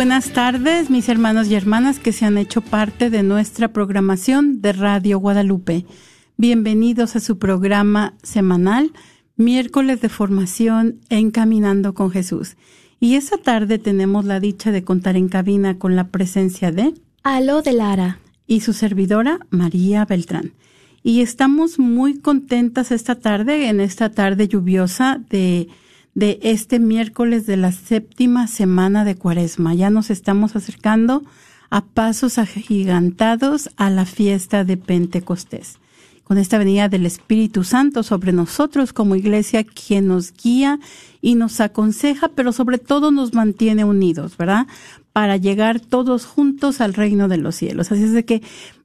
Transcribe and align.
buenas 0.00 0.30
tardes, 0.30 0.88
mis 0.88 1.10
hermanos 1.10 1.48
y 1.48 1.54
hermanas 1.54 1.98
que 1.98 2.12
se 2.12 2.24
han 2.24 2.38
hecho 2.38 2.62
parte 2.62 3.10
de 3.10 3.22
nuestra 3.22 3.68
programación 3.68 4.62
de 4.62 4.72
Radio 4.72 5.18
Guadalupe. 5.18 5.84
Bienvenidos 6.38 7.16
a 7.16 7.20
su 7.20 7.38
programa 7.38 8.14
semanal, 8.22 8.92
miércoles 9.36 10.00
de 10.00 10.08
formación 10.08 11.00
Encaminando 11.10 11.92
con 11.92 12.10
Jesús. 12.10 12.56
Y 12.98 13.16
esta 13.16 13.36
tarde 13.36 13.78
tenemos 13.78 14.24
la 14.24 14.40
dicha 14.40 14.72
de 14.72 14.84
contar 14.84 15.18
en 15.18 15.28
cabina 15.28 15.76
con 15.76 15.96
la 15.96 16.08
presencia 16.08 16.72
de 16.72 16.94
Aló 17.22 17.60
de 17.60 17.74
Lara 17.74 18.20
y 18.46 18.60
su 18.60 18.72
servidora 18.72 19.40
María 19.50 20.06
Beltrán. 20.06 20.54
Y 21.02 21.20
estamos 21.20 21.78
muy 21.78 22.20
contentas 22.20 22.90
esta 22.90 23.16
tarde, 23.16 23.68
en 23.68 23.80
esta 23.80 24.10
tarde 24.10 24.48
lluviosa 24.48 25.20
de 25.28 25.68
de 26.14 26.38
este 26.42 26.78
miércoles 26.78 27.46
de 27.46 27.56
la 27.56 27.72
séptima 27.72 28.46
semana 28.46 29.04
de 29.04 29.14
Cuaresma. 29.14 29.74
Ya 29.74 29.90
nos 29.90 30.10
estamos 30.10 30.56
acercando 30.56 31.22
a 31.70 31.84
pasos 31.84 32.38
agigantados 32.38 33.70
a 33.76 33.90
la 33.90 34.04
fiesta 34.04 34.64
de 34.64 34.76
Pentecostés. 34.76 35.78
Con 36.24 36.38
esta 36.38 36.58
venida 36.58 36.88
del 36.88 37.06
Espíritu 37.06 37.64
Santo 37.64 38.02
sobre 38.02 38.32
nosotros 38.32 38.92
como 38.92 39.16
iglesia, 39.16 39.64
quien 39.64 40.06
nos 40.08 40.32
guía 40.32 40.78
y 41.20 41.34
nos 41.34 41.60
aconseja, 41.60 42.28
pero 42.28 42.52
sobre 42.52 42.78
todo 42.78 43.10
nos 43.10 43.34
mantiene 43.34 43.84
unidos, 43.84 44.36
¿verdad? 44.36 44.66
Para 45.12 45.36
llegar 45.36 45.80
todos 45.80 46.26
juntos 46.26 46.80
al 46.80 46.94
reino 46.94 47.26
de 47.26 47.38
los 47.38 47.56
cielos. 47.56 47.90
Así 47.90 48.04
es 48.04 48.12
de 48.12 48.24
que 48.24 48.42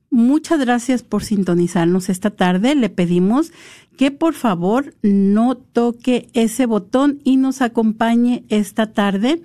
muchas 0.09 0.59
gracias 0.59 1.03
por 1.03 1.23
sintonizarnos 1.23 2.09
esta 2.09 2.31
tarde. 2.31 2.73
Le 2.73 2.89
pedimos 2.89 3.51
que 3.97 4.11
por 4.11 4.33
favor 4.33 4.94
no 5.01 5.56
toque 5.56 6.28
ese 6.33 6.66
botón 6.66 7.19
y 7.23 7.38
nos 7.38 7.61
acompañe 7.61 8.44
esta 8.50 8.94
tarde 8.94 9.41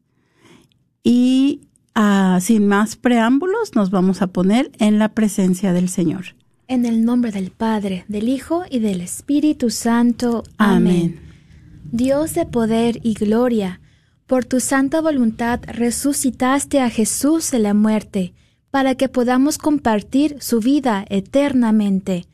Y 1.06 1.68
uh, 1.98 2.40
sin 2.40 2.68
más 2.68 2.96
preámbulos, 2.96 3.76
nos 3.76 3.92
vamos 3.92 4.22
a 4.22 4.28
poner 4.28 4.72
en 4.80 5.00
la 5.00 5.14
presencia 5.14 5.74
del 5.74 5.90
Señor. 5.90 6.36
En 6.68 6.86
el 6.86 7.04
nombre 7.06 7.32
del 7.32 7.52
Padre, 7.52 8.06
del 8.08 8.30
Hijo 8.30 8.64
y 8.70 8.80
del 8.80 9.02
Espíritu 9.02 9.70
Santo. 9.70 10.44
Amén. 10.58 11.20
Dios 11.94 12.34
de 12.34 12.48
poder 12.48 13.00
y 13.04 13.14
gloria, 13.14 13.80
por 14.26 14.46
tu 14.46 14.60
santa 14.60 15.00
voluntad 15.00 15.60
resucitaste 15.68 16.82
a 16.82 16.90
Jesús 16.90 17.52
de 17.52 17.60
la 17.60 17.76
muerte, 17.76 18.34
para 18.72 18.96
que 18.96 19.10
podamos 19.10 19.60
compartir 19.60 20.38
su 20.40 20.60
vida 20.60 21.06
eternamente. 21.08 22.26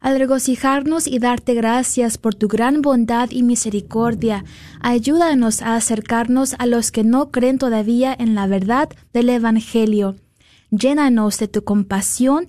Al 0.00 0.18
regocijarnos 0.18 1.06
y 1.06 1.18
darte 1.18 1.54
gracias 1.54 2.18
por 2.18 2.34
tu 2.34 2.46
gran 2.46 2.82
bondad 2.82 3.30
y 3.30 3.42
misericordia, 3.42 4.44
ayúdanos 4.80 5.62
a 5.62 5.76
acercarnos 5.76 6.54
a 6.58 6.66
los 6.66 6.90
que 6.90 7.02
no 7.02 7.30
creen 7.30 7.56
todavía 7.56 8.14
en 8.18 8.34
la 8.34 8.46
verdad 8.46 8.90
del 9.14 9.30
Evangelio. 9.30 10.16
Llénanos 10.70 11.38
de 11.38 11.48
tu 11.48 11.64
compasión 11.64 12.44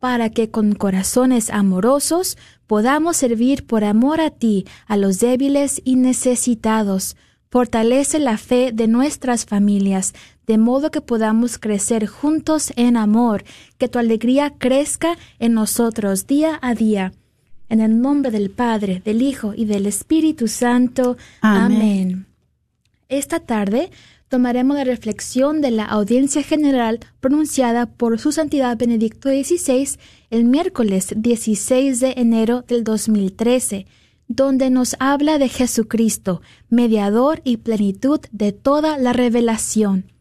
para 0.00 0.28
que 0.28 0.50
con 0.50 0.74
corazones 0.74 1.48
amorosos 1.48 2.36
podamos 2.70 3.16
servir 3.16 3.66
por 3.66 3.82
amor 3.82 4.20
a 4.20 4.30
ti 4.30 4.64
a 4.86 4.96
los 4.96 5.18
débiles 5.18 5.82
y 5.84 5.96
necesitados. 5.96 7.16
Fortalece 7.48 8.20
la 8.20 8.38
fe 8.38 8.70
de 8.72 8.86
nuestras 8.86 9.44
familias, 9.44 10.14
de 10.46 10.56
modo 10.56 10.92
que 10.92 11.00
podamos 11.00 11.58
crecer 11.58 12.06
juntos 12.06 12.72
en 12.76 12.96
amor, 12.96 13.42
que 13.76 13.88
tu 13.88 13.98
alegría 13.98 14.54
crezca 14.56 15.18
en 15.40 15.54
nosotros 15.54 16.28
día 16.28 16.60
a 16.62 16.76
día. 16.76 17.12
En 17.68 17.80
el 17.80 18.00
nombre 18.00 18.30
del 18.30 18.50
Padre, 18.50 19.02
del 19.04 19.20
Hijo 19.20 19.52
y 19.52 19.64
del 19.64 19.86
Espíritu 19.86 20.46
Santo. 20.46 21.16
Amén. 21.40 22.26
Esta 23.08 23.40
tarde 23.40 23.90
tomaremos 24.30 24.76
la 24.76 24.84
reflexión 24.84 25.60
de 25.60 25.72
la 25.72 25.84
audiencia 25.84 26.42
general 26.44 27.00
pronunciada 27.18 27.86
por 27.86 28.18
Su 28.20 28.30
Santidad 28.30 28.78
Benedicto 28.78 29.28
XVI 29.28 29.98
el 30.30 30.44
miércoles 30.44 31.12
16 31.16 31.98
de 31.98 32.14
enero 32.16 32.62
del 32.62 32.84
2013, 32.84 33.86
donde 34.28 34.70
nos 34.70 34.94
habla 35.00 35.38
de 35.38 35.48
Jesucristo, 35.48 36.42
mediador 36.68 37.40
y 37.42 37.56
plenitud 37.56 38.20
de 38.30 38.52
toda 38.52 38.98
la 38.98 39.12
revelación. 39.12 40.12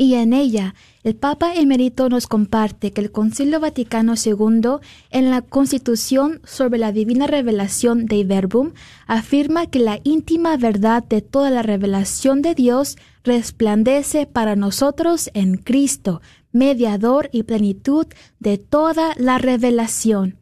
Y 0.00 0.14
en 0.14 0.32
ella 0.32 0.74
el 1.02 1.14
Papa 1.14 1.54
Emerito 1.54 2.08
nos 2.08 2.26
comparte 2.26 2.90
que 2.90 3.02
el 3.02 3.12
Concilio 3.12 3.60
Vaticano 3.60 4.14
II, 4.16 4.78
en 5.10 5.30
la 5.30 5.42
Constitución 5.42 6.40
sobre 6.42 6.78
la 6.78 6.90
Divina 6.90 7.26
Revelación 7.26 8.06
de 8.06 8.24
Verbum, 8.24 8.72
afirma 9.06 9.66
que 9.66 9.78
la 9.78 10.00
íntima 10.02 10.56
verdad 10.56 11.04
de 11.04 11.20
toda 11.20 11.50
la 11.50 11.60
revelación 11.60 12.40
de 12.40 12.54
Dios 12.54 12.96
resplandece 13.24 14.24
para 14.24 14.56
nosotros 14.56 15.28
en 15.34 15.58
Cristo, 15.58 16.22
mediador 16.50 17.28
y 17.30 17.42
plenitud 17.42 18.06
de 18.38 18.56
toda 18.56 19.12
la 19.18 19.36
revelación. 19.36 20.38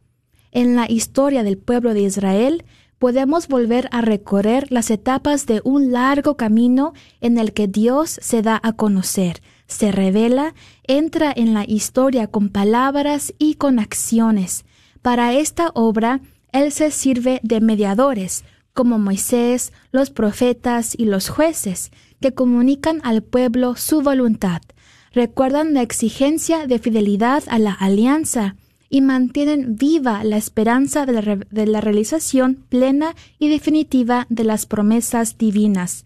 En 0.53 0.77
la 0.77 0.89
historia 0.89 1.43
del 1.43 1.59
pueblo 1.59 1.95
de 1.95 2.03
Israel, 2.03 2.65
podemos 2.99 3.49
volver 3.49 3.89
a 3.93 4.01
recorrer 4.01 4.71
las 4.71 4.91
etapas 4.91 5.47
de 5.47 5.61
un 5.65 5.93
largo 5.93 6.37
camino 6.37 6.93
en 7.21 7.39
el 7.39 7.53
que 7.53 7.69
Dios 7.69 8.19
se 8.23 8.43
da 8.43 8.61
a 8.63 8.73
conocer, 8.73 9.41
se 9.67 9.93
revela, 9.93 10.55
entra 10.85 11.33
en 11.35 11.55
la 11.55 11.65
historia 11.67 12.27
con 12.27 12.49
palabras 12.49 13.35
y 13.39 13.55
con 13.55 13.79
acciones. 13.79 14.65
Para 15.03 15.33
esta 15.33 15.71
obra, 15.75 16.21
Él 16.53 16.73
se 16.73 16.91
sirve 16.91 17.41
de 17.43 17.61
mediadores, 17.61 18.45
como 18.75 18.99
Moisés, 18.99 19.73
los 19.93 20.11
profetas 20.11 20.95
y 20.97 21.05
los 21.05 21.29
jueces, 21.29 21.91
que 22.21 22.35
comunican 22.35 23.01
al 23.05 23.23
pueblo 23.23 23.77
su 23.77 24.03
voluntad, 24.03 24.61
recuerdan 25.13 25.75
la 25.75 25.83
exigencia 25.83 26.67
de 26.67 26.79
fidelidad 26.79 27.43
a 27.49 27.59
la 27.59 27.73
alianza, 27.73 28.57
y 28.91 29.01
mantienen 29.01 29.77
viva 29.77 30.25
la 30.25 30.37
esperanza 30.37 31.07
de 31.07 31.13
la, 31.13 31.37
de 31.37 31.67
la, 31.67 31.81
realización 31.81 32.65
plena 32.69 33.15
y 33.39 33.49
definitiva 33.49 34.27
de 34.31 34.45
las 34.45 34.67
promesas 34.67 35.37
divinas. 35.39 36.05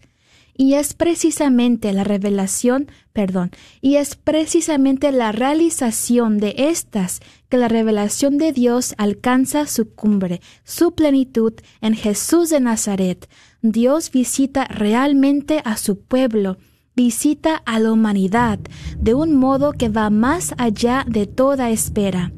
Y 0.55 0.75
es 0.75 0.93
precisamente 0.93 1.91
la 1.93 2.03
revelación, 2.03 2.87
perdón, 3.11 3.49
y 3.81 3.95
es 3.95 4.15
precisamente 4.15 5.11
la 5.11 5.31
realización 5.31 6.37
de 6.37 6.53
estas 6.57 7.21
que 7.49 7.57
la 7.57 7.67
revelación 7.67 8.37
de 8.37 8.51
Dios 8.51 8.93
alcanza 8.97 9.65
su 9.65 9.89
cumbre, 9.95 10.41
su 10.63 10.93
plenitud 10.93 11.53
en 11.81 11.95
Jesús 11.95 12.51
de 12.51 12.59
Nazaret. 12.59 13.27
Dios 13.63 14.11
visita 14.11 14.65
realmente 14.65 15.61
a 15.65 15.75
su 15.77 15.99
pueblo, 15.99 16.57
visita 16.95 17.55
a 17.55 17.79
la 17.79 17.91
humanidad 17.91 18.59
de 18.99 19.15
un 19.15 19.35
modo 19.35 19.71
que 19.71 19.89
va 19.89 20.11
más 20.11 20.53
allá 20.59 21.03
de 21.07 21.25
toda 21.25 21.71
espera 21.71 22.31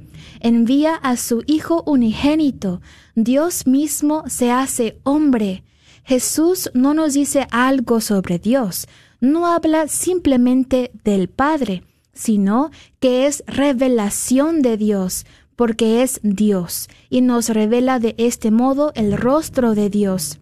envía 0.46 0.94
a 0.94 1.18
su 1.18 1.44
Hijo 1.48 1.82
unigénito. 1.88 2.80
Dios 3.16 3.66
mismo 3.66 4.24
se 4.28 4.52
hace 4.52 5.00
hombre. 5.02 5.64
Jesús 6.04 6.70
no 6.76 6.94
nos 6.94 7.16
dice 7.16 7.48
algo 7.50 8.00
sobre 8.00 8.38
Dios, 8.38 8.88
no 9.20 9.48
habla 9.48 9.88
simplemente 9.88 10.92
del 11.04 11.30
Padre, 11.30 11.84
sino 12.14 12.70
que 13.00 13.26
es 13.26 13.44
revelación 13.48 14.62
de 14.62 14.78
Dios, 14.78 15.26
porque 15.56 16.04
es 16.04 16.20
Dios, 16.22 16.90
y 17.10 17.22
nos 17.22 17.50
revela 17.50 17.98
de 17.98 18.14
este 18.20 18.52
modo 18.52 18.92
el 18.94 19.18
rostro 19.18 19.74
de 19.74 19.90
Dios. 19.90 20.40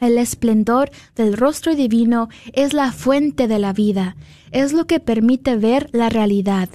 El 0.00 0.18
esplendor 0.18 0.90
del 1.14 1.36
rostro 1.36 1.76
divino 1.76 2.30
es 2.52 2.72
la 2.72 2.90
fuente 2.90 3.46
de 3.46 3.60
la 3.60 3.72
vida, 3.72 4.16
es 4.50 4.72
lo 4.72 4.88
que 4.88 4.98
permite 4.98 5.54
ver 5.54 5.88
la 5.92 6.08
realidad. 6.08 6.68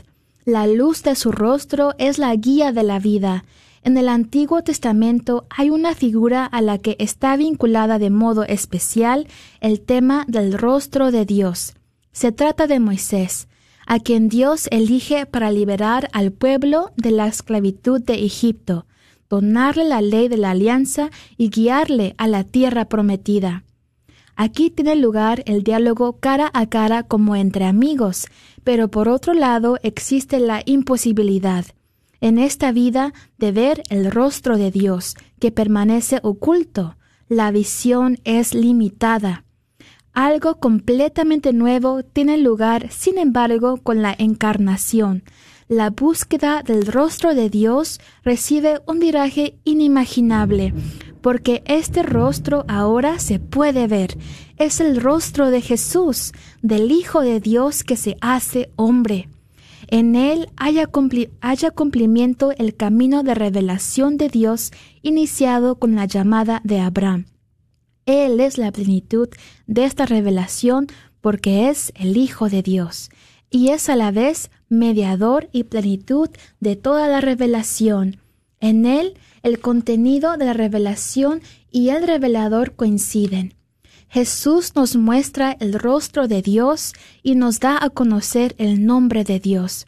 La 0.45 0.67
luz 0.67 1.01
de 1.01 1.15
su 1.15 1.31
rostro 1.31 1.95
es 1.97 2.19
la 2.19 2.35
guía 2.35 2.71
de 2.71 2.83
la 2.83 2.99
vida. 2.99 3.45
En 3.81 3.97
el 3.97 4.07
Antiguo 4.07 4.61
Testamento 4.61 5.47
hay 5.49 5.71
una 5.71 5.95
figura 5.95 6.45
a 6.45 6.61
la 6.61 6.77
que 6.77 6.95
está 6.99 7.35
vinculada 7.35 7.97
de 7.97 8.11
modo 8.11 8.43
especial 8.43 9.27
el 9.59 9.81
tema 9.81 10.23
del 10.27 10.53
rostro 10.53 11.09
de 11.09 11.25
Dios. 11.25 11.73
Se 12.11 12.31
trata 12.31 12.67
de 12.67 12.79
Moisés, 12.79 13.47
a 13.87 13.99
quien 13.99 14.29
Dios 14.29 14.67
elige 14.69 15.25
para 15.25 15.49
liberar 15.49 16.09
al 16.13 16.31
pueblo 16.31 16.91
de 16.95 17.09
la 17.09 17.25
esclavitud 17.25 17.99
de 17.99 18.23
Egipto, 18.23 18.85
donarle 19.27 19.85
la 19.85 20.01
ley 20.01 20.27
de 20.27 20.37
la 20.37 20.51
alianza 20.51 21.09
y 21.37 21.49
guiarle 21.49 22.13
a 22.19 22.27
la 22.27 22.43
tierra 22.43 22.85
prometida. 22.85 23.63
Aquí 24.37 24.69
tiene 24.69 24.97
lugar 24.97 25.43
el 25.45 25.63
diálogo 25.63 26.19
cara 26.19 26.51
a 26.53 26.67
cara 26.67 27.03
como 27.03 27.37
entre 27.37 27.63
amigos, 27.63 28.27
pero 28.65 28.89
por 28.89 29.07
otro 29.07 29.33
lado 29.33 29.77
existe 29.83 30.41
la 30.41 30.61
imposibilidad 30.65 31.65
en 32.19 32.39
esta 32.39 32.71
vida 32.71 33.13
de 33.37 33.51
ver 33.51 33.83
el 33.89 34.09
rostro 34.09 34.57
de 34.57 34.71
Dios, 34.71 35.15
que 35.39 35.51
permanece 35.51 36.19
oculto. 36.23 36.97
La 37.29 37.51
visión 37.51 38.17
es 38.23 38.55
limitada. 38.55 39.45
Algo 40.11 40.59
completamente 40.59 41.53
nuevo 41.53 42.03
tiene 42.03 42.37
lugar, 42.39 42.89
sin 42.89 43.19
embargo, 43.19 43.77
con 43.77 44.01
la 44.01 44.15
encarnación. 44.17 45.23
La 45.67 45.91
búsqueda 45.91 46.63
del 46.63 46.87
rostro 46.87 47.35
de 47.35 47.49
Dios 47.49 47.99
recibe 48.23 48.81
un 48.87 48.99
viraje 48.99 49.59
inimaginable, 49.63 50.73
porque 51.25 51.63
este 51.65 52.03
rostro 52.03 52.65
ahora 52.67 53.17
se 53.17 53.39
puede 53.39 53.87
ver. 53.87 54.15
Es 54.57 54.79
el 54.79 55.01
rostro 55.01 55.49
de 55.49 55.59
Jesús, 55.59 56.33
del 56.61 56.91
Hijo 56.91 57.21
de 57.21 57.39
Dios 57.39 57.83
que 57.83 57.97
se 57.97 58.15
hace 58.21 58.69
hombre. 58.75 59.27
En 59.87 60.15
él 60.15 60.49
haya, 60.55 60.87
haya 61.41 61.71
cumplimiento 61.71 62.51
el 62.59 62.75
camino 62.75 63.23
de 63.23 63.33
revelación 63.33 64.17
de 64.17 64.29
Dios 64.29 64.71
iniciado 65.01 65.79
con 65.79 65.95
la 65.95 66.05
llamada 66.05 66.61
de 66.63 66.79
Abraham. 66.79 67.25
Él 68.05 68.39
es 68.39 68.59
la 68.59 68.71
plenitud 68.71 69.29
de 69.65 69.85
esta 69.85 70.05
revelación 70.05 70.85
porque 71.21 71.69
es 71.69 71.91
el 71.95 72.17
Hijo 72.17 72.49
de 72.49 72.61
Dios 72.61 73.09
y 73.49 73.69
es 73.69 73.89
a 73.89 73.95
la 73.95 74.11
vez 74.11 74.51
mediador 74.69 75.49
y 75.51 75.63
plenitud 75.63 76.29
de 76.59 76.75
toda 76.75 77.07
la 77.07 77.19
revelación. 77.19 78.17
En 78.59 78.85
él 78.85 79.17
el 79.45 79.59
contenido 79.59 80.37
de 80.37 80.45
la 80.45 80.53
revelación 80.53 81.39
y 81.69 81.89
el 81.89 82.07
revelador 82.07 82.73
coinciden. 82.73 83.53
Jesús 84.09 84.75
nos 84.75 84.95
muestra 84.95 85.55
el 85.59 85.73
rostro 85.73 86.27
de 86.27 86.41
Dios 86.41 86.93
y 87.21 87.35
nos 87.35 87.59
da 87.59 87.77
a 87.79 87.91
conocer 87.91 88.55
el 88.57 88.87
nombre 88.87 89.23
de 89.23 89.39
Dios. 89.39 89.85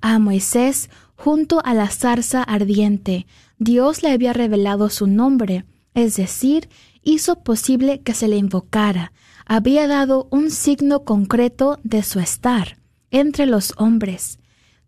A 0.00 0.18
Moisés, 0.18 0.88
junto 1.14 1.60
a 1.62 1.74
la 1.74 1.90
zarza 1.90 2.42
ardiente, 2.42 3.26
Dios 3.58 4.02
le 4.02 4.12
había 4.12 4.32
revelado 4.32 4.88
su 4.88 5.06
nombre, 5.06 5.66
es 5.92 6.16
decir, 6.16 6.70
hizo 7.02 7.42
posible 7.42 8.00
que 8.00 8.14
se 8.14 8.28
le 8.28 8.38
invocara, 8.38 9.12
había 9.44 9.86
dado 9.88 10.26
un 10.30 10.50
signo 10.50 11.04
concreto 11.04 11.78
de 11.84 12.02
su 12.02 12.18
estar 12.18 12.78
entre 13.10 13.44
los 13.44 13.74
hombres. 13.76 14.38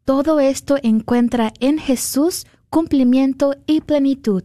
Todo 0.06 0.40
esto 0.40 0.78
encuentra 0.82 1.52
en 1.60 1.76
Jesús 1.78 2.46
cumplimiento 2.70 3.54
y 3.66 3.80
plenitud. 3.80 4.42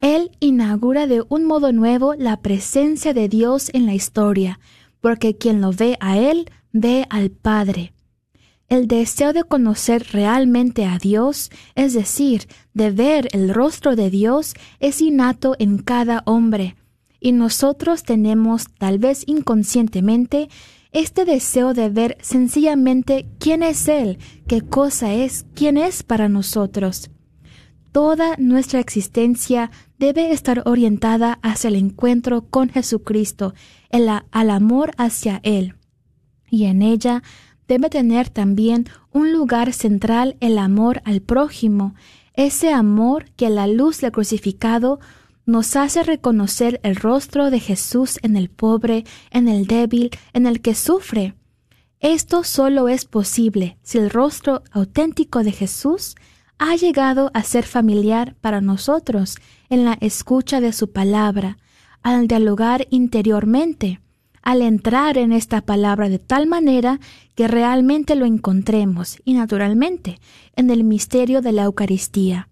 Él 0.00 0.32
inaugura 0.40 1.06
de 1.06 1.24
un 1.28 1.44
modo 1.44 1.72
nuevo 1.72 2.14
la 2.14 2.40
presencia 2.40 3.14
de 3.14 3.28
Dios 3.28 3.70
en 3.72 3.86
la 3.86 3.94
historia, 3.94 4.58
porque 5.00 5.36
quien 5.36 5.60
lo 5.60 5.72
ve 5.72 5.96
a 6.00 6.18
Él 6.18 6.50
ve 6.72 7.06
al 7.08 7.30
Padre. 7.30 7.92
El 8.68 8.88
deseo 8.88 9.32
de 9.32 9.44
conocer 9.44 10.06
realmente 10.12 10.86
a 10.86 10.98
Dios, 10.98 11.50
es 11.74 11.92
decir, 11.92 12.48
de 12.74 12.90
ver 12.90 13.28
el 13.32 13.52
rostro 13.52 13.94
de 13.96 14.10
Dios, 14.10 14.54
es 14.80 15.00
innato 15.02 15.54
en 15.58 15.78
cada 15.78 16.22
hombre, 16.26 16.74
y 17.20 17.30
nosotros 17.30 18.02
tenemos, 18.02 18.64
tal 18.78 18.98
vez 18.98 19.22
inconscientemente, 19.26 20.48
este 20.90 21.24
deseo 21.24 21.72
de 21.72 21.88
ver 21.88 22.18
sencillamente 22.20 23.26
quién 23.38 23.62
es 23.62 23.86
Él, 23.86 24.18
qué 24.48 24.60
cosa 24.60 25.14
es, 25.14 25.46
quién 25.54 25.76
es 25.76 26.02
para 26.02 26.28
nosotros. 26.28 27.11
Toda 27.92 28.36
nuestra 28.38 28.80
existencia 28.80 29.70
debe 29.98 30.32
estar 30.32 30.62
orientada 30.64 31.38
hacia 31.42 31.68
el 31.68 31.76
encuentro 31.76 32.46
con 32.48 32.70
Jesucristo, 32.70 33.52
al 33.90 34.50
amor 34.50 34.92
hacia 34.96 35.40
Él. 35.42 35.74
Y 36.50 36.64
en 36.64 36.80
ella 36.80 37.22
debe 37.68 37.90
tener 37.90 38.30
también 38.30 38.86
un 39.12 39.32
lugar 39.32 39.74
central 39.74 40.36
el 40.40 40.56
amor 40.56 41.02
al 41.04 41.20
prójimo, 41.20 41.94
ese 42.32 42.72
amor 42.72 43.26
que 43.36 43.50
la 43.50 43.66
luz 43.66 44.00
del 44.00 44.10
crucificado 44.10 44.98
nos 45.44 45.76
hace 45.76 46.02
reconocer 46.02 46.80
el 46.82 46.96
rostro 46.96 47.50
de 47.50 47.60
Jesús 47.60 48.18
en 48.22 48.36
el 48.36 48.48
pobre, 48.48 49.04
en 49.30 49.48
el 49.48 49.66
débil, 49.66 50.10
en 50.32 50.46
el 50.46 50.62
que 50.62 50.74
sufre. 50.74 51.34
Esto 52.00 52.42
solo 52.42 52.88
es 52.88 53.04
posible 53.04 53.76
si 53.82 53.98
el 53.98 54.08
rostro 54.08 54.62
auténtico 54.70 55.42
de 55.42 55.52
Jesús 55.52 56.14
ha 56.64 56.76
llegado 56.76 57.32
a 57.34 57.42
ser 57.42 57.64
familiar 57.64 58.36
para 58.40 58.60
nosotros 58.60 59.36
en 59.68 59.84
la 59.84 59.98
escucha 60.00 60.60
de 60.60 60.72
su 60.72 60.92
palabra, 60.92 61.58
al 62.04 62.28
dialogar 62.28 62.86
interiormente, 62.88 63.98
al 64.42 64.62
entrar 64.62 65.18
en 65.18 65.32
esta 65.32 65.62
palabra 65.62 66.08
de 66.08 66.20
tal 66.20 66.46
manera 66.46 67.00
que 67.34 67.48
realmente 67.48 68.14
lo 68.14 68.26
encontremos 68.26 69.18
y 69.24 69.34
naturalmente 69.34 70.20
en 70.54 70.70
el 70.70 70.84
misterio 70.84 71.42
de 71.42 71.50
la 71.50 71.64
Eucaristía. 71.64 72.48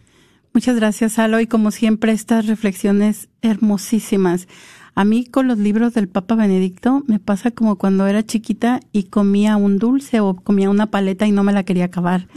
Muchas 0.55 0.77
gracias, 0.77 1.19
Alo, 1.19 1.41
y 1.41 1.47
como 1.47 1.69
siempre, 1.69 2.13
estas 2.13 2.45
reflexiones 2.45 3.27
hermosísimas. 3.41 4.47
A 4.93 5.03
mí 5.03 5.25
con 5.25 5.49
los 5.49 5.57
libros 5.57 5.93
del 5.93 6.07
Papa 6.07 6.35
Benedicto 6.35 7.03
me 7.07 7.19
pasa 7.19 7.51
como 7.51 7.75
cuando 7.75 8.07
era 8.07 8.25
chiquita 8.25 8.79
y 8.93 9.03
comía 9.03 9.57
un 9.57 9.79
dulce 9.79 10.21
o 10.21 10.33
comía 10.37 10.69
una 10.69 10.89
paleta 10.91 11.27
y 11.27 11.33
no 11.33 11.43
me 11.43 11.51
la 11.51 11.63
quería 11.63 11.83
acabar. 11.83 12.29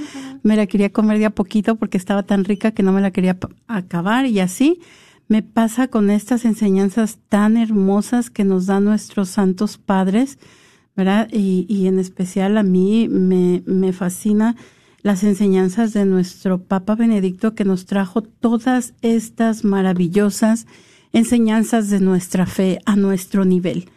Me 0.43 0.57
la 0.57 0.67
quería 0.67 0.91
comer 0.91 1.21
de 1.21 1.27
a 1.27 1.31
poquito 1.31 1.77
porque 1.77 1.97
estaba 1.97 2.25
tan 2.25 2.45
rica 2.45 2.73
que 2.73 2.83
no 2.83 2.91
me 2.91 3.01
la 3.01 3.13
quería 3.13 3.39
acabar 3.69 4.27
y 4.27 4.41
así 4.41 4.81
me 5.29 5.45
pasa 5.45 5.87
con 5.87 6.11
estas 6.11 6.45
enseñanzas 6.45 7.21
tan 7.29 7.57
hermosas 7.57 8.31
que 8.31 8.43
nos 8.43 8.67
dan 8.67 8.85
nuestros 8.85 9.29
santos 9.29 9.79
padres, 9.79 10.41
¿verdad? 10.97 11.29
Y, 11.31 11.67
y 11.69 11.87
en 11.87 12.01
especial 12.01 12.59
a 12.59 12.65
mí 12.65 13.07
me, 13.09 13.63
me 13.65 13.93
fascina 13.93 14.57
las 15.03 15.23
enseñanzas 15.23 15.93
de 15.93 16.05
nuestro 16.05 16.59
Papa 16.63 16.95
Benedicto 16.95 17.55
que 17.55 17.65
nos 17.65 17.87
trajo 17.87 18.23
todas 18.23 18.95
estas 19.03 19.65
maravillosas 19.65 20.67
enseñanzas 21.13 21.89
de 21.89 22.01
nuestra 22.01 22.47
fe 22.47 22.81
a 22.85 22.97
nuestro 22.97 23.45
nivel. 23.45 23.89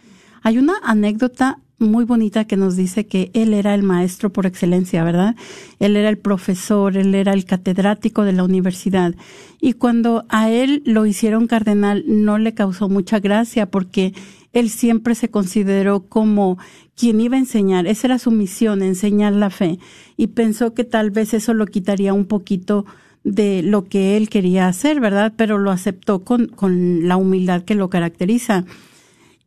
Hay 0.44 0.58
una 0.58 0.74
anécdota 0.84 1.60
muy 1.82 2.06
bonita 2.06 2.46
que 2.46 2.56
nos 2.56 2.76
dice 2.76 3.06
que 3.08 3.32
él 3.34 3.54
era 3.54 3.74
el 3.74 3.84
maestro 3.84 4.32
por 4.32 4.46
excelencia, 4.46 5.04
¿verdad? 5.04 5.36
Él 5.80 5.98
era 5.98 6.10
el 6.10 6.18
profesor, 6.18 6.96
él 6.96 7.14
era 7.16 7.34
el 7.34 7.46
catedrático 7.46 8.24
de 8.24 8.34
la 8.34 8.44
universidad. 8.44 9.16
Y 9.60 9.74
cuando 9.74 10.26
a 10.30 10.50
él 10.50 10.84
lo 10.86 11.06
hicieron 11.06 11.48
cardenal, 11.48 12.04
no 12.08 12.38
le 12.38 12.54
causó 12.54 12.88
mucha 12.88 13.20
gracia 13.20 13.66
porque 13.70 14.14
él 14.54 14.70
siempre 14.70 15.16
se 15.16 15.30
consideró 15.30 16.08
como 16.08 16.58
quien 16.96 17.20
iba 17.22 17.36
a 17.36 17.40
enseñar. 17.40 17.88
Esa 17.88 18.08
era 18.08 18.20
su 18.20 18.32
misión, 18.32 18.82
enseñar 18.82 19.34
la 19.34 19.50
fe. 19.50 19.80
Y 20.18 20.28
pensó 20.28 20.74
que 20.74 20.84
tal 20.84 21.12
vez 21.12 21.34
eso 21.34 21.54
lo 21.54 21.66
quitaría 21.66 22.14
un 22.14 22.26
poquito 22.26 22.86
de 23.24 23.62
lo 23.62 23.86
que 23.86 24.18
él 24.18 24.30
quería 24.30 24.68
hacer, 24.68 25.00
¿verdad? 25.00 25.34
Pero 25.36 25.58
lo 25.58 25.72
aceptó 25.72 26.24
con, 26.24 26.48
con 26.48 27.08
la 27.08 27.18
humildad 27.18 27.64
que 27.64 27.76
lo 27.76 27.90
caracteriza. 27.90 28.66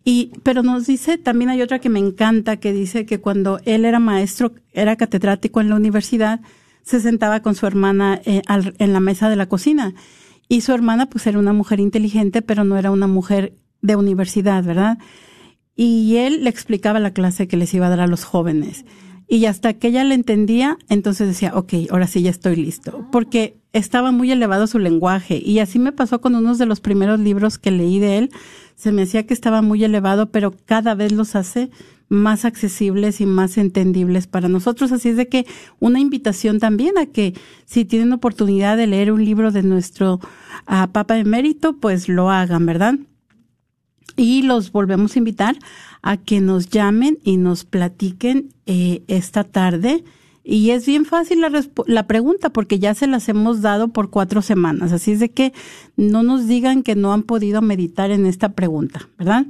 Y, 0.04 0.32
pero 0.42 0.62
nos 0.62 0.87
dice, 0.87 1.16
también 1.16 1.50
hay 1.50 1.62
otra 1.62 1.78
que 1.78 1.88
me 1.88 1.99
encanta, 1.99 2.58
que 2.58 2.73
dice 2.73 3.06
que 3.06 3.20
cuando 3.20 3.58
él 3.64 3.87
era 3.87 3.99
maestro, 3.99 4.52
era 4.73 4.96
catedrático 4.96 5.62
en 5.62 5.70
la 5.70 5.76
universidad, 5.76 6.40
se 6.82 7.00
sentaba 7.00 7.40
con 7.40 7.54
su 7.54 7.66
hermana 7.66 8.20
eh, 8.26 8.42
en 8.78 8.92
la 8.92 9.00
mesa 9.00 9.30
de 9.30 9.37
la 9.37 9.49
cocina. 9.49 9.94
Y 10.49 10.61
su 10.61 10.73
hermana, 10.73 11.06
pues, 11.06 11.26
era 11.26 11.38
una 11.38 11.54
mujer 11.54 11.80
inteligente, 11.80 12.42
pero 12.42 12.64
no 12.64 12.76
era 12.76 12.90
una 12.90 13.06
mujer 13.06 13.54
de 13.80 13.96
universidad, 13.96 14.62
¿verdad? 14.62 14.99
Y 15.75 16.16
él 16.16 16.44
le 16.44 16.50
explicaba 16.50 17.00
la 17.00 17.12
clase 17.12 17.49
que 17.49 17.56
les 17.56 17.73
iba 17.73 17.87
a 17.87 17.90
dar 17.90 18.00
a 18.00 18.06
los 18.06 18.25
jóvenes. 18.25 18.84
Y 19.26 19.46
hasta 19.46 19.73
que 19.73 19.88
ella 19.88 20.04
le 20.04 20.14
entendía, 20.14 20.76
entonces 20.90 21.26
decía, 21.28 21.52
ok, 21.54 21.73
ahora 21.90 22.06
sí 22.06 22.23
ya 22.23 22.30
estoy 22.30 22.56
listo. 22.56 23.08
Porque 23.11 23.56
estaba 23.75 24.12
muy 24.12 24.31
elevado 24.31 24.66
su 24.66 24.78
lenguaje. 24.78 25.43
Y 25.45 25.59
así 25.59 25.78
me 25.78 25.93
pasó 25.93 26.21
con 26.21 26.35
unos 26.37 26.59
de 26.59 26.64
los 26.64 26.81
primeros 26.81 27.21
libros 27.21 27.59
que 27.59 27.73
leí 27.73 27.99
de 27.99 28.19
él. 28.19 28.31
Se 28.76 28.93
me 28.93 29.02
hacía 29.02 29.26
que 29.26 29.35
estaba 29.35 29.61
muy 29.62 29.85
elevado, 29.85 30.31
pero 30.31 30.54
cada 30.64 30.95
vez 30.95 31.12
los 31.12 31.35
hace 31.35 31.71
más 32.09 32.45
accesibles 32.45 33.21
y 33.21 33.26
más 33.26 33.59
entendibles 33.59 34.28
para 34.28 34.49
nosotros. 34.49 34.93
Así 34.93 35.09
es 35.09 35.16
de 35.16 35.28
que 35.28 35.47
una 35.81 35.99
invitación 35.99 36.61
también 36.61 36.97
a 36.99 37.07
que 37.07 37.35
si 37.66 37.85
tienen 37.85 38.12
oportunidad 38.12 38.76
de 38.76 38.87
leer 38.87 39.11
un 39.11 39.25
libro 39.25 39.50
de 39.50 39.64
nuestro 39.64 40.14
uh, 40.14 40.88
Papa 40.93 41.19
Emérito, 41.19 41.76
pues 41.76 42.09
lo 42.09 42.31
hagan, 42.31 42.66
¿verdad? 42.66 42.95
Y 44.16 44.43
los 44.43 44.71
volvemos 44.71 45.16
a 45.16 45.19
invitar 45.19 45.57
a 46.00 46.16
que 46.16 46.40
nos 46.40 46.71
llamen 46.71 47.19
y 47.25 47.38
nos 47.38 47.64
platiquen 47.64 48.50
eh, 48.66 49.02
esta 49.09 49.43
tarde. 49.43 50.04
Y 50.46 50.70
es 50.70 50.84
bien 50.84 51.06
fácil 51.06 51.40
la, 51.40 51.50
la, 51.86 52.06
pregunta 52.06 52.50
porque 52.50 52.78
ya 52.78 52.92
se 52.94 53.06
las 53.06 53.30
hemos 53.30 53.62
dado 53.62 53.88
por 53.88 54.10
cuatro 54.10 54.42
semanas. 54.42 54.92
Así 54.92 55.12
es 55.12 55.20
de 55.20 55.30
que 55.30 55.54
no 55.96 56.22
nos 56.22 56.46
digan 56.46 56.82
que 56.82 56.94
no 56.94 57.14
han 57.14 57.22
podido 57.22 57.62
meditar 57.62 58.10
en 58.10 58.26
esta 58.26 58.50
pregunta, 58.50 59.08
¿verdad? 59.18 59.46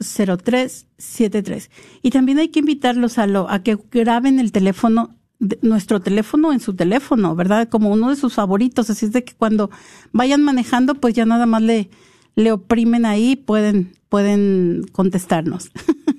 701-0373. 0.00 1.70
Y 2.02 2.10
también 2.10 2.38
hay 2.38 2.48
que 2.48 2.60
invitarlos 2.60 3.18
a, 3.18 3.26
lo, 3.26 3.50
a 3.50 3.62
que 3.62 3.78
graben 3.90 4.38
el 4.40 4.52
teléfono, 4.52 5.16
nuestro 5.62 6.00
teléfono 6.00 6.52
en 6.52 6.60
su 6.60 6.74
teléfono, 6.74 7.34
¿verdad? 7.34 7.68
Como 7.68 7.90
uno 7.90 8.10
de 8.10 8.16
sus 8.16 8.34
favoritos. 8.34 8.90
Así 8.90 9.06
es 9.06 9.12
de 9.12 9.24
que 9.24 9.34
cuando 9.34 9.70
vayan 10.12 10.42
manejando, 10.42 10.94
pues 10.94 11.14
ya 11.14 11.24
nada 11.26 11.46
más 11.46 11.62
le, 11.62 11.90
le 12.34 12.52
oprimen 12.52 13.06
ahí, 13.06 13.36
pueden, 13.36 13.92
pueden 14.08 14.84
contestarnos. 14.92 15.70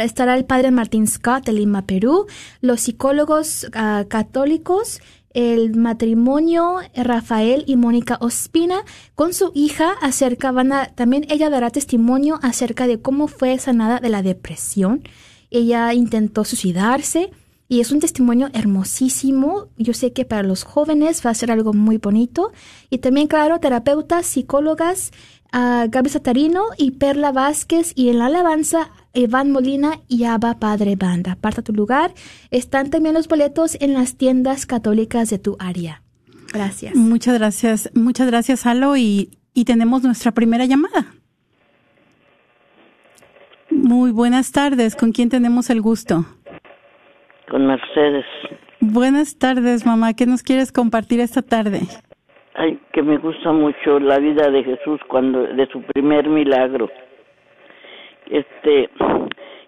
Estará 0.00 0.36
el 0.36 0.44
padre 0.44 0.70
Martín 0.70 1.06
Scott 1.08 1.44
de 1.44 1.52
Lima, 1.52 1.86
Perú, 1.86 2.26
los 2.60 2.80
psicólogos 2.80 3.64
uh, 3.64 4.06
católicos 4.08 5.00
el 5.38 5.76
matrimonio 5.76 6.78
Rafael 6.96 7.62
y 7.68 7.76
Mónica 7.76 8.18
Ospina 8.20 8.82
con 9.14 9.32
su 9.32 9.52
hija 9.54 9.92
acerca, 10.02 10.50
van 10.50 10.72
a, 10.72 10.86
también 10.86 11.26
ella 11.28 11.48
dará 11.48 11.70
testimonio 11.70 12.40
acerca 12.42 12.88
de 12.88 13.00
cómo 13.00 13.28
fue 13.28 13.56
sanada 13.58 14.00
de 14.00 14.08
la 14.08 14.22
depresión. 14.22 15.04
Ella 15.52 15.94
intentó 15.94 16.44
suicidarse 16.44 17.30
y 17.68 17.78
es 17.78 17.92
un 17.92 18.00
testimonio 18.00 18.48
hermosísimo. 18.52 19.68
Yo 19.76 19.94
sé 19.94 20.12
que 20.12 20.24
para 20.24 20.42
los 20.42 20.64
jóvenes 20.64 21.24
va 21.24 21.30
a 21.30 21.34
ser 21.34 21.52
algo 21.52 21.72
muy 21.72 21.98
bonito. 21.98 22.50
Y 22.90 22.98
también, 22.98 23.28
claro, 23.28 23.60
terapeutas, 23.60 24.26
psicólogas, 24.26 25.12
uh, 25.52 25.88
Gaby 25.88 26.08
Satarino 26.08 26.62
y 26.76 26.92
Perla 26.92 27.32
Vázquez 27.32 27.92
y 27.94 28.08
en 28.08 28.18
la 28.18 28.26
alabanza 28.26 28.90
Iván 29.14 29.50
Molina 29.50 30.00
y 30.08 30.24
Abba 30.24 30.58
Padre 30.58 30.96
Banda. 30.96 31.32
Aparta 31.32 31.62
tu 31.62 31.72
lugar. 31.72 32.12
Están 32.50 32.90
también 32.90 33.14
los 33.14 33.28
boletos 33.28 33.76
en 33.80 33.94
las 33.94 34.16
tiendas 34.16 34.66
católicas 34.66 35.30
de 35.30 35.38
tu 35.38 35.56
área. 35.58 36.02
Gracias. 36.52 36.94
Muchas 36.94 37.38
gracias. 37.38 37.90
Muchas 37.94 38.26
gracias, 38.28 38.66
Alo. 38.66 38.96
Y, 38.96 39.38
y 39.54 39.64
tenemos 39.64 40.02
nuestra 40.02 40.32
primera 40.32 40.64
llamada. 40.64 41.14
Muy 43.70 44.12
buenas 44.12 44.52
tardes. 44.52 44.96
¿Con 44.96 45.12
quién 45.12 45.28
tenemos 45.28 45.70
el 45.70 45.80
gusto? 45.80 46.24
Con 47.50 47.66
Mercedes. 47.66 48.24
Buenas 48.80 49.36
tardes, 49.38 49.84
mamá. 49.84 50.14
¿Qué 50.14 50.26
nos 50.26 50.42
quieres 50.42 50.72
compartir 50.72 51.20
esta 51.20 51.42
tarde? 51.42 51.82
Que 52.98 53.04
me 53.04 53.18
gusta 53.18 53.52
mucho 53.52 54.00
la 54.00 54.18
vida 54.18 54.50
de 54.50 54.64
Jesús 54.64 55.00
cuando 55.06 55.44
de 55.46 55.68
su 55.68 55.80
primer 55.82 56.28
milagro. 56.28 56.90
Este, 58.28 58.90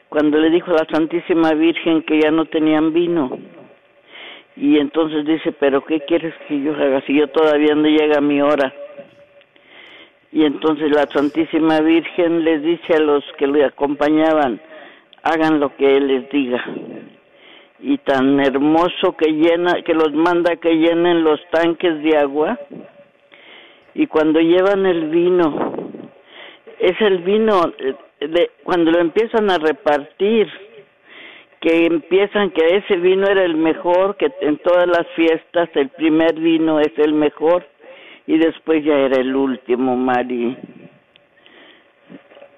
cuando 0.09 0.37
le 0.39 0.51
dijo 0.51 0.73
a 0.73 0.83
la 0.83 0.87
Santísima 0.91 1.53
Virgen 1.53 2.03
que 2.03 2.21
ya 2.21 2.33
no 2.33 2.47
tenían 2.47 2.93
vino. 2.93 3.39
Y 4.57 4.81
entonces 4.81 5.25
dice, 5.25 5.53
pero 5.53 5.85
¿qué 5.85 6.01
quieres 6.01 6.35
que 6.49 6.61
yo 6.61 6.75
haga 6.75 7.03
si 7.03 7.15
yo 7.17 7.29
todavía 7.29 7.73
no 7.77 7.87
llega 7.87 8.21
mi 8.21 8.43
hora? 8.43 8.75
Y 10.33 10.45
entonces 10.45 10.91
la 10.91 11.07
Santísima 11.07 11.81
Virgen 11.83 12.43
les 12.43 12.65
dice 12.65 12.95
a 12.95 12.99
los 13.01 13.23
que 13.39 13.47
le 13.47 13.65
acompañaban, 13.65 14.61
hagan 15.23 15.61
lo 15.61 15.77
que 15.77 15.99
Él 15.99 16.09
les 16.09 16.29
diga. 16.31 16.65
Y 17.79 17.97
tan 17.99 18.41
hermoso 18.41 19.17
que 19.17 19.31
llena, 19.31 19.83
que 19.83 19.95
los 19.95 20.13
manda 20.15 20.57
que 20.57 20.75
llenen 20.75 21.23
los 21.23 21.41
tanques 21.53 22.03
de 22.03 22.19
agua. 22.19 22.59
Y 23.95 24.07
cuando 24.07 24.41
llevan 24.41 24.87
el 24.87 25.11
vino, 25.11 25.75
es 26.79 27.01
el 27.01 27.19
vino 27.19 27.73
de, 28.21 28.51
cuando 28.65 28.91
lo 28.91 29.01
empiezan 29.01 29.51
a 29.51 29.59
repartir, 29.59 30.49
que 31.61 31.87
empiezan 31.87 32.51
que 32.51 32.77
ese 32.77 32.97
vino 32.97 33.27
era 33.27 33.45
el 33.45 33.57
mejor, 33.57 34.17
que 34.17 34.33
en 34.41 34.57
todas 34.59 34.87
las 34.87 35.07
fiestas 35.15 35.69
el 35.75 35.91
primer 35.91 36.35
vino 36.35 36.81
es 36.81 36.93
el 36.97 37.13
mejor 37.13 37.67
y 38.27 38.39
después 38.39 38.83
ya 38.85 38.97
era 38.97 39.21
el 39.21 39.37
último, 39.37 39.97
Mari. 39.97 40.57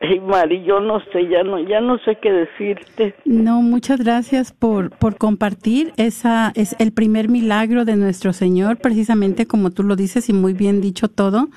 Hey, 0.04 0.18
Mari, 0.20 0.64
yo 0.64 0.80
no 0.80 0.98
sé, 1.12 1.28
ya 1.28 1.44
no, 1.44 1.60
ya 1.60 1.80
no 1.80 1.96
sé 1.98 2.18
qué 2.20 2.32
decirte. 2.32 3.14
No, 3.24 3.62
muchas 3.62 4.00
gracias 4.00 4.50
por, 4.50 4.90
por 4.90 5.16
compartir. 5.16 5.92
Esa 5.96 6.50
es 6.56 6.74
el 6.80 6.92
primer 6.92 7.28
milagro 7.28 7.84
de 7.84 7.94
nuestro 7.94 8.32
Señor, 8.32 8.78
precisamente 8.78 9.46
como 9.46 9.70
tú 9.70 9.84
lo 9.84 9.94
dices 9.94 10.28
y 10.28 10.32
muy 10.32 10.54
bien 10.54 10.80
dicho 10.80 11.06
todo, 11.06 11.50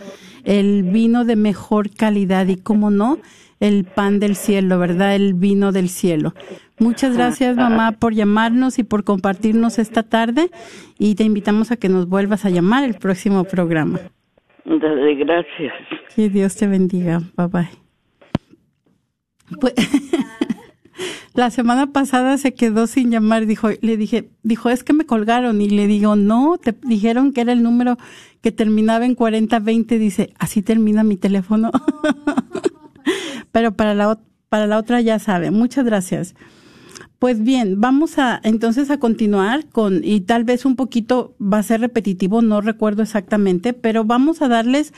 el 0.44 0.84
vino 0.84 1.26
de 1.26 1.36
mejor 1.36 1.90
calidad 1.90 2.46
y 2.46 2.58
cómo 2.58 2.92
no, 2.92 3.18
el 3.60 3.84
pan 3.84 4.20
del 4.20 4.36
cielo, 4.36 4.78
¿verdad? 4.78 5.16
El 5.16 5.34
vino 5.34 5.72
del 5.72 5.90
cielo. 5.90 6.34
Muchas 6.78 7.18
gracias, 7.18 7.58
mamá, 7.58 7.94
por 7.94 8.14
llamarnos 8.14 8.78
y 8.78 8.84
por 8.84 9.04
compartirnos 9.04 9.80
esta 9.80 10.04
tarde 10.04 10.52
y 11.00 11.16
te 11.16 11.24
invitamos 11.24 11.72
a 11.72 11.78
que 11.78 11.90
nos 11.90 12.08
vuelvas 12.08 12.46
a 12.46 12.52
llamar 12.52 12.84
el 12.84 12.94
próximo 12.94 13.44
programa. 13.46 14.00
Gracias. 14.66 15.74
Que 16.16 16.30
Dios 16.30 16.56
te 16.58 16.68
bendiga. 16.68 17.22
Bye 17.36 17.48
bye. 17.48 17.85
Pues, 19.60 19.74
la 21.34 21.50
semana 21.52 21.92
pasada 21.92 22.38
se 22.38 22.54
quedó 22.54 22.88
sin 22.88 23.12
llamar, 23.12 23.46
dijo, 23.46 23.70
le 23.82 23.98
dije, 23.98 24.30
dijo, 24.44 24.70
es 24.70 24.84
que 24.84 24.94
me 24.94 25.06
colgaron 25.06 25.62
y 25.62 25.70
le 25.70 25.88
digo, 25.88 26.16
no, 26.16 26.58
te 26.58 26.76
dijeron 26.84 27.34
que 27.34 27.42
era 27.42 27.54
el 27.54 27.64
número 27.64 27.98
que 28.42 28.52
terminaba 28.52 29.06
en 29.06 29.16
4020, 29.16 29.98
dice, 30.00 30.34
así 30.40 30.62
termina 30.62 31.04
mi 31.04 31.18
teléfono. 31.18 31.72
Pero 33.52 33.74
para 33.74 33.94
la, 33.94 34.20
para 34.50 34.68
la 34.68 34.78
otra 34.78 35.02
ya 35.02 35.20
sabe. 35.20 35.52
Muchas 35.52 35.86
gracias. 35.86 36.36
Pues 37.20 37.42
bien, 37.44 37.80
vamos 37.80 38.20
a 38.20 38.40
entonces 38.44 38.92
a 38.92 39.00
continuar 39.00 39.68
con, 39.70 40.04
y 40.04 40.22
tal 40.22 40.44
vez 40.44 40.66
un 40.66 40.76
poquito 40.76 41.36
va 41.42 41.60
a 41.60 41.64
ser 41.64 41.82
repetitivo, 41.82 42.42
no 42.42 42.62
recuerdo 42.62 43.04
exactamente, 43.04 43.74
pero 43.74 44.04
vamos 44.04 44.42
a 44.42 44.48
darles 44.48 44.94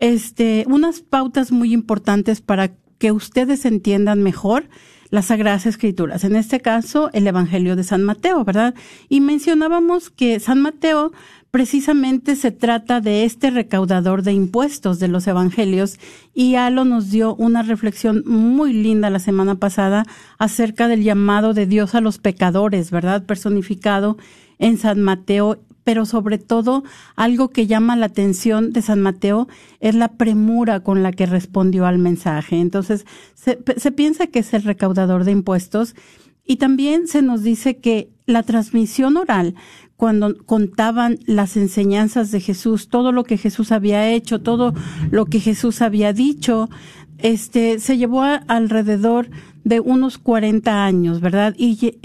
este, 0.00 0.64
unas 0.68 1.00
pautas 1.00 1.52
muy 1.52 1.72
importantes 1.72 2.40
para 2.40 2.72
que 3.00 3.10
ustedes 3.10 3.64
entiendan 3.64 4.22
mejor 4.22 4.68
las 5.08 5.26
Sagradas 5.26 5.66
Escrituras. 5.66 6.22
En 6.22 6.36
este 6.36 6.60
caso, 6.60 7.10
el 7.12 7.26
Evangelio 7.26 7.74
de 7.74 7.82
San 7.82 8.04
Mateo, 8.04 8.44
¿verdad? 8.44 8.74
Y 9.08 9.20
mencionábamos 9.20 10.10
que 10.10 10.38
San 10.38 10.60
Mateo 10.60 11.10
precisamente 11.50 12.36
se 12.36 12.52
trata 12.52 13.00
de 13.00 13.24
este 13.24 13.50
recaudador 13.50 14.22
de 14.22 14.34
impuestos 14.34 15.00
de 15.00 15.08
los 15.08 15.26
evangelios 15.26 15.98
y 16.32 16.54
Alo 16.54 16.84
nos 16.84 17.10
dio 17.10 17.34
una 17.34 17.62
reflexión 17.62 18.22
muy 18.24 18.72
linda 18.72 19.10
la 19.10 19.18
semana 19.18 19.56
pasada 19.56 20.04
acerca 20.38 20.86
del 20.86 21.02
llamado 21.02 21.54
de 21.54 21.66
Dios 21.66 21.96
a 21.96 22.00
los 22.00 22.18
pecadores, 22.18 22.92
¿verdad? 22.92 23.24
Personificado 23.24 24.18
en 24.60 24.76
San 24.76 25.00
Mateo, 25.00 25.58
pero 25.90 26.06
sobre 26.06 26.38
todo 26.38 26.84
algo 27.16 27.48
que 27.48 27.66
llama 27.66 27.96
la 27.96 28.06
atención 28.06 28.72
de 28.72 28.80
San 28.80 29.00
Mateo 29.00 29.48
es 29.80 29.96
la 29.96 30.06
premura 30.06 30.84
con 30.84 31.02
la 31.02 31.10
que 31.10 31.26
respondió 31.26 31.84
al 31.84 31.98
mensaje. 31.98 32.60
Entonces, 32.60 33.06
se, 33.34 33.56
piensa 33.90 34.28
que 34.28 34.38
es 34.38 34.54
el 34.54 34.62
recaudador 34.62 35.24
de 35.24 35.32
impuestos 35.32 35.96
y 36.46 36.58
también 36.58 37.08
se 37.08 37.22
nos 37.22 37.42
dice 37.42 37.78
que 37.78 38.08
la 38.24 38.44
transmisión 38.44 39.16
oral 39.16 39.56
cuando 39.96 40.36
contaban 40.46 41.18
las 41.26 41.56
enseñanzas 41.56 42.30
de 42.30 42.38
Jesús, 42.38 42.88
todo 42.88 43.10
lo 43.10 43.24
que 43.24 43.36
Jesús 43.36 43.72
había 43.72 44.12
hecho, 44.12 44.40
todo 44.40 44.72
lo 45.10 45.26
que 45.26 45.40
Jesús 45.40 45.82
había 45.82 46.12
dicho, 46.12 46.70
este, 47.18 47.80
se 47.80 47.98
llevó 47.98 48.22
alrededor 48.22 49.28
de 49.64 49.80
unos 49.80 50.18
40 50.18 50.84
años, 50.84 51.20
¿verdad? 51.20 51.52
Y 51.58 51.96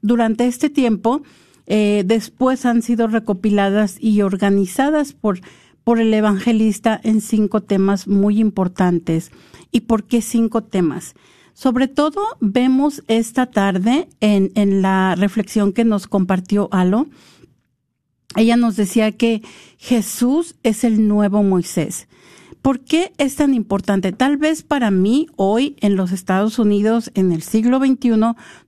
durante 0.00 0.46
este 0.46 0.70
tiempo, 0.70 1.20
eh, 1.66 2.02
después 2.06 2.66
han 2.66 2.82
sido 2.82 3.06
recopiladas 3.06 3.96
y 4.00 4.22
organizadas 4.22 5.12
por, 5.12 5.40
por 5.82 6.00
el 6.00 6.12
evangelista 6.12 7.00
en 7.02 7.20
cinco 7.20 7.62
temas 7.62 8.06
muy 8.06 8.40
importantes. 8.40 9.30
¿Y 9.70 9.80
por 9.80 10.04
qué 10.04 10.22
cinco 10.22 10.62
temas? 10.62 11.14
Sobre 11.52 11.88
todo 11.88 12.20
vemos 12.40 13.02
esta 13.08 13.46
tarde 13.46 14.08
en, 14.20 14.50
en 14.54 14.82
la 14.82 15.14
reflexión 15.14 15.72
que 15.72 15.84
nos 15.84 16.06
compartió 16.06 16.68
Alo, 16.72 17.06
ella 18.36 18.56
nos 18.56 18.76
decía 18.76 19.12
que 19.12 19.42
Jesús 19.78 20.56
es 20.62 20.84
el 20.84 21.06
nuevo 21.06 21.42
Moisés. 21.42 22.08
¿Por 22.64 22.80
qué 22.80 23.12
es 23.18 23.36
tan 23.36 23.52
importante? 23.52 24.10
Tal 24.12 24.38
vez 24.38 24.62
para 24.62 24.90
mí 24.90 25.26
hoy 25.36 25.76
en 25.82 25.96
los 25.96 26.12
Estados 26.12 26.58
Unidos 26.58 27.10
en 27.14 27.30
el 27.30 27.42
siglo 27.42 27.78
XXI 27.78 28.12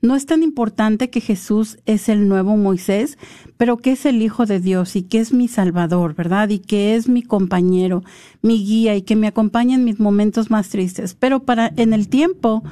no 0.03 0.15
es 0.15 0.27
tan 0.27 0.43
importante 0.43 1.09
que 1.09 1.23
Jesús 1.23 1.79
es 1.87 2.11
el 2.11 2.29
nuevo 2.29 2.59
Moisés, 2.59 3.17
pero 3.57 3.79
que 3.79 3.93
es 3.93 4.05
el 4.05 4.21
Hijo 4.21 4.45
de 4.45 4.61
Dios 4.61 4.97
y 4.97 5.03
que 5.03 5.19
es 5.19 5.33
mi 5.33 5.49
Salvador, 5.49 6.15
¿verdad? 6.15 6.51
Y 6.51 6.59
que 6.59 6.95
es 6.95 7.09
mi 7.09 7.23
compañero, 7.23 8.05
mi 8.43 8.63
guía 8.67 8.95
y 8.97 9.01
que 9.01 9.17
me 9.17 9.29
acompaña 9.29 9.77
en 9.77 9.85
mis 9.85 9.99
momentos 9.99 10.51
más 10.51 10.69
tristes. 10.69 11.17
Pero 11.19 11.45
para 11.45 11.73
en 11.79 11.95
el 11.95 12.09
tiempo 12.09 12.63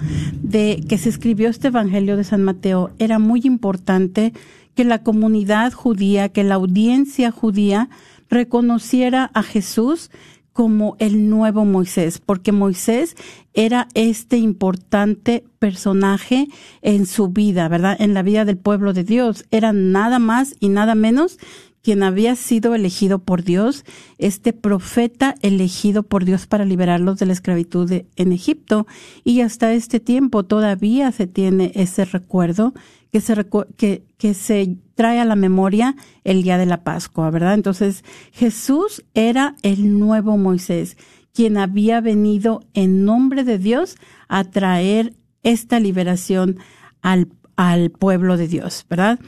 de 0.42 0.84
que 0.86 0.98
se 0.98 1.08
escribió 1.08 1.48
este 1.48 1.68
Evangelio 1.68 2.18
de 2.18 2.24
San 2.24 2.42
Mateo 2.42 2.90
era 2.98 3.18
muy 3.18 3.40
importante 3.44 4.34
que 4.74 4.84
la 4.84 5.02
comunidad 5.02 5.72
judía, 5.72 6.28
que 6.28 6.44
la 6.44 6.56
audiencia 6.56 7.30
judía 7.30 7.88
reconociera 8.28 9.30
a 9.32 9.42
Jesús 9.42 10.10
como 10.54 10.96
el 11.00 11.28
nuevo 11.28 11.64
Moisés, 11.64 12.22
porque 12.24 12.52
Moisés 12.52 13.16
era 13.54 13.88
este 13.94 14.38
importante 14.38 15.44
personaje 15.58 16.46
en 16.80 17.06
su 17.06 17.28
vida, 17.28 17.68
¿verdad? 17.68 17.96
En 18.00 18.14
la 18.14 18.22
vida 18.22 18.44
del 18.44 18.56
pueblo 18.56 18.92
de 18.92 19.02
Dios. 19.02 19.44
Era 19.50 19.72
nada 19.72 20.20
más 20.20 20.54
y 20.60 20.68
nada 20.68 20.94
menos 20.94 21.38
quien 21.82 22.04
había 22.04 22.36
sido 22.36 22.74
elegido 22.74 23.18
por 23.18 23.42
Dios, 23.42 23.84
este 24.16 24.52
profeta 24.54 25.34
elegido 25.42 26.04
por 26.04 26.24
Dios 26.24 26.46
para 26.46 26.64
liberarlos 26.64 27.18
de 27.18 27.26
la 27.26 27.34
esclavitud 27.34 27.90
en 28.14 28.32
Egipto. 28.32 28.86
Y 29.24 29.40
hasta 29.40 29.74
este 29.74 29.98
tiempo 30.00 30.44
todavía 30.44 31.10
se 31.10 31.26
tiene 31.26 31.72
ese 31.74 32.04
recuerdo 32.04 32.72
que 33.12 33.20
se, 33.20 33.34
que, 33.76 34.02
que 34.16 34.34
se 34.34 34.78
trae 34.94 35.20
a 35.20 35.24
la 35.24 35.36
memoria 35.36 35.96
el 36.24 36.42
día 36.42 36.58
de 36.58 36.66
la 36.66 36.84
Pascua, 36.84 37.30
¿verdad? 37.30 37.54
Entonces 37.54 38.04
Jesús 38.32 39.04
era 39.14 39.56
el 39.62 39.98
nuevo 39.98 40.36
Moisés, 40.36 40.96
quien 41.32 41.56
había 41.56 42.00
venido 42.00 42.62
en 42.74 43.04
nombre 43.04 43.44
de 43.44 43.58
Dios 43.58 43.96
a 44.28 44.44
traer 44.44 45.14
esta 45.42 45.80
liberación 45.80 46.58
al, 47.02 47.28
al 47.56 47.90
pueblo 47.90 48.36
de 48.36 48.48
Dios, 48.48 48.86
¿verdad? 48.88 49.18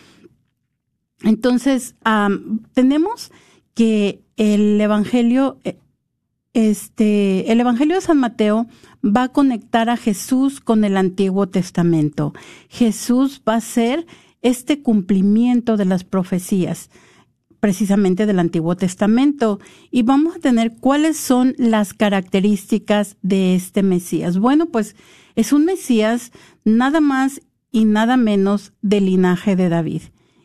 Entonces, 1.22 1.94
tenemos 2.72 3.32
que 3.74 4.22
el 4.36 4.80
Evangelio, 4.80 5.58
eh, 5.64 5.78
este, 6.52 7.50
el 7.50 7.60
Evangelio 7.60 7.96
de 7.96 8.00
San 8.00 8.18
Mateo 8.18 8.66
va 9.04 9.24
a 9.24 9.32
conectar 9.32 9.90
a 9.90 9.96
Jesús 9.96 10.60
con 10.60 10.84
el 10.84 10.96
Antiguo 10.96 11.48
Testamento. 11.48 12.32
Jesús 12.68 13.42
va 13.46 13.56
a 13.56 13.60
ser 13.60 14.06
este 14.46 14.80
cumplimiento 14.80 15.76
de 15.76 15.84
las 15.84 16.04
profecías 16.04 16.90
precisamente 17.58 18.26
del 18.26 18.38
Antiguo 18.38 18.76
Testamento 18.76 19.58
y 19.90 20.02
vamos 20.02 20.36
a 20.36 20.38
tener 20.38 20.76
cuáles 20.76 21.16
son 21.16 21.54
las 21.58 21.94
características 21.94 23.16
de 23.22 23.56
este 23.56 23.82
Mesías. 23.82 24.38
Bueno, 24.38 24.66
pues 24.66 24.94
es 25.34 25.52
un 25.52 25.64
Mesías 25.64 26.30
nada 26.64 27.00
más 27.00 27.40
y 27.72 27.86
nada 27.86 28.16
menos 28.16 28.72
del 28.82 29.06
linaje 29.06 29.56
de 29.56 29.68
David 29.68 30.02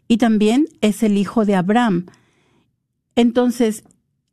y 0.07 0.17
también 0.17 0.65
es 0.81 1.03
el 1.03 1.15
hijo 1.15 1.45
de 1.45 1.55
Abraham. 1.55 2.07
Entonces, 3.15 3.83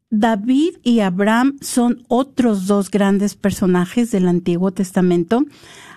David 0.08 0.78
y 0.82 1.00
Abraham 1.00 1.58
son 1.60 2.04
otros 2.08 2.66
dos 2.66 2.90
grandes 2.90 3.34
personajes 3.34 4.10
del 4.10 4.26
Antiguo 4.28 4.70
Testamento. 4.70 5.44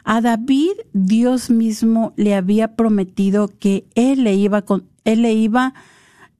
A 0.04 0.22
David 0.22 0.72
Dios 0.94 1.50
mismo 1.50 2.14
le 2.16 2.36
había 2.36 2.76
prometido 2.76 3.48
que 3.48 3.86
él 3.96 4.24
le 4.24 4.36
iba 4.36 4.64
con, 4.64 4.86
él 5.06 5.22
le 5.22 5.34
iba 5.34 5.74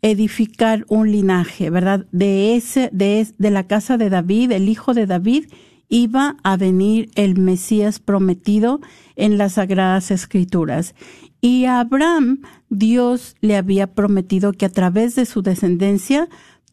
edificar 0.02 0.86
un 0.90 1.12
linaje, 1.12 1.70
¿verdad? 1.70 2.08
De 2.12 2.56
ese 2.56 2.90
de, 2.92 3.28
de 3.38 3.52
la 3.52 3.68
casa 3.68 3.98
de 3.98 4.10
David, 4.10 4.52
el 4.52 4.68
hijo 4.68 4.94
de 4.94 5.06
David 5.06 5.46
iba 5.90 6.38
a 6.44 6.58
venir 6.58 7.12
el 7.16 7.38
Mesías 7.38 8.00
prometido 8.00 8.80
en 9.16 9.38
las 9.38 9.54
sagradas 9.54 10.10
escrituras. 10.10 10.96
Y 11.42 11.66
a 11.66 11.80
Abraham 11.80 12.42
Dios 12.70 13.36
le 13.42 13.58
había 13.58 13.88
prometido 13.88 14.54
que 14.54 14.66
a 14.66 14.70
través 14.70 15.16
de 15.16 15.26
su 15.26 15.42
descendencia 15.42 16.30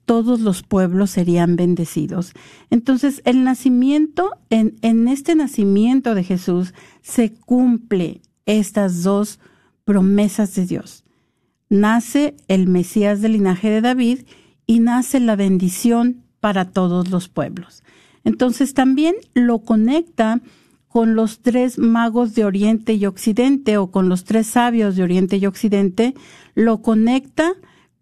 todos 0.08 0.40
los 0.40 0.62
pueblos 0.62 1.10
serían 1.10 1.54
bendecidos. 1.56 2.32
Entonces, 2.70 3.20
el 3.26 3.44
nacimiento, 3.44 4.30
en, 4.48 5.06
este 5.06 5.34
nacimiento 5.34 6.14
de 6.14 6.24
Jesús, 6.24 6.72
se 7.02 7.34
cumple 7.34 8.22
estas 8.46 9.02
dos 9.02 9.38
promesas 9.84 10.54
de 10.54 10.64
Dios. 10.64 11.04
Nace 11.68 12.36
el 12.48 12.68
Mesías 12.68 13.20
del 13.20 13.32
linaje 13.32 13.68
de 13.68 13.82
David 13.82 14.20
y 14.66 14.80
nace 14.80 15.20
la 15.20 15.36
bendición 15.36 16.24
para 16.40 16.70
todos 16.70 17.10
los 17.10 17.28
pueblos. 17.28 17.82
Entonces, 18.24 18.72
también 18.72 19.14
lo 19.34 19.58
conecta 19.58 20.40
con 20.88 21.16
los 21.16 21.40
tres 21.40 21.78
magos 21.78 22.34
de 22.34 22.46
Oriente 22.46 22.94
y 22.94 23.04
Occidente 23.04 23.76
o 23.76 23.90
con 23.90 24.08
los 24.08 24.24
tres 24.24 24.46
sabios 24.46 24.96
de 24.96 25.02
Oriente 25.02 25.36
y 25.36 25.44
Occidente, 25.44 26.14
lo 26.54 26.80
conecta 26.80 27.52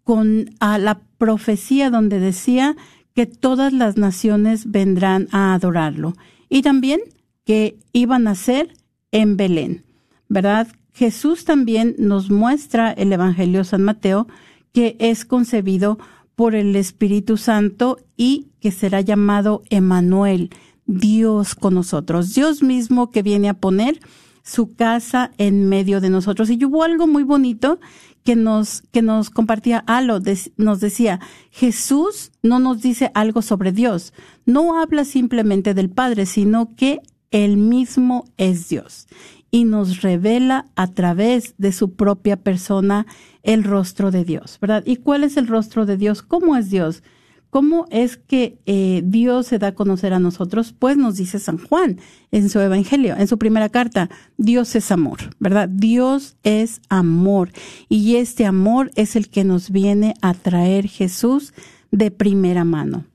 con 0.05 0.51
a 0.61 0.77
la 0.77 1.01
profecía 1.17 1.89
donde 1.89 2.19
decía 2.19 2.75
que 3.13 3.25
todas 3.25 3.73
las 3.73 3.97
naciones 3.97 4.69
vendrán 4.69 5.27
a 5.31 5.53
adorarlo 5.53 6.15
y 6.49 6.61
también 6.61 7.01
que 7.45 7.77
iban 7.93 8.27
a 8.27 8.35
ser 8.35 8.73
en 9.11 9.37
Belén, 9.37 9.85
¿verdad? 10.27 10.67
Jesús 10.93 11.45
también 11.45 11.95
nos 11.97 12.29
muestra 12.29 12.91
el 12.91 13.11
Evangelio 13.13 13.63
San 13.63 13.83
Mateo 13.83 14.27
que 14.73 14.95
es 14.99 15.25
concebido 15.25 15.97
por 16.35 16.53
el 16.53 16.75
Espíritu 16.75 17.37
Santo 17.37 17.97
y 18.15 18.49
que 18.59 18.71
será 18.71 19.01
llamado 19.01 19.63
Emanuel, 19.69 20.51
Dios 20.85 21.55
con 21.55 21.73
nosotros, 21.73 22.35
Dios 22.35 22.61
mismo 22.61 23.09
que 23.09 23.23
viene 23.23 23.49
a 23.49 23.55
poner 23.55 23.99
su 24.43 24.75
casa 24.75 25.31
en 25.37 25.67
medio 25.67 25.99
de 25.99 26.09
nosotros. 26.09 26.49
Y 26.49 26.63
hubo 26.63 26.83
algo 26.83 27.07
muy 27.07 27.23
bonito 27.23 27.79
que 28.27 28.35
nos, 28.35 28.81
que 28.91 29.01
nos 29.01 29.29
compartía 29.29 29.85
Alo, 29.87 30.19
nos 30.57 30.81
decía, 30.81 31.21
Jesús 31.49 32.33
no 32.43 32.59
nos 32.59 32.81
dice 32.81 33.09
algo 33.13 33.41
sobre 33.41 33.71
Dios, 33.71 34.11
no 34.45 34.81
habla 34.81 35.05
simplemente 35.05 35.73
del 35.73 35.89
Padre, 35.89 36.25
sino 36.25 36.75
que 36.75 36.99
él 37.31 37.55
mismo 37.55 38.25
es 38.35 38.67
Dios 38.67 39.07
y 39.49 39.63
nos 39.63 40.01
revela 40.01 40.65
a 40.75 40.87
través 40.87 41.55
de 41.57 41.71
su 41.71 41.93
propia 41.93 42.35
persona 42.35 43.07
el 43.43 43.63
rostro 43.63 44.11
de 44.11 44.25
Dios, 44.25 44.57
¿verdad? 44.59 44.83
¿Y 44.85 44.97
cuál 44.97 45.23
es 45.23 45.37
el 45.37 45.47
rostro 45.47 45.85
de 45.85 45.95
Dios? 45.95 46.21
¿Cómo 46.21 46.57
es 46.57 46.69
Dios? 46.69 47.03
¿Cómo 47.49 47.87
es 47.91 48.17
que 48.17 48.59
eh, 48.65 49.01
Dios 49.05 49.47
se 49.47 49.57
da 49.57 49.67
a 49.67 49.75
conocer 49.75 50.13
a 50.13 50.19
nosotros? 50.19 50.73
Pues 50.77 50.97
nos 50.97 51.15
dice 51.15 51.39
San 51.39 51.57
Juan 51.57 51.99
en 52.31 52.49
su 52.49 52.59
Evangelio, 52.59 53.15
en 53.17 53.27
su 53.27 53.37
primera 53.37 53.69
carta, 53.69 54.09
Dios 54.37 54.75
es 54.75 54.91
amor, 54.91 55.19
¿verdad? 55.39 55.69
Dios 55.69 56.35
es 56.43 56.81
amor 56.89 57.51
y 57.87 58.17
este 58.17 58.45
amor 58.45 58.91
es 58.95 59.15
el 59.15 59.29
que 59.29 59.45
nos 59.45 59.71
viene 59.71 60.13
a 60.21 60.33
traer 60.33 60.87
Jesús 60.87 61.53
de 61.89 62.11
primera 62.11 62.65
mano. 62.65 63.05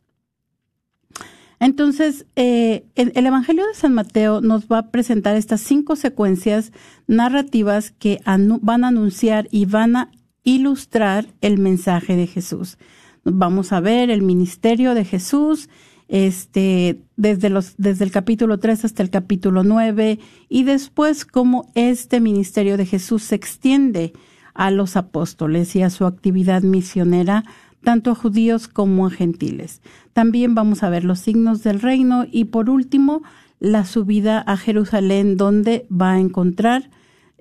Entonces, 1.60 2.26
eh, 2.34 2.86
el, 2.96 3.12
Evangelio 3.14 3.64
de 3.68 3.74
San 3.74 3.92
Mateo 3.92 4.40
nos 4.40 4.66
va 4.66 4.78
a 4.78 4.90
presentar 4.90 5.36
estas 5.36 5.60
cinco 5.60 5.94
secuencias 5.94 6.72
narrativas 7.06 7.92
que 7.92 8.18
van 8.24 8.84
a 8.84 8.88
anunciar 8.88 9.46
y 9.52 9.66
van 9.66 9.94
a 9.94 10.10
ilustrar 10.42 11.28
el 11.40 11.58
mensaje 11.58 12.16
de 12.16 12.26
Jesús 12.26 12.78
vamos 13.24 13.72
a 13.72 13.80
ver 13.80 14.10
el 14.10 14.22
ministerio 14.22 14.94
de 14.94 15.04
Jesús, 15.04 15.68
este, 16.08 17.02
desde 17.16 17.48
los, 17.48 17.74
desde 17.78 18.04
el 18.04 18.10
capítulo 18.10 18.58
3 18.58 18.84
hasta 18.84 19.02
el 19.02 19.10
capítulo 19.10 19.62
9, 19.64 20.18
y 20.48 20.64
después 20.64 21.24
cómo 21.24 21.70
este 21.74 22.20
ministerio 22.20 22.76
de 22.76 22.86
Jesús 22.86 23.22
se 23.22 23.34
extiende 23.34 24.12
a 24.54 24.70
los 24.70 24.96
apóstoles 24.96 25.74
y 25.76 25.82
a 25.82 25.90
su 25.90 26.04
actividad 26.04 26.62
misionera, 26.62 27.44
tanto 27.82 28.10
a 28.10 28.14
judíos 28.14 28.68
como 28.68 29.06
a 29.06 29.10
gentiles. 29.10 29.80
También 30.12 30.54
vamos 30.54 30.82
a 30.82 30.90
ver 30.90 31.04
los 31.04 31.20
signos 31.20 31.62
del 31.62 31.80
reino 31.80 32.26
y 32.30 32.44
por 32.44 32.70
último, 32.70 33.22
la 33.58 33.84
subida 33.84 34.40
a 34.40 34.56
Jerusalén, 34.56 35.36
donde 35.36 35.86
va 35.90 36.12
a 36.12 36.20
encontrar 36.20 36.90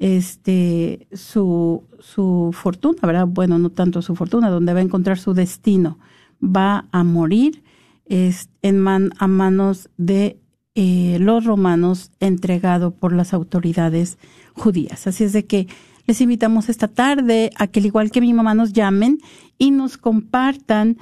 este 0.01 1.07
su, 1.13 1.83
su 1.99 2.49
fortuna, 2.53 2.97
¿verdad? 3.03 3.27
Bueno, 3.27 3.59
no 3.59 3.69
tanto 3.69 4.01
su 4.01 4.15
fortuna, 4.15 4.49
donde 4.49 4.73
va 4.73 4.79
a 4.79 4.83
encontrar 4.83 5.19
su 5.19 5.35
destino. 5.35 5.99
Va 6.43 6.87
a 6.91 7.03
morir 7.03 7.63
es, 8.05 8.49
en 8.63 8.79
man, 8.79 9.11
a 9.19 9.27
manos 9.27 9.89
de 9.97 10.39
eh, 10.73 11.17
los 11.19 11.45
romanos, 11.45 12.11
entregado 12.19 12.91
por 12.91 13.13
las 13.13 13.33
autoridades 13.33 14.17
judías. 14.53 15.05
Así 15.05 15.23
es 15.23 15.33
de 15.33 15.45
que 15.45 15.67
les 16.07 16.19
invitamos 16.19 16.67
esta 16.69 16.87
tarde 16.87 17.51
a 17.57 17.67
que, 17.67 17.79
al 17.79 17.85
igual 17.85 18.09
que 18.09 18.21
mi 18.21 18.33
mamá, 18.33 18.55
nos 18.55 18.73
llamen 18.73 19.19
y 19.59 19.69
nos 19.69 19.97
compartan 19.97 20.97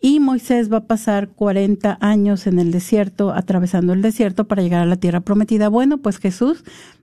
y 0.00 0.20
Moisés 0.20 0.72
va 0.72 0.78
a 0.78 0.86
pasar 0.86 1.30
40 1.30 1.98
años 2.00 2.46
en 2.46 2.60
el 2.60 2.70
desierto, 2.70 3.32
atravesando 3.32 3.92
el 3.92 4.02
desierto 4.02 4.46
para 4.46 4.62
llegar 4.62 4.82
a 4.82 4.86
la 4.86 4.96
tierra 4.96 5.20
prometida. 5.20 5.68
Bueno, 5.68 5.98
pues 5.98 6.18
Jesús 6.18 6.62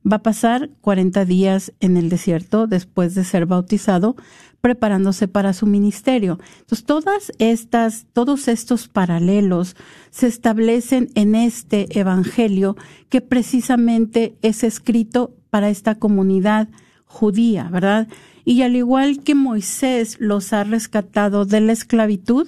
va 0.09 0.17
a 0.17 0.23
pasar 0.23 0.69
40 0.81 1.25
días 1.25 1.73
en 1.81 1.97
el 1.97 2.07
desierto 2.09 2.67
después 2.67 3.13
de 3.13 3.25
ser 3.25 3.47
bautizado, 3.47 4.15
preparándose 4.61 5.27
para 5.27 5.53
su 5.53 5.65
ministerio. 5.65 6.39
Entonces, 6.61 6.85
todas 6.85 7.31
estas, 7.37 8.05
todos 8.13 8.47
estos 8.47 8.87
paralelos 8.87 9.75
se 10.09 10.27
establecen 10.27 11.09
en 11.15 11.35
este 11.35 11.99
evangelio 11.99 12.77
que 13.09 13.19
precisamente 13.19 14.35
es 14.41 14.63
escrito 14.63 15.35
para 15.49 15.69
esta 15.69 15.95
comunidad 15.95 16.69
judía, 17.05 17.69
¿verdad? 17.71 18.07
Y 18.45 18.61
al 18.61 18.75
igual 18.75 19.23
que 19.23 19.35
Moisés 19.35 20.17
los 20.19 20.53
ha 20.53 20.63
rescatado 20.63 21.45
de 21.45 21.61
la 21.61 21.73
esclavitud, 21.73 22.47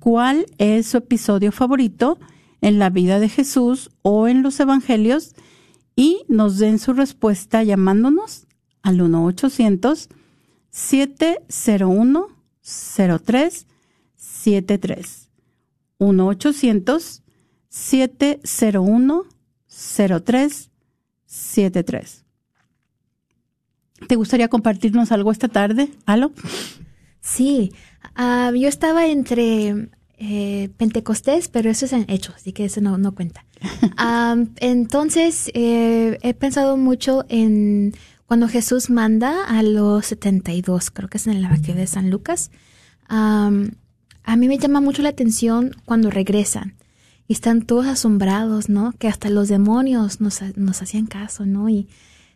cuál 0.00 0.46
es 0.58 0.88
su 0.88 0.96
episodio 0.98 1.52
favorito 1.52 2.18
en 2.60 2.78
la 2.78 2.90
vida 2.90 3.18
de 3.20 3.28
Jesús 3.28 3.90
o 4.02 4.28
en 4.28 4.42
los 4.42 4.58
evangelios 4.58 5.34
y 5.94 6.24
nos 6.28 6.58
den 6.58 6.78
su 6.78 6.92
respuesta 6.92 7.62
llamándonos 7.62 8.46
al 8.82 9.00
1 9.00 9.24
800 9.24 10.08
701 10.76 12.28
0373 12.60 15.28
1 15.98 16.26
800 16.26 17.22
701 17.68 19.24
0373 19.68 22.24
¿Te 24.06 24.16
gustaría 24.16 24.48
compartirnos 24.48 25.10
algo 25.12 25.32
esta 25.32 25.48
tarde, 25.48 25.88
Alo? 26.04 26.32
Sí, 27.22 27.72
uh, 28.18 28.54
yo 28.54 28.68
estaba 28.68 29.06
entre 29.06 29.88
eh, 30.18 30.68
Pentecostés, 30.76 31.48
pero 31.48 31.70
eso 31.70 31.86
es 31.86 31.94
en 31.94 32.04
hecho, 32.08 32.34
así 32.36 32.52
que 32.52 32.66
eso 32.66 32.82
no, 32.82 32.98
no 32.98 33.14
cuenta. 33.14 33.46
um, 33.98 34.50
entonces, 34.60 35.50
eh, 35.54 36.18
he 36.20 36.34
pensado 36.34 36.76
mucho 36.76 37.24
en 37.30 37.94
cuando 38.26 38.48
Jesús 38.48 38.90
manda 38.90 39.44
a 39.44 39.62
los 39.62 40.06
72, 40.06 40.90
creo 40.90 41.08
que 41.08 41.18
es 41.18 41.26
en 41.26 41.34
el 41.34 41.44
Evangelio 41.44 41.76
de 41.76 41.86
San 41.86 42.10
Lucas, 42.10 42.50
a 43.08 43.50
mí 44.36 44.48
me 44.48 44.58
llama 44.58 44.80
mucho 44.80 45.02
la 45.02 45.10
atención 45.10 45.70
cuando 45.84 46.10
regresan 46.10 46.74
y 47.28 47.32
están 47.32 47.62
todos 47.62 47.86
asombrados, 47.86 48.68
¿no? 48.68 48.92
Que 48.98 49.08
hasta 49.08 49.30
los 49.30 49.48
demonios 49.48 50.20
nos, 50.20 50.40
nos 50.56 50.82
hacían 50.82 51.06
caso, 51.06 51.46
¿no? 51.46 51.68
Y 51.68 51.88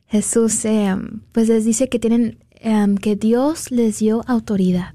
Jesús, 0.06 0.64
eh, 0.64 0.94
pues 1.32 1.48
les 1.48 1.64
dice 1.64 1.88
que 1.88 1.98
tienen, 1.98 2.38
em, 2.54 2.96
que 2.96 3.16
Dios 3.16 3.70
les 3.70 3.98
dio 3.98 4.22
autoridad. 4.26 4.94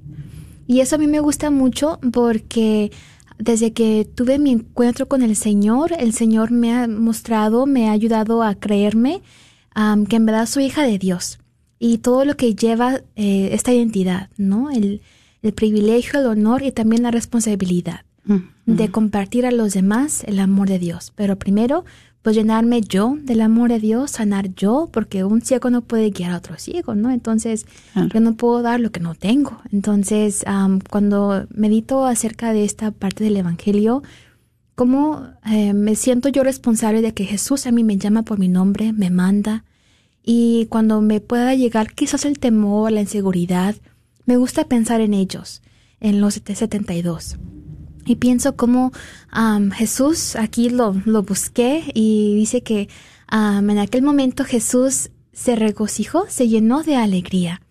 Y 0.68 0.80
eso 0.80 0.96
a 0.96 1.00
mí 1.00 1.08
me 1.08 1.20
gusta 1.20 1.52
mucho 1.52 2.00
porque 2.12 2.92
desde 3.38 3.72
que 3.74 4.08
tuve 4.14 4.40
mi 4.40 4.52
encuentro 4.52 5.08
con 5.08 5.22
el 5.22 5.36
Señor, 5.36 5.94
el 5.98 6.14
Señor 6.14 6.52
me 6.52 6.74
ha 6.74 6.88
mostrado, 6.88 7.66
me 7.66 7.90
ha 7.90 7.92
ayudado 7.92 8.44
a 8.44 8.56
creerme 8.56 9.22
que 10.08 10.16
en 10.16 10.26
verdad 10.26 10.46
soy 10.46 10.66
hija 10.66 10.84
de 10.84 10.98
Dios 10.98 11.40
y 11.80 11.98
todo 12.00 12.26
lo 12.26 12.38
que 12.38 12.56
lleva 12.56 13.02
eh, 13.16 13.50
esta 13.52 13.74
identidad, 13.74 14.30
¿no? 14.38 14.72
El, 14.72 15.02
el, 15.42 15.54
privilegio, 15.54 16.20
el 16.20 16.28
honor 16.28 16.64
y 16.64 16.72
también 16.72 17.04
la 17.04 17.12
responsabilidad 17.12 18.02
mm, 18.24 18.38
de 18.66 18.88
mm. 18.88 18.92
compartir 18.92 19.46
a 19.46 19.52
los 19.52 19.74
demás 19.74 20.24
el 20.26 20.40
amor 20.40 20.70
de 20.70 20.80
Dios. 20.80 21.12
Pero 21.16 21.38
primero, 21.38 21.84
pues 22.26 22.36
llenarme 22.36 22.82
yo 22.82 23.18
del 23.22 23.42
amor 23.42 23.70
de 23.70 23.80
Dios, 23.80 24.10
sanar 24.10 24.56
yo, 24.56 24.90
porque 24.92 25.24
un 25.24 25.42
ciego 25.42 25.70
no 25.70 25.82
puede 25.82 26.10
guiar 26.10 26.32
a 26.32 26.38
otro 26.38 26.58
ciego, 26.58 26.96
¿no? 26.96 27.12
Entonces, 27.12 27.68
yo 28.12 28.20
no 28.20 28.34
puedo 28.34 28.64
dar 28.64 28.80
lo 28.80 28.92
que 28.92 29.00
no 29.00 29.14
tengo. 29.14 29.62
Entonces, 29.72 30.44
cuando 30.90 31.46
medito 31.52 32.04
acerca 32.04 32.52
de 32.52 32.64
esta 32.64 32.90
parte 32.90 33.24
del 33.24 33.38
Evangelio, 33.38 34.02
cómo 34.76 35.28
eh, 35.50 35.74
me 35.74 35.96
siento 35.96 36.30
yo 36.30 36.44
responsable 36.44 37.02
de 37.02 37.14
que 37.14 37.26
Jesús 37.26 37.66
a 37.66 37.72
mí 37.72 37.84
me 37.84 37.98
llama 37.98 38.24
por 38.24 38.38
mi 38.38 38.50
nombre, 38.50 38.94
me 38.94 39.10
manda, 39.10 39.64
y 40.24 40.66
cuando 40.68 41.02
me 41.02 41.22
pueda 41.22 41.56
llegar 41.56 41.94
quizás 41.94 42.26
el 42.26 42.40
temor, 42.40 42.92
la 42.92 43.02
inseguridad, 43.02 43.76
me 44.26 44.38
gusta 44.38 44.68
pensar 44.68 45.02
en 45.02 45.14
ellos, 45.14 45.62
en 46.00 46.20
los 46.20 46.36
72. 46.36 47.38
Y 48.06 48.16
pienso 48.16 48.56
cómo 48.56 48.92
Jesús, 49.74 50.36
aquí 50.36 50.70
lo, 50.70 50.96
lo, 51.06 51.24
busqué 51.24 51.84
y 51.94 52.36
dice 52.36 52.62
que 52.62 52.90
en 53.32 53.78
aquel 53.78 54.02
momento 54.02 54.44
Jesús 54.44 55.10
se 55.32 55.56
regocijó, 55.56 56.26
se 56.28 56.48
llenó 56.48 56.84
de 56.84 56.96
alegría. 56.96 57.62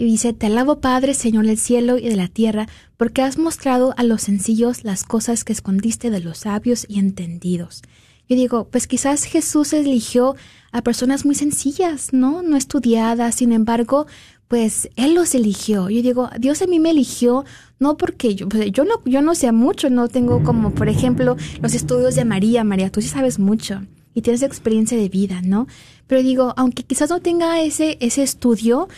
Y 0.00 0.06
dice, 0.06 0.32
te 0.32 0.46
alabo 0.46 0.80
Padre, 0.80 1.12
Señor 1.12 1.44
del 1.44 1.58
cielo 1.58 1.98
y 1.98 2.08
de 2.08 2.16
la 2.16 2.26
tierra, 2.26 2.66
porque 2.96 3.20
has 3.20 3.36
mostrado 3.36 3.92
a 3.98 4.02
los 4.02 4.22
sencillos 4.22 4.82
las 4.82 5.04
cosas 5.04 5.44
que 5.44 5.52
escondiste 5.52 6.08
de 6.08 6.20
los 6.20 6.38
sabios 6.38 6.86
y 6.88 6.98
entendidos. 6.98 7.82
Yo 8.26 8.34
digo, 8.34 8.66
pues 8.70 8.86
quizás 8.86 9.24
Jesús 9.24 9.74
eligió 9.74 10.36
a 10.72 10.80
personas 10.80 11.26
muy 11.26 11.34
sencillas, 11.34 12.14
¿no? 12.14 12.40
No 12.40 12.56
estudiadas, 12.56 13.34
sin 13.34 13.52
embargo, 13.52 14.06
pues 14.48 14.88
Él 14.96 15.14
los 15.14 15.34
eligió. 15.34 15.90
Yo 15.90 16.00
digo, 16.00 16.30
Dios 16.38 16.62
a 16.62 16.66
mí 16.66 16.80
me 16.80 16.92
eligió 16.92 17.44
no 17.78 17.98
porque 17.98 18.34
yo, 18.34 18.48
pues, 18.48 18.72
yo, 18.72 18.86
no, 18.86 19.02
yo 19.04 19.20
no 19.20 19.34
sé 19.34 19.52
mucho, 19.52 19.90
no 19.90 20.08
tengo 20.08 20.42
como, 20.42 20.70
por 20.70 20.88
ejemplo, 20.88 21.36
los 21.60 21.74
estudios 21.74 22.14
de 22.14 22.24
María. 22.24 22.64
María, 22.64 22.90
tú 22.90 23.02
sí 23.02 23.08
sabes 23.08 23.38
mucho 23.38 23.82
y 24.14 24.22
tienes 24.22 24.42
experiencia 24.42 24.96
de 24.96 25.10
vida, 25.10 25.42
¿no? 25.42 25.66
Pero 26.06 26.22
digo, 26.22 26.54
aunque 26.56 26.82
quizás 26.84 27.10
no 27.10 27.20
tenga 27.20 27.60
ese, 27.60 27.96
ese 28.00 28.22
estudio, 28.22 28.88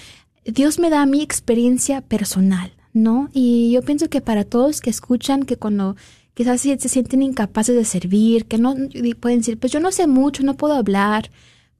Dios 0.44 0.78
me 0.78 0.90
da 0.90 1.06
mi 1.06 1.22
experiencia 1.22 2.00
personal, 2.00 2.72
¿no? 2.92 3.28
Y 3.32 3.70
yo 3.72 3.82
pienso 3.82 4.08
que 4.08 4.20
para 4.20 4.44
todos 4.44 4.80
que 4.80 4.90
escuchan, 4.90 5.44
que 5.44 5.56
cuando 5.56 5.96
quizás 6.34 6.60
se 6.60 6.76
sienten 6.88 7.22
incapaces 7.22 7.76
de 7.76 7.84
servir, 7.84 8.46
que 8.46 8.58
no 8.58 8.74
pueden 9.20 9.38
decir, 9.38 9.58
pues 9.58 9.72
yo 9.72 9.80
no 9.80 9.92
sé 9.92 10.06
mucho, 10.06 10.42
no 10.42 10.56
puedo 10.56 10.74
hablar, 10.74 11.30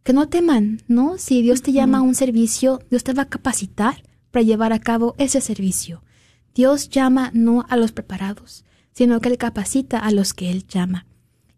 que 0.03 0.13
no 0.13 0.29
teman, 0.29 0.83
¿no? 0.89 1.19
Si 1.19 1.43
Dios 1.43 1.63
te 1.63 1.73
llama 1.73 1.99
a 1.99 2.03
un 2.03 2.15
servicio, 2.15 2.81
Dios 2.91 3.05
te 3.05 3.13
va 3.13 3.23
a 3.23 3.29
capacitar 3.29 4.03
para 4.31 4.45
llevar 4.45 4.73
a 4.73 4.81
cabo 4.81 5.15
ese 5.19 5.41
servicio. 5.41 6.03
Dios 6.55 6.89
llama 6.89 7.31
no 7.35 7.65
a 7.69 7.77
los 7.77 7.93
preparados, 7.93 8.65
sino 8.93 9.21
que 9.21 9.29
Él 9.29 9.39
capacita 9.39 9.99
a 9.99 10.11
los 10.11 10.35
que 10.35 10.51
Él 10.51 10.67
llama. 10.67 11.07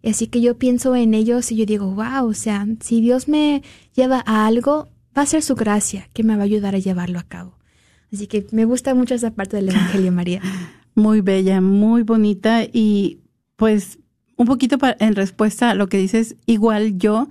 Así 0.05 0.27
que 0.27 0.41
yo 0.41 0.59
pienso 0.59 0.95
en 0.95 1.15
ellos 1.15 1.51
y 1.51 1.57
yo 1.57 1.67
digo, 1.67 1.95
wow, 1.95 2.27
o 2.27 2.35
sea, 2.35 2.67
si 2.81 3.01
Dios 3.01 3.27
me 3.27 3.63
lleva 3.95 4.23
a 4.27 4.47
algo, 4.47 4.89
va 5.17 5.23
a 5.23 5.27
ser 5.27 5.43
su 5.43 5.55
gracia 5.55 6.09
que 6.13 6.23
me 6.23 6.37
va 6.37 6.43
a 6.43 6.45
ayudar 6.45 6.75
a 6.75 6.79
llevarlo 6.79 7.19
a 7.19 7.25
cabo. 7.25 7.59
Así 8.13 8.27
que 8.27 8.47
me 8.53 8.65
gusta 8.65 8.95
mucho 8.95 9.15
esa 9.15 9.33
parte 9.33 9.57
del 9.57 9.71
Evangelio, 9.71 10.13
María. 10.13 10.41
Muy 10.95 11.21
bella, 11.21 11.61
muy 11.61 12.03
bonita 12.03 12.63
y 12.65 13.21
pues 13.57 13.99
un 14.37 14.47
poquito 14.47 14.79
en 14.99 15.15
respuesta 15.15 15.71
a 15.71 15.75
lo 15.75 15.89
que 15.89 15.99
dices, 15.99 16.37
igual 16.47 16.99
yo, 16.99 17.29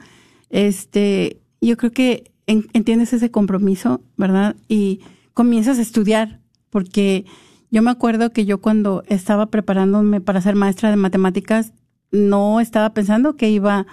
este, 0.50 1.42
yo 1.62 1.78
creo 1.78 1.92
que 1.92 2.32
entiendes 2.46 3.14
ese 3.14 3.32
compromiso, 3.32 4.02
¿verdad? 4.18 4.56
Y 4.68 5.02
comienzas 5.34 5.80
a 5.80 5.82
estudiar, 5.82 6.40
porque 6.70 7.26
yo 7.72 7.82
me 7.82 7.92
acuerdo 7.92 8.32
que 8.32 8.46
yo 8.46 8.62
cuando 8.62 9.04
estaba 9.08 9.48
preparándome 9.48 10.22
para 10.22 10.42
ser 10.42 10.56
maestra 10.56 10.90
de 10.90 10.96
matemáticas, 10.96 11.74
no 12.12 12.60
estaba 12.60 12.94
pensando 12.94 13.36
que 13.36 13.50
iba 13.50 13.88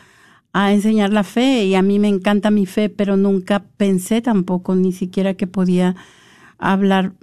a 0.52 0.72
enseñar 0.72 1.12
la 1.12 1.24
fe 1.24 1.64
y 1.64 1.74
a 1.74 1.82
mí 1.82 1.98
me 1.98 2.08
encanta 2.08 2.50
mi 2.50 2.66
fe, 2.66 2.88
pero 2.88 3.16
nunca 3.16 3.64
pensé 3.76 4.20
tampoco 4.20 4.74
ni 4.74 4.92
siquiera 4.92 5.34
que 5.34 5.46
podía 5.46 5.96
hablar 6.58 7.14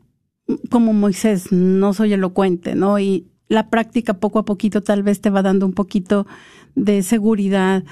como 0.69 0.93
Moisés, 0.93 1.51
no 1.51 1.93
soy 1.93 2.13
elocuente, 2.13 2.75
¿no? 2.75 2.99
Y 2.99 3.27
la 3.49 3.69
práctica 3.69 4.15
poco 4.15 4.39
a 4.39 4.45
poquito 4.45 4.81
tal 4.81 5.03
vez 5.03 5.21
te 5.21 5.29
va 5.29 5.41
dando 5.41 5.65
un 5.65 5.73
poquito 5.73 6.25
de 6.75 7.03
seguridad, 7.03 7.83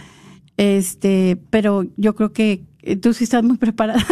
este, 0.58 1.38
pero 1.50 1.86
yo 1.98 2.16
creo 2.16 2.32
que 2.32 2.64
tú 3.02 3.14
sí 3.14 3.24
estás 3.26 3.44
muy 3.44 3.58
preparada. 3.60 4.06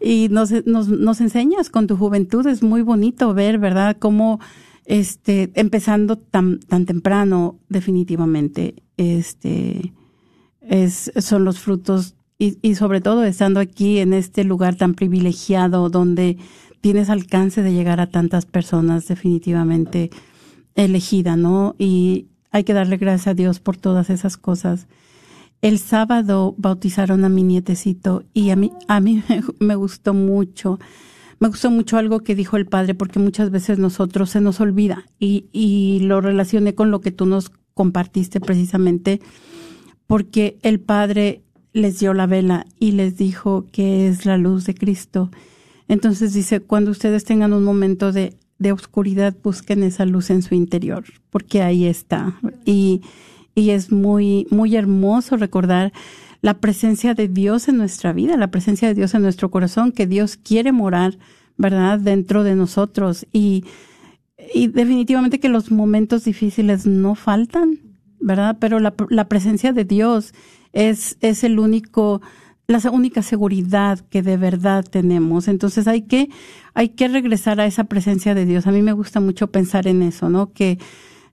y 0.00 0.28
nos, 0.30 0.50
nos, 0.66 0.88
nos 0.88 1.20
enseñas 1.20 1.70
con 1.70 1.86
tu 1.86 1.96
juventud. 1.96 2.46
Es 2.46 2.62
muy 2.62 2.82
bonito 2.82 3.34
ver, 3.34 3.58
¿verdad? 3.58 3.96
Cómo, 3.98 4.40
este, 4.84 5.50
empezando 5.54 6.16
tan, 6.16 6.60
tan 6.60 6.86
temprano, 6.86 7.58
definitivamente, 7.68 8.74
este, 9.00 9.92
es, 10.60 11.12
son 11.20 11.44
los 11.44 11.58
frutos 11.58 12.14
y, 12.38 12.58
y 12.62 12.74
sobre 12.74 13.00
todo 13.00 13.24
estando 13.24 13.60
aquí 13.60 13.98
en 13.98 14.12
este 14.12 14.44
lugar 14.44 14.76
tan 14.76 14.94
privilegiado 14.94 15.90
donde 15.90 16.38
tienes 16.80 17.10
alcance 17.10 17.62
de 17.62 17.72
llegar 17.72 18.00
a 18.00 18.10
tantas 18.10 18.46
personas, 18.46 19.06
definitivamente 19.06 20.10
elegida, 20.74 21.36
¿no? 21.36 21.74
Y 21.78 22.26
hay 22.50 22.64
que 22.64 22.72
darle 22.72 22.96
gracias 22.96 23.28
a 23.28 23.34
Dios 23.34 23.60
por 23.60 23.76
todas 23.76 24.10
esas 24.10 24.36
cosas. 24.36 24.86
El 25.62 25.78
sábado 25.78 26.54
bautizaron 26.56 27.24
a 27.24 27.28
mi 27.28 27.42
nietecito 27.42 28.24
y 28.32 28.50
a 28.50 28.56
mí, 28.56 28.72
a 28.88 29.00
mí 29.00 29.22
me 29.58 29.74
gustó 29.74 30.14
mucho. 30.14 30.78
Me 31.38 31.48
gustó 31.48 31.70
mucho 31.70 31.96
algo 31.96 32.20
que 32.20 32.34
dijo 32.34 32.56
el 32.56 32.66
padre 32.66 32.94
porque 32.94 33.18
muchas 33.18 33.50
veces 33.50 33.78
nosotros 33.78 34.30
se 34.30 34.40
nos 34.40 34.60
olvida 34.60 35.06
y, 35.18 35.46
y 35.52 36.00
lo 36.00 36.20
relacioné 36.20 36.74
con 36.74 36.90
lo 36.90 37.00
que 37.00 37.12
tú 37.12 37.24
nos 37.24 37.50
compartiste 37.80 38.40
precisamente 38.40 39.22
porque 40.06 40.58
el 40.60 40.80
padre 40.80 41.40
les 41.72 41.98
dio 41.98 42.12
la 42.12 42.26
vela 42.26 42.66
y 42.78 42.92
les 42.92 43.16
dijo 43.16 43.64
que 43.72 44.06
es 44.06 44.26
la 44.26 44.36
luz 44.36 44.66
de 44.66 44.74
Cristo. 44.74 45.30
Entonces 45.88 46.34
dice, 46.34 46.60
cuando 46.60 46.90
ustedes 46.90 47.24
tengan 47.24 47.54
un 47.54 47.64
momento 47.64 48.12
de, 48.12 48.36
de 48.58 48.72
oscuridad, 48.72 49.34
busquen 49.42 49.82
esa 49.82 50.04
luz 50.04 50.28
en 50.28 50.42
su 50.42 50.54
interior, 50.54 51.04
porque 51.30 51.62
ahí 51.62 51.86
está. 51.86 52.38
Y, 52.66 53.00
y 53.54 53.70
es 53.70 53.90
muy, 53.90 54.46
muy 54.50 54.76
hermoso 54.76 55.38
recordar 55.38 55.90
la 56.42 56.58
presencia 56.58 57.14
de 57.14 57.28
Dios 57.28 57.66
en 57.68 57.78
nuestra 57.78 58.12
vida, 58.12 58.36
la 58.36 58.50
presencia 58.50 58.88
de 58.88 58.94
Dios 58.94 59.14
en 59.14 59.22
nuestro 59.22 59.50
corazón, 59.50 59.92
que 59.92 60.06
Dios 60.06 60.36
quiere 60.36 60.70
morar, 60.70 61.16
¿verdad?, 61.56 61.98
dentro 61.98 62.44
de 62.44 62.56
nosotros. 62.56 63.26
Y, 63.32 63.64
y 64.54 64.68
definitivamente 64.68 65.40
que 65.40 65.48
los 65.48 65.70
momentos 65.70 66.24
difíciles 66.24 66.86
no 66.86 67.14
faltan, 67.14 67.78
¿verdad? 68.20 68.56
Pero 68.60 68.80
la, 68.80 68.94
la 69.08 69.28
presencia 69.28 69.72
de 69.72 69.84
Dios 69.84 70.32
es, 70.72 71.16
es 71.20 71.44
el 71.44 71.58
único, 71.58 72.20
la 72.66 72.80
única 72.90 73.22
seguridad 73.22 74.00
que 74.10 74.22
de 74.22 74.36
verdad 74.36 74.84
tenemos. 74.84 75.48
Entonces 75.48 75.88
hay 75.88 76.02
que, 76.02 76.28
hay 76.74 76.90
que 76.90 77.08
regresar 77.08 77.60
a 77.60 77.66
esa 77.66 77.84
presencia 77.84 78.34
de 78.34 78.46
Dios. 78.46 78.66
A 78.66 78.72
mí 78.72 78.82
me 78.82 78.92
gusta 78.92 79.20
mucho 79.20 79.48
pensar 79.50 79.86
en 79.86 80.02
eso, 80.02 80.28
¿no? 80.28 80.52
Que, 80.52 80.78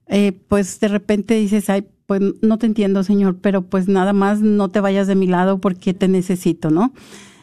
eh, 0.08 0.32
pues 0.48 0.80
de 0.80 0.88
repente 0.88 1.34
dices, 1.34 1.68
ay, 1.70 1.86
pues 2.06 2.22
no 2.40 2.58
te 2.58 2.66
entiendo, 2.66 3.04
Señor, 3.04 3.38
pero 3.40 3.62
pues 3.62 3.86
nada 3.86 4.14
más 4.14 4.40
no 4.40 4.70
te 4.70 4.80
vayas 4.80 5.06
de 5.06 5.14
mi 5.14 5.26
lado 5.26 5.60
porque 5.60 5.92
te 5.92 6.08
necesito, 6.08 6.70
¿no? 6.70 6.94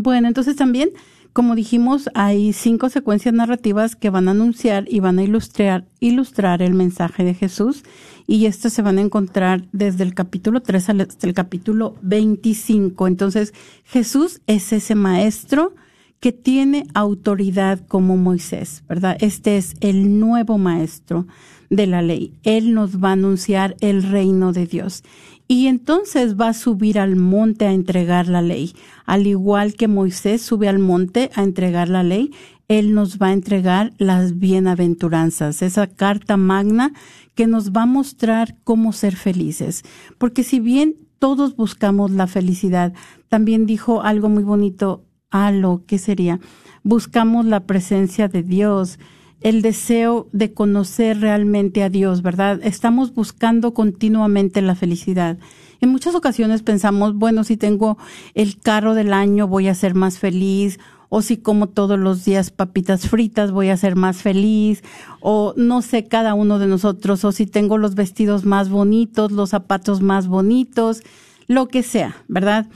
Bueno, 0.00 0.28
entonces 0.28 0.54
también, 0.54 0.90
como 1.32 1.54
dijimos, 1.54 2.08
hay 2.14 2.52
cinco 2.52 2.88
secuencias 2.88 3.34
narrativas 3.34 3.96
que 3.96 4.10
van 4.10 4.28
a 4.28 4.30
anunciar 4.30 4.84
y 4.88 5.00
van 5.00 5.18
a 5.18 5.24
ilustrar, 5.24 5.84
ilustrar 6.00 6.62
el 6.62 6.74
mensaje 6.74 7.24
de 7.24 7.34
Jesús. 7.34 7.82
Y 8.28 8.46
estas 8.46 8.72
se 8.72 8.82
van 8.82 8.98
a 8.98 9.00
encontrar 9.00 9.66
desde 9.72 10.04
el 10.04 10.14
capítulo 10.14 10.62
3 10.62 10.88
hasta 10.88 11.26
el 11.26 11.34
capítulo 11.34 11.96
25. 12.02 13.08
Entonces, 13.08 13.52
Jesús 13.84 14.40
es 14.46 14.72
ese 14.72 14.94
maestro 14.94 15.74
que 16.20 16.32
tiene 16.32 16.86
autoridad 16.94 17.80
como 17.86 18.16
Moisés, 18.16 18.84
¿verdad? 18.88 19.16
Este 19.20 19.56
es 19.56 19.74
el 19.80 20.18
nuevo 20.20 20.58
maestro 20.58 21.26
de 21.70 21.86
la 21.86 22.02
ley. 22.02 22.34
Él 22.42 22.74
nos 22.74 23.02
va 23.02 23.10
a 23.10 23.12
anunciar 23.12 23.76
el 23.80 24.02
reino 24.02 24.52
de 24.52 24.66
Dios. 24.66 25.04
Y 25.50 25.66
entonces 25.66 26.38
va 26.38 26.48
a 26.48 26.54
subir 26.54 26.98
al 26.98 27.16
monte 27.16 27.66
a 27.66 27.72
entregar 27.72 28.28
la 28.28 28.42
ley. 28.42 28.74
Al 29.06 29.26
igual 29.26 29.74
que 29.74 29.88
Moisés 29.88 30.42
sube 30.42 30.68
al 30.68 30.78
monte 30.78 31.30
a 31.34 31.42
entregar 31.42 31.88
la 31.88 32.02
ley, 32.02 32.32
Él 32.68 32.92
nos 32.92 33.18
va 33.18 33.28
a 33.28 33.32
entregar 33.32 33.94
las 33.96 34.38
bienaventuranzas, 34.38 35.62
esa 35.62 35.86
carta 35.86 36.36
magna 36.36 36.92
que 37.34 37.46
nos 37.46 37.72
va 37.72 37.82
a 37.82 37.86
mostrar 37.86 38.56
cómo 38.62 38.92
ser 38.92 39.16
felices. 39.16 39.84
Porque 40.18 40.42
si 40.42 40.60
bien 40.60 40.96
todos 41.18 41.56
buscamos 41.56 42.10
la 42.10 42.26
felicidad, 42.26 42.92
también 43.28 43.64
dijo 43.64 44.02
algo 44.02 44.28
muy 44.28 44.44
bonito, 44.44 45.04
a 45.30 45.50
lo 45.50 45.84
que 45.86 45.98
sería, 45.98 46.40
buscamos 46.82 47.44
la 47.44 47.60
presencia 47.60 48.28
de 48.28 48.42
Dios, 48.42 48.98
el 49.40 49.62
deseo 49.62 50.28
de 50.32 50.52
conocer 50.52 51.20
realmente 51.20 51.82
a 51.82 51.90
Dios, 51.90 52.22
¿verdad? 52.22 52.60
Estamos 52.62 53.14
buscando 53.14 53.72
continuamente 53.72 54.62
la 54.62 54.74
felicidad. 54.74 55.38
En 55.80 55.90
muchas 55.90 56.14
ocasiones 56.14 56.62
pensamos, 56.62 57.14
bueno, 57.14 57.44
si 57.44 57.56
tengo 57.56 57.98
el 58.34 58.58
carro 58.58 58.94
del 58.94 59.12
año 59.12 59.46
voy 59.46 59.68
a 59.68 59.74
ser 59.74 59.94
más 59.94 60.18
feliz, 60.18 60.78
o 61.08 61.22
si 61.22 61.38
como 61.38 61.68
todos 61.68 61.98
los 61.98 62.24
días 62.24 62.50
papitas 62.50 63.08
fritas 63.08 63.52
voy 63.52 63.68
a 63.68 63.76
ser 63.76 63.96
más 63.96 64.18
feliz, 64.18 64.82
o 65.20 65.54
no 65.56 65.82
sé 65.82 66.06
cada 66.06 66.34
uno 66.34 66.58
de 66.58 66.66
nosotros, 66.66 67.24
o 67.24 67.32
si 67.32 67.46
tengo 67.46 67.78
los 67.78 67.94
vestidos 67.94 68.44
más 68.44 68.68
bonitos, 68.68 69.32
los 69.32 69.50
zapatos 69.50 70.00
más 70.00 70.26
bonitos, 70.26 71.02
lo 71.46 71.68
que 71.68 71.82
sea, 71.82 72.16
¿verdad? 72.26 72.66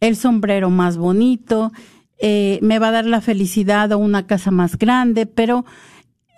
El 0.00 0.16
sombrero 0.16 0.70
más 0.70 0.98
bonito, 0.98 1.72
eh, 2.18 2.58
me 2.62 2.78
va 2.78 2.88
a 2.88 2.92
dar 2.92 3.06
la 3.06 3.22
felicidad 3.22 3.90
o 3.92 3.98
una 3.98 4.26
casa 4.26 4.50
más 4.50 4.78
grande, 4.78 5.24
pero 5.26 5.64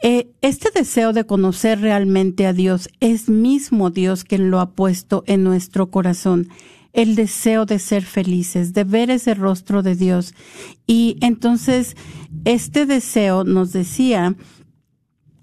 eh, 0.03 0.33
este 0.41 0.71
deseo 0.75 1.13
de 1.13 1.25
conocer 1.25 1.81
realmente 1.81 2.47
a 2.47 2.53
Dios 2.53 2.89
es 2.99 3.29
mismo 3.29 3.91
Dios 3.91 4.25
quien 4.25 4.51
lo 4.51 4.59
ha 4.59 4.73
puesto 4.73 5.23
en 5.29 5.45
nuestro 5.45 5.91
corazón. 5.91 6.49
El 6.93 7.15
deseo 7.15 7.67
de 7.67 7.79
ser 7.79 8.03
felices, 8.03 8.75
de 8.75 8.83
ver 8.83 9.11
ese 9.11 9.35
rostro 9.35 9.83
de 9.83 9.95
Dios. 9.95 10.35
Y 10.87 11.17
entonces, 11.21 11.97
este 12.45 12.85
deseo 12.85 13.45
nos 13.45 13.73
decía, 13.73 14.35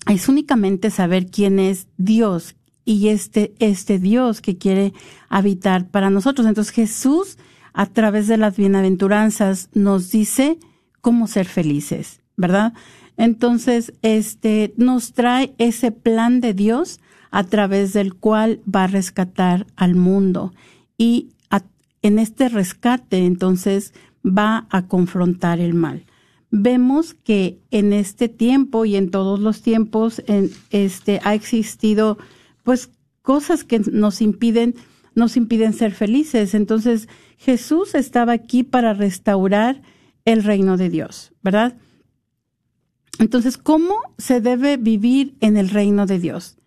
es 0.08 0.28
únicamente 0.28 0.91
saber 0.91 1.28
quién 1.28 1.58
es 1.58 1.88
Dios 1.98 2.56
y 2.84 3.10
este, 3.10 3.54
este 3.60 3.98
Dios 3.98 4.41
que 4.41 4.58
quiere 4.58 4.93
habitar 5.30 5.89
para 5.89 6.10
nosotros. 6.10 6.45
Entonces 6.45 6.74
Jesús, 6.74 7.38
a 7.74 7.86
través 7.86 8.28
de 8.28 8.38
las 8.38 8.58
bienaventuranzas, 8.58 9.69
nos 9.74 10.12
dice 10.12 10.60
cómo 11.00 11.28
ser 11.28 11.45
felices, 11.45 12.22
¿verdad? 12.36 12.74
Entonces, 13.19 13.93
este 14.01 14.73
nos 14.77 15.13
trae 15.13 15.53
ese 15.58 15.91
plan 15.91 16.39
de 16.39 16.53
Dios 16.53 17.01
a 17.32 17.43
través 17.43 17.93
del 17.93 18.15
cual 18.15 18.62
va 18.65 18.86
a 18.86 18.88
rescatar 18.88 19.67
al 19.75 19.93
mundo 19.93 20.53
y 20.97 21.29
en 22.01 22.17
este 22.17 22.47
rescate 22.47 23.25
entonces 23.25 23.93
va 24.25 24.67
a 24.69 24.88
confrontar 24.88 25.60
el 25.60 25.73
mal. 25.73 26.05
Vemos 26.49 27.13
que 27.13 27.60
en 27.71 27.91
este 27.91 28.29
tiempo 28.29 28.86
y 28.86 28.95
en 28.95 29.12
todos 29.12 29.39
los 29.39 29.62
tiempos 29.62 30.23
en 30.27 30.49
este 30.71 31.19
ha 31.25 31.36
existido 31.36 32.17
pues 32.63 32.89
cosas 33.21 33.65
que 33.65 33.79
nos 33.79 34.21
impiden 34.21 34.75
nos 35.13 35.36
impiden 35.36 35.73
ser 35.73 35.91
felices. 35.91 36.53
Entonces, 36.53 37.10
Jesús 37.38 37.93
estaba 37.93 38.32
aquí 38.32 38.63
para 38.63 38.93
restaurar 38.93 39.82
el 40.23 40.43
reino 40.43 40.77
de 40.77 40.89
Dios, 40.89 41.34
¿verdad? 41.43 41.75
Entonces, 43.19 43.58
¿cómo 43.58 43.95
se 44.17 44.41
debe 44.41 44.77
vivir 44.77 45.36
en 45.41 45.58
el 45.58 45.69
reino 45.69 46.05
de 46.05 46.19
Dios? 46.19 46.58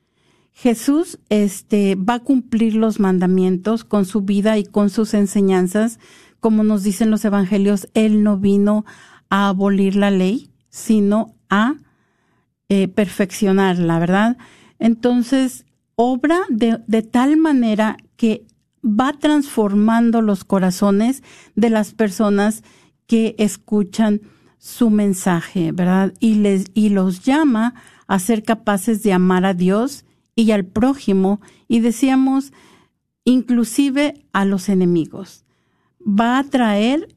Jesús 0.52 1.18
este, 1.30 1.94
va 1.94 2.14
a 2.14 2.20
cumplir 2.20 2.74
los 2.74 3.00
mandamientos 3.00 3.84
con 3.84 4.04
su 4.04 4.20
vida 4.20 4.58
y 4.58 4.64
con 4.64 4.90
sus 4.90 5.14
enseñanzas. 5.14 5.98
Como 6.40 6.62
nos 6.62 6.82
dicen 6.82 7.10
los 7.10 7.24
evangelios, 7.24 7.88
Él 7.94 8.22
no 8.22 8.37
vino 8.37 8.85
a 9.31 9.48
abolir 9.48 9.96
la 9.96 10.10
ley, 10.10 10.50
sino 10.68 11.35
a 11.48 11.77
eh, 12.68 12.88
perfeccionarla, 12.88 13.98
¿verdad? 13.98 14.37
Entonces, 14.79 15.64
obra 15.94 16.40
de, 16.50 16.81
de 16.87 17.02
tal 17.02 17.38
manera 17.38 17.96
que 18.16 18.44
va 18.85 19.14
transformando 19.14 20.20
los 20.20 20.44
corazones 20.44 21.22
de 21.54 21.70
las 21.70 21.94
personas 21.94 22.62
que 23.06 23.35
escuchan 23.38 24.20
su 24.63 24.90
mensaje, 24.90 25.73
¿verdad? 25.73 26.15
Y 26.21 26.37
les, 26.37 26.67
y 26.73 26.90
los 26.90 27.25
llama 27.25 27.75
a 28.06 28.21
ser 28.21 28.44
capaces 28.44 29.02
de 29.02 29.13
amar 29.13 29.44
a 29.44 29.54
Dios 29.54 30.04
y 30.37 30.52
al 30.52 30.65
prójimo 30.65 31.40
y 31.67 31.81
decíamos 31.81 32.52
inclusive 33.25 34.25
a 34.33 34.44
los 34.44 34.69
enemigos. 34.69 35.44
va 36.00 36.38
a 36.38 36.44
traer 36.44 37.08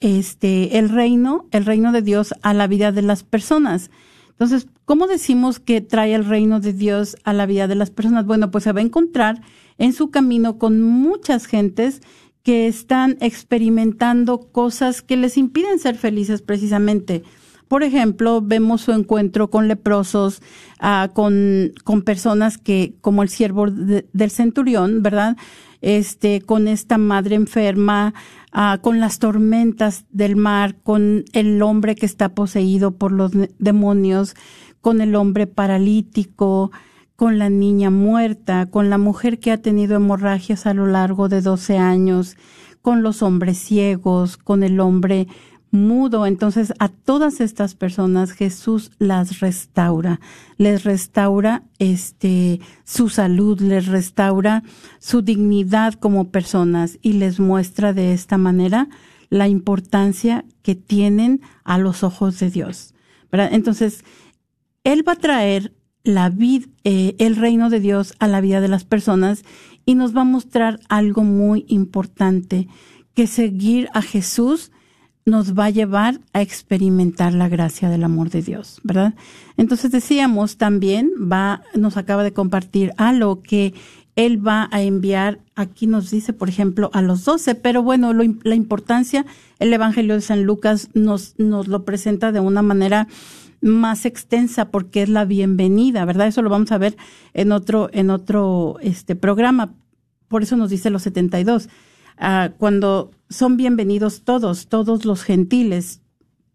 este 0.00 0.78
el 0.78 0.88
reino, 0.88 1.46
el 1.50 1.66
reino 1.66 1.92
de 1.92 2.00
Dios 2.00 2.32
a 2.40 2.54
la 2.54 2.66
vida 2.66 2.90
de 2.90 3.02
las 3.02 3.22
personas. 3.22 3.90
Entonces, 4.30 4.66
¿cómo 4.86 5.08
decimos 5.08 5.60
que 5.60 5.82
trae 5.82 6.14
el 6.14 6.24
reino 6.24 6.58
de 6.58 6.72
Dios 6.72 7.18
a 7.22 7.34
la 7.34 7.44
vida 7.44 7.68
de 7.68 7.74
las 7.74 7.90
personas? 7.90 8.24
Bueno, 8.24 8.50
pues 8.50 8.64
se 8.64 8.72
va 8.72 8.80
a 8.80 8.84
encontrar 8.84 9.42
en 9.76 9.92
su 9.92 10.10
camino 10.10 10.56
con 10.56 10.80
muchas 10.80 11.44
gentes 11.44 12.00
que 12.48 12.66
están 12.66 13.18
experimentando 13.20 14.40
cosas 14.40 15.02
que 15.02 15.18
les 15.18 15.36
impiden 15.36 15.78
ser 15.78 15.96
felices 15.96 16.40
precisamente. 16.40 17.22
Por 17.68 17.82
ejemplo, 17.82 18.40
vemos 18.40 18.80
su 18.80 18.92
encuentro 18.92 19.50
con 19.50 19.68
leprosos, 19.68 20.40
ah, 20.80 21.10
con, 21.12 21.74
con, 21.84 22.00
personas 22.00 22.56
que, 22.56 22.94
como 23.02 23.22
el 23.22 23.28
siervo 23.28 23.66
del 23.70 24.30
centurión, 24.30 25.02
¿verdad? 25.02 25.36
Este, 25.82 26.40
con 26.40 26.68
esta 26.68 26.96
madre 26.96 27.36
enferma, 27.36 28.14
ah, 28.50 28.78
con 28.80 28.98
las 28.98 29.18
tormentas 29.18 30.06
del 30.08 30.34
mar, 30.36 30.76
con 30.82 31.26
el 31.34 31.60
hombre 31.60 31.96
que 31.96 32.06
está 32.06 32.30
poseído 32.30 32.92
por 32.92 33.12
los 33.12 33.30
demonios, 33.58 34.34
con 34.80 35.02
el 35.02 35.14
hombre 35.16 35.46
paralítico, 35.46 36.70
con 37.18 37.36
la 37.36 37.50
niña 37.50 37.90
muerta, 37.90 38.66
con 38.66 38.90
la 38.90 38.96
mujer 38.96 39.40
que 39.40 39.50
ha 39.50 39.60
tenido 39.60 39.96
hemorragias 39.96 40.66
a 40.66 40.72
lo 40.72 40.86
largo 40.86 41.28
de 41.28 41.40
12 41.40 41.76
años, 41.76 42.36
con 42.80 43.02
los 43.02 43.24
hombres 43.24 43.58
ciegos, 43.58 44.36
con 44.36 44.62
el 44.62 44.78
hombre 44.78 45.26
mudo. 45.72 46.26
Entonces, 46.26 46.72
a 46.78 46.88
todas 46.88 47.40
estas 47.40 47.74
personas 47.74 48.30
Jesús 48.30 48.92
las 49.00 49.40
restaura, 49.40 50.20
les 50.58 50.84
restaura 50.84 51.64
este 51.80 52.60
su 52.84 53.08
salud, 53.08 53.60
les 53.60 53.88
restaura 53.88 54.62
su 55.00 55.20
dignidad 55.20 55.94
como 55.94 56.30
personas 56.30 57.00
y 57.02 57.14
les 57.14 57.40
muestra 57.40 57.92
de 57.92 58.12
esta 58.12 58.38
manera 58.38 58.88
la 59.28 59.48
importancia 59.48 60.44
que 60.62 60.76
tienen 60.76 61.40
a 61.64 61.78
los 61.78 62.04
ojos 62.04 62.38
de 62.38 62.48
Dios. 62.48 62.94
Entonces, 63.32 64.04
él 64.84 65.06
va 65.06 65.14
a 65.14 65.16
traer 65.16 65.74
la 66.08 66.30
vida, 66.30 66.66
eh, 66.84 67.14
el 67.18 67.36
reino 67.36 67.68
de 67.68 67.80
Dios 67.80 68.14
a 68.18 68.28
la 68.28 68.40
vida 68.40 68.62
de 68.62 68.68
las 68.68 68.84
personas 68.84 69.44
y 69.84 69.94
nos 69.94 70.16
va 70.16 70.22
a 70.22 70.24
mostrar 70.24 70.80
algo 70.88 71.22
muy 71.22 71.66
importante, 71.68 72.66
que 73.14 73.26
seguir 73.26 73.90
a 73.92 74.00
Jesús 74.00 74.72
nos 75.26 75.52
va 75.58 75.66
a 75.66 75.70
llevar 75.70 76.20
a 76.32 76.40
experimentar 76.40 77.34
la 77.34 77.50
gracia 77.50 77.90
del 77.90 78.04
amor 78.04 78.30
de 78.30 78.40
Dios, 78.40 78.80
¿verdad? 78.84 79.14
Entonces 79.58 79.90
decíamos 79.90 80.56
también, 80.56 81.10
va, 81.30 81.60
nos 81.74 81.98
acaba 81.98 82.24
de 82.24 82.32
compartir 82.32 82.92
algo 82.96 83.42
que 83.42 83.74
él 84.16 84.44
va 84.44 84.70
a 84.72 84.80
enviar, 84.80 85.40
aquí 85.56 85.86
nos 85.86 86.10
dice, 86.10 86.32
por 86.32 86.48
ejemplo, 86.48 86.88
a 86.94 87.02
los 87.02 87.26
doce, 87.26 87.54
pero 87.54 87.82
bueno, 87.82 88.14
la 88.14 88.54
importancia, 88.54 89.26
el 89.58 89.74
Evangelio 89.74 90.14
de 90.14 90.22
San 90.22 90.44
Lucas 90.44 90.88
nos, 90.94 91.34
nos 91.36 91.68
lo 91.68 91.84
presenta 91.84 92.32
de 92.32 92.40
una 92.40 92.62
manera 92.62 93.08
más 93.60 94.06
extensa 94.06 94.70
porque 94.70 95.02
es 95.02 95.08
la 95.08 95.24
bienvenida, 95.24 96.04
¿verdad? 96.04 96.28
Eso 96.28 96.42
lo 96.42 96.50
vamos 96.50 96.72
a 96.72 96.78
ver 96.78 96.96
en 97.34 97.52
otro, 97.52 97.90
en 97.92 98.10
otro 98.10 98.76
este 98.80 99.16
programa. 99.16 99.74
Por 100.28 100.42
eso 100.42 100.56
nos 100.56 100.70
dice 100.70 100.90
los 100.90 101.02
72. 101.02 101.68
Ah, 102.18 102.50
cuando 102.58 103.10
son 103.30 103.56
bienvenidos 103.56 104.22
todos, 104.22 104.68
todos 104.68 105.04
los 105.04 105.22
gentiles, 105.22 106.02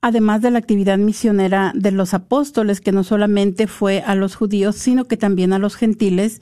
además 0.00 0.42
de 0.42 0.50
la 0.50 0.58
actividad 0.58 0.98
misionera 0.98 1.72
de 1.74 1.90
los 1.90 2.14
apóstoles, 2.14 2.80
que 2.80 2.92
no 2.92 3.04
solamente 3.04 3.66
fue 3.66 4.00
a 4.00 4.14
los 4.14 4.36
judíos, 4.36 4.76
sino 4.76 5.06
que 5.06 5.16
también 5.16 5.52
a 5.52 5.58
los 5.58 5.74
gentiles, 5.74 6.40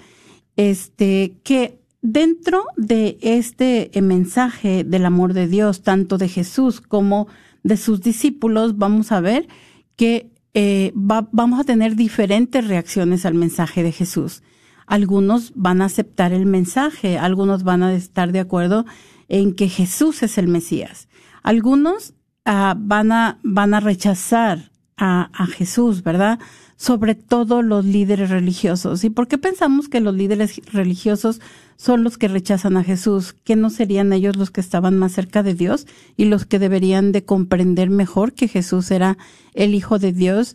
este, 0.57 1.37
que 1.43 1.81
dentro 2.03 2.65
de 2.77 3.19
este 3.21 3.91
mensaje 4.01 4.85
del 4.85 5.07
amor 5.07 5.33
de 5.33 5.49
Dios, 5.49 5.83
tanto 5.83 6.19
de 6.19 6.29
Jesús 6.29 6.81
como 6.81 7.27
de 7.67 7.77
sus 7.77 8.01
discípulos, 8.01 8.79
vamos 8.79 9.13
a 9.13 9.21
ver 9.21 9.49
que 9.97 10.31
eh, 10.55 10.93
vamos 10.95 11.61
a 11.61 11.65
tener 11.65 11.97
diferentes 11.97 12.67
reacciones 12.67 13.27
al 13.27 13.35
mensaje 13.35 13.83
de 13.83 13.93
Jesús. 13.93 14.43
Algunos 14.87 15.53
van 15.55 15.83
a 15.83 15.87
aceptar 15.87 16.33
el 16.33 16.47
mensaje, 16.47 17.19
algunos 17.19 17.65
van 17.65 17.83
a 17.83 17.93
estar 17.93 18.31
de 18.31 18.41
acuerdo 18.41 18.87
en 19.29 19.55
que 19.55 19.69
Jesús 19.69 20.23
es 20.23 20.39
el 20.39 20.47
Mesías. 20.49 21.09
Algunos 21.43 22.15
ah, 22.45 22.77
van, 22.79 23.11
a, 23.11 23.39
van 23.43 23.75
a 23.75 23.81
rechazar 23.81 24.71
a, 24.97 25.31
a 25.35 25.47
Jesús, 25.47 26.03
¿verdad? 26.03 26.39
Sobre 26.77 27.15
todo 27.15 27.63
los 27.63 27.85
líderes 27.85 28.31
religiosos. 28.31 29.03
¿Y 29.05 29.11
por 29.11 29.29
qué 29.29 29.39
pensamos 29.39 29.89
que 29.89 30.01
los 30.01 30.15
líderes 30.15 30.61
religiosos 30.73 31.41
son 31.77 32.05
los 32.05 32.19
que 32.19 32.29
rechazan 32.29 32.77
a 32.77 32.85
Jesús? 32.85 33.33
¿Que 33.33 33.57
no 33.57 33.71
serían 33.71 34.13
ellos 34.13 34.37
los 34.37 34.51
que 34.51 34.61
estaban 34.61 34.99
más 34.99 35.13
cerca 35.13 35.43
de 35.43 35.55
Dios 35.55 35.87
y 36.17 36.27
los 36.27 36.45
que 36.45 36.59
deberían 36.59 37.13
de 37.13 37.25
comprender 37.25 37.89
mejor 37.89 38.35
que 38.35 38.49
Jesús 38.49 38.91
era 38.91 39.17
el 39.55 39.75
Hijo 39.75 39.99
de 39.99 40.13
Dios? 40.13 40.55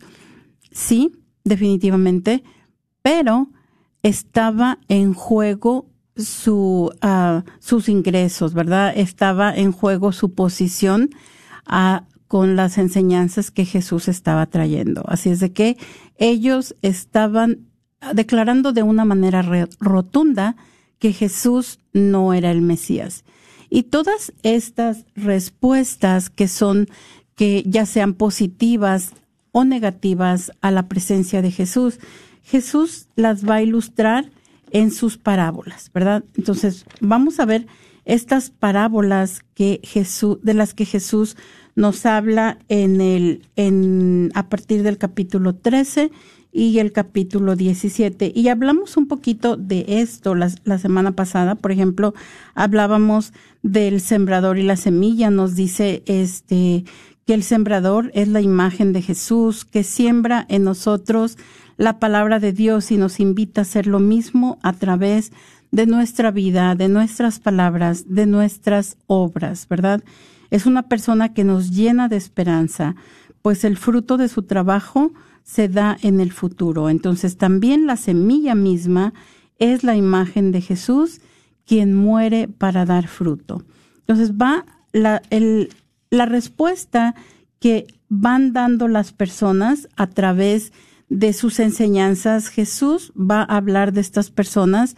Sí, 0.70 1.12
definitivamente, 1.44 2.44
pero 3.02 3.48
estaba 4.02 4.78
en 4.88 5.14
juego 5.14 5.86
su, 6.16 6.92
uh, 7.02 7.42
sus 7.58 7.88
ingresos, 7.88 8.54
¿verdad? 8.54 8.92
Estaba 8.96 9.54
en 9.54 9.72
juego 9.72 10.12
su 10.12 10.34
posición 10.34 11.10
a 11.66 12.04
con 12.32 12.56
las 12.56 12.78
enseñanzas 12.78 13.50
que 13.50 13.66
Jesús 13.66 14.08
estaba 14.08 14.46
trayendo. 14.46 15.04
Así 15.06 15.28
es 15.28 15.38
de 15.38 15.52
que 15.52 15.76
ellos 16.16 16.74
estaban 16.80 17.66
declarando 18.14 18.72
de 18.72 18.82
una 18.82 19.04
manera 19.04 19.42
rotunda 19.78 20.56
que 20.98 21.12
Jesús 21.12 21.78
no 21.92 22.32
era 22.32 22.50
el 22.50 22.62
Mesías. 22.62 23.24
Y 23.68 23.82
todas 23.82 24.32
estas 24.42 25.04
respuestas 25.14 26.30
que 26.30 26.48
son, 26.48 26.88
que 27.36 27.64
ya 27.66 27.84
sean 27.84 28.14
positivas 28.14 29.12
o 29.50 29.64
negativas 29.64 30.52
a 30.62 30.70
la 30.70 30.88
presencia 30.88 31.42
de 31.42 31.50
Jesús, 31.50 32.00
Jesús 32.42 33.08
las 33.14 33.46
va 33.46 33.56
a 33.56 33.62
ilustrar 33.62 34.30
en 34.70 34.90
sus 34.90 35.18
parábolas, 35.18 35.90
¿verdad? 35.92 36.24
Entonces, 36.34 36.86
vamos 36.98 37.40
a 37.40 37.44
ver 37.44 37.66
estas 38.06 38.48
parábolas 38.48 39.42
que 39.54 39.80
Jesús, 39.82 40.38
de 40.42 40.54
las 40.54 40.72
que 40.72 40.86
Jesús 40.86 41.36
nos 41.74 42.04
habla 42.06 42.58
en 42.68 43.00
el, 43.00 43.42
en, 43.56 44.30
a 44.34 44.48
partir 44.48 44.82
del 44.82 44.98
capítulo 44.98 45.54
13 45.54 46.10
y 46.52 46.78
el 46.78 46.92
capítulo 46.92 47.56
17. 47.56 48.32
Y 48.34 48.48
hablamos 48.48 48.96
un 48.96 49.08
poquito 49.08 49.56
de 49.56 49.84
esto 49.88 50.34
la, 50.34 50.50
la, 50.64 50.78
semana 50.78 51.12
pasada. 51.12 51.54
Por 51.54 51.72
ejemplo, 51.72 52.14
hablábamos 52.54 53.32
del 53.62 54.00
sembrador 54.00 54.58
y 54.58 54.62
la 54.62 54.76
semilla. 54.76 55.30
Nos 55.30 55.54
dice 55.54 56.02
este 56.06 56.84
que 57.26 57.34
el 57.34 57.42
sembrador 57.42 58.10
es 58.14 58.28
la 58.28 58.40
imagen 58.40 58.92
de 58.92 59.00
Jesús, 59.00 59.64
que 59.64 59.84
siembra 59.84 60.44
en 60.48 60.64
nosotros 60.64 61.38
la 61.76 61.98
palabra 61.98 62.38
de 62.38 62.52
Dios 62.52 62.90
y 62.90 62.96
nos 62.96 63.20
invita 63.20 63.60
a 63.60 63.62
hacer 63.62 63.86
lo 63.86 63.98
mismo 63.98 64.58
a 64.62 64.72
través 64.72 65.32
de 65.70 65.86
nuestra 65.86 66.30
vida, 66.30 66.74
de 66.74 66.88
nuestras 66.88 67.40
palabras, 67.40 68.04
de 68.06 68.26
nuestras 68.26 68.98
obras, 69.06 69.66
¿verdad? 69.68 70.02
Es 70.52 70.66
una 70.66 70.82
persona 70.82 71.32
que 71.32 71.44
nos 71.44 71.70
llena 71.70 72.08
de 72.08 72.16
esperanza, 72.16 72.94
pues 73.40 73.64
el 73.64 73.78
fruto 73.78 74.18
de 74.18 74.28
su 74.28 74.42
trabajo 74.42 75.14
se 75.44 75.66
da 75.70 75.96
en 76.02 76.20
el 76.20 76.30
futuro. 76.30 76.90
Entonces 76.90 77.38
también 77.38 77.86
la 77.86 77.96
semilla 77.96 78.54
misma 78.54 79.14
es 79.58 79.82
la 79.82 79.96
imagen 79.96 80.52
de 80.52 80.60
Jesús, 80.60 81.22
quien 81.64 81.94
muere 81.94 82.48
para 82.48 82.84
dar 82.84 83.08
fruto. 83.08 83.64
Entonces 84.00 84.34
va 84.34 84.66
la, 84.92 85.22
la 86.10 86.26
respuesta 86.26 87.14
que 87.58 87.86
van 88.10 88.52
dando 88.52 88.88
las 88.88 89.14
personas 89.14 89.88
a 89.96 90.06
través 90.06 90.74
de 91.08 91.32
sus 91.32 91.60
enseñanzas. 91.60 92.48
Jesús 92.48 93.10
va 93.16 93.40
a 93.40 93.56
hablar 93.56 93.94
de 93.94 94.02
estas 94.02 94.30
personas 94.30 94.96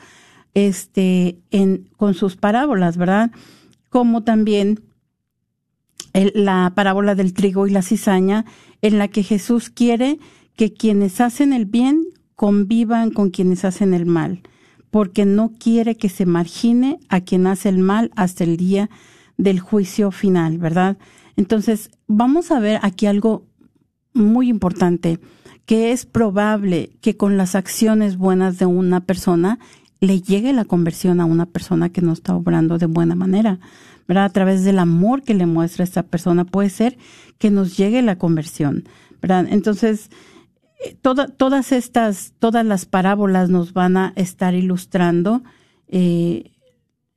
este, 0.54 1.38
en, 1.52 1.88
con 1.96 2.14
sus 2.14 2.34
parábolas, 2.34 2.96
¿verdad? 2.96 3.30
Como 3.88 4.24
también 4.24 4.80
la 6.14 6.72
parábola 6.74 7.14
del 7.14 7.34
trigo 7.34 7.66
y 7.66 7.70
la 7.70 7.82
cizaña, 7.82 8.44
en 8.82 8.98
la 8.98 9.08
que 9.08 9.22
Jesús 9.22 9.70
quiere 9.70 10.18
que 10.56 10.72
quienes 10.72 11.20
hacen 11.20 11.52
el 11.52 11.66
bien 11.66 12.04
convivan 12.36 13.10
con 13.10 13.30
quienes 13.30 13.64
hacen 13.64 13.94
el 13.94 14.06
mal, 14.06 14.42
porque 14.90 15.24
no 15.24 15.52
quiere 15.58 15.96
que 15.96 16.08
se 16.08 16.26
margine 16.26 16.98
a 17.08 17.20
quien 17.20 17.46
hace 17.46 17.68
el 17.68 17.78
mal 17.78 18.10
hasta 18.16 18.44
el 18.44 18.56
día 18.56 18.90
del 19.36 19.60
juicio 19.60 20.10
final, 20.10 20.58
¿verdad? 20.58 20.96
Entonces, 21.36 21.90
vamos 22.06 22.50
a 22.50 22.60
ver 22.60 22.78
aquí 22.82 23.06
algo 23.06 23.46
muy 24.12 24.48
importante, 24.48 25.18
que 25.66 25.92
es 25.92 26.06
probable 26.06 26.90
que 27.00 27.16
con 27.16 27.36
las 27.36 27.54
acciones 27.54 28.16
buenas 28.16 28.58
de 28.58 28.66
una 28.66 29.00
persona 29.00 29.58
le 30.00 30.20
llegue 30.20 30.52
la 30.52 30.64
conversión 30.64 31.20
a 31.20 31.24
una 31.24 31.46
persona 31.46 31.88
que 31.88 32.02
no 32.02 32.12
está 32.12 32.36
obrando 32.36 32.78
de 32.78 32.86
buena 32.86 33.14
manera. 33.14 33.58
A 34.08 34.28
través 34.28 34.64
del 34.64 34.78
amor 34.78 35.22
que 35.22 35.34
le 35.34 35.46
muestra 35.46 35.84
esta 35.84 36.02
persona 36.02 36.44
puede 36.44 36.70
ser 36.70 36.98
que 37.38 37.50
nos 37.50 37.76
llegue 37.76 38.02
la 38.02 38.18
conversión, 38.18 38.84
¿verdad? 39.20 39.46
Entonces, 39.50 40.10
eh, 40.84 40.96
todas 41.00 41.72
estas, 41.72 42.34
todas 42.38 42.64
las 42.66 42.84
parábolas 42.86 43.48
nos 43.48 43.72
van 43.72 43.96
a 43.96 44.12
estar 44.16 44.54
ilustrando 44.54 45.42
eh, 45.88 46.52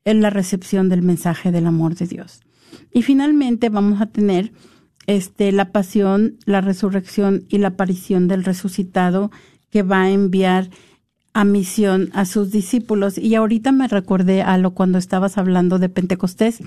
en 0.06 0.22
la 0.22 0.30
recepción 0.30 0.88
del 0.88 1.02
mensaje 1.02 1.52
del 1.52 1.68
amor 1.68 1.96
de 1.96 2.08
Dios. 2.08 2.42
Y 2.94 3.02
finalmente 3.02 3.70
vamos 3.70 4.02
a 4.02 4.06
tener 4.06 4.54
este, 5.06 5.52
la 5.52 5.72
pasión, 5.72 6.38
la 6.46 6.62
resurrección 6.62 7.46
y 7.50 7.58
la 7.58 7.70
aparición 7.70 8.28
del 8.28 8.44
resucitado 8.44 9.32
que 9.70 9.84
va 9.84 10.04
a 10.04 10.10
enviar 10.10 10.70
a 11.38 11.46
misión 11.46 12.10
a 12.14 12.26
sus 12.26 12.50
discípulos. 12.50 13.20
Y 13.20 13.36
ahorita 13.36 13.72
me 13.72 13.88
recordé 13.88 14.42
a 14.42 14.58
lo 14.58 14.72
cuando 14.72 14.98
estabas 14.98 15.38
hablando 15.38 15.78
de 15.78 15.88
Pentecostés. 15.88 16.62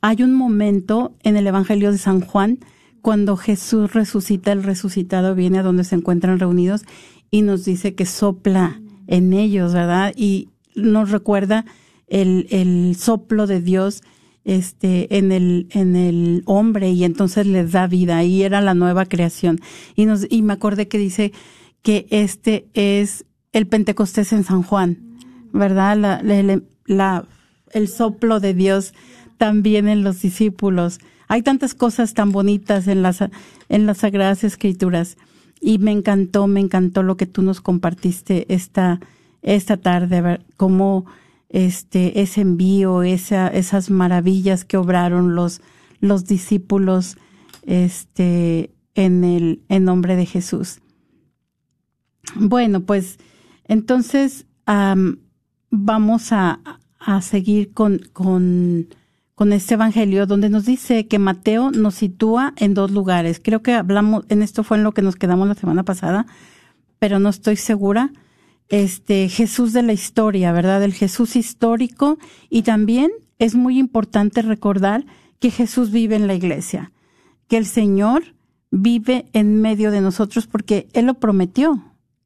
Hay 0.00 0.22
un 0.22 0.32
momento 0.32 1.12
en 1.24 1.36
el 1.36 1.44
Evangelio 1.48 1.90
de 1.90 1.98
San 1.98 2.20
Juan 2.20 2.60
cuando 3.02 3.36
Jesús 3.36 3.92
resucita, 3.92 4.52
el 4.52 4.62
resucitado 4.62 5.34
viene 5.34 5.58
a 5.58 5.64
donde 5.64 5.82
se 5.82 5.96
encuentran 5.96 6.38
reunidos 6.38 6.82
y 7.32 7.42
nos 7.42 7.64
dice 7.64 7.96
que 7.96 8.06
sopla 8.06 8.80
en 9.08 9.32
ellos, 9.32 9.74
¿verdad? 9.74 10.12
Y 10.14 10.50
nos 10.76 11.10
recuerda 11.10 11.64
el, 12.06 12.46
el 12.50 12.94
soplo 12.94 13.48
de 13.48 13.60
Dios 13.60 14.02
este 14.44 15.18
en 15.18 15.32
el 15.32 15.66
en 15.72 15.96
el 15.96 16.42
hombre 16.46 16.90
y 16.90 17.04
entonces 17.04 17.46
les 17.46 17.72
da 17.72 17.88
vida 17.88 18.22
y 18.22 18.42
era 18.42 18.62
la 18.62 18.72
nueva 18.72 19.04
creación 19.04 19.60
y 19.96 20.06
nos 20.06 20.26
y 20.30 20.40
me 20.40 20.54
acordé 20.54 20.88
que 20.88 20.96
dice 20.96 21.32
que 21.82 22.06
este 22.08 22.66
es 22.72 23.26
el 23.52 23.66
Pentecostés 23.66 24.32
en 24.32 24.44
San 24.44 24.62
Juan, 24.62 24.98
¿verdad? 25.52 25.96
La, 25.96 26.22
la, 26.86 27.24
el 27.72 27.88
soplo 27.88 28.40
de 28.40 28.54
Dios 28.54 28.94
también 29.38 29.88
en 29.88 30.04
los 30.04 30.20
discípulos. 30.20 31.00
Hay 31.28 31.42
tantas 31.42 31.74
cosas 31.74 32.14
tan 32.14 32.32
bonitas 32.32 32.88
en 32.88 33.02
las, 33.02 33.20
en 33.68 33.86
las 33.86 33.98
Sagradas 33.98 34.44
Escrituras. 34.44 35.16
Y 35.60 35.78
me 35.78 35.92
encantó, 35.92 36.46
me 36.46 36.60
encantó 36.60 37.02
lo 37.02 37.16
que 37.16 37.26
tú 37.26 37.42
nos 37.42 37.60
compartiste 37.60 38.52
esta, 38.52 38.98
esta 39.42 39.76
tarde, 39.76 40.40
cómo 40.56 41.06
este, 41.48 42.22
ese 42.22 42.40
envío, 42.40 43.02
esa, 43.02 43.48
esas 43.48 43.90
maravillas 43.90 44.64
que 44.64 44.76
obraron 44.76 45.34
los, 45.34 45.60
los 46.00 46.24
discípulos, 46.24 47.18
este, 47.66 48.70
en 48.94 49.24
el, 49.24 49.62
en 49.68 49.84
nombre 49.84 50.16
de 50.16 50.26
Jesús. 50.26 50.80
Bueno, 52.36 52.80
pues, 52.80 53.18
entonces, 53.70 54.46
vamos 55.70 56.32
a, 56.32 56.58
a 56.98 57.22
seguir 57.22 57.72
con, 57.72 58.00
con, 58.12 58.88
con, 59.36 59.52
este 59.52 59.74
Evangelio 59.74 60.26
donde 60.26 60.50
nos 60.50 60.66
dice 60.66 61.06
que 61.06 61.20
Mateo 61.20 61.70
nos 61.70 61.94
sitúa 61.94 62.52
en 62.56 62.74
dos 62.74 62.90
lugares. 62.90 63.40
Creo 63.40 63.62
que 63.62 63.74
hablamos, 63.74 64.24
en 64.28 64.42
esto 64.42 64.64
fue 64.64 64.76
en 64.76 64.82
lo 64.82 64.90
que 64.90 65.02
nos 65.02 65.14
quedamos 65.14 65.46
la 65.46 65.54
semana 65.54 65.84
pasada, 65.84 66.26
pero 66.98 67.20
no 67.20 67.28
estoy 67.28 67.54
segura. 67.54 68.10
Este 68.70 69.28
Jesús 69.28 69.72
de 69.72 69.84
la 69.84 69.92
historia, 69.92 70.50
¿verdad? 70.50 70.82
El 70.82 70.92
Jesús 70.92 71.36
histórico 71.36 72.18
y 72.48 72.62
también 72.62 73.12
es 73.38 73.54
muy 73.54 73.78
importante 73.78 74.42
recordar 74.42 75.06
que 75.38 75.52
Jesús 75.52 75.92
vive 75.92 76.16
en 76.16 76.26
la 76.26 76.34
iglesia, 76.34 76.90
que 77.46 77.56
el 77.56 77.66
Señor 77.66 78.34
vive 78.72 79.26
en 79.32 79.60
medio 79.60 79.92
de 79.92 80.00
nosotros 80.00 80.48
porque 80.48 80.88
Él 80.92 81.06
lo 81.06 81.14
prometió, 81.14 81.84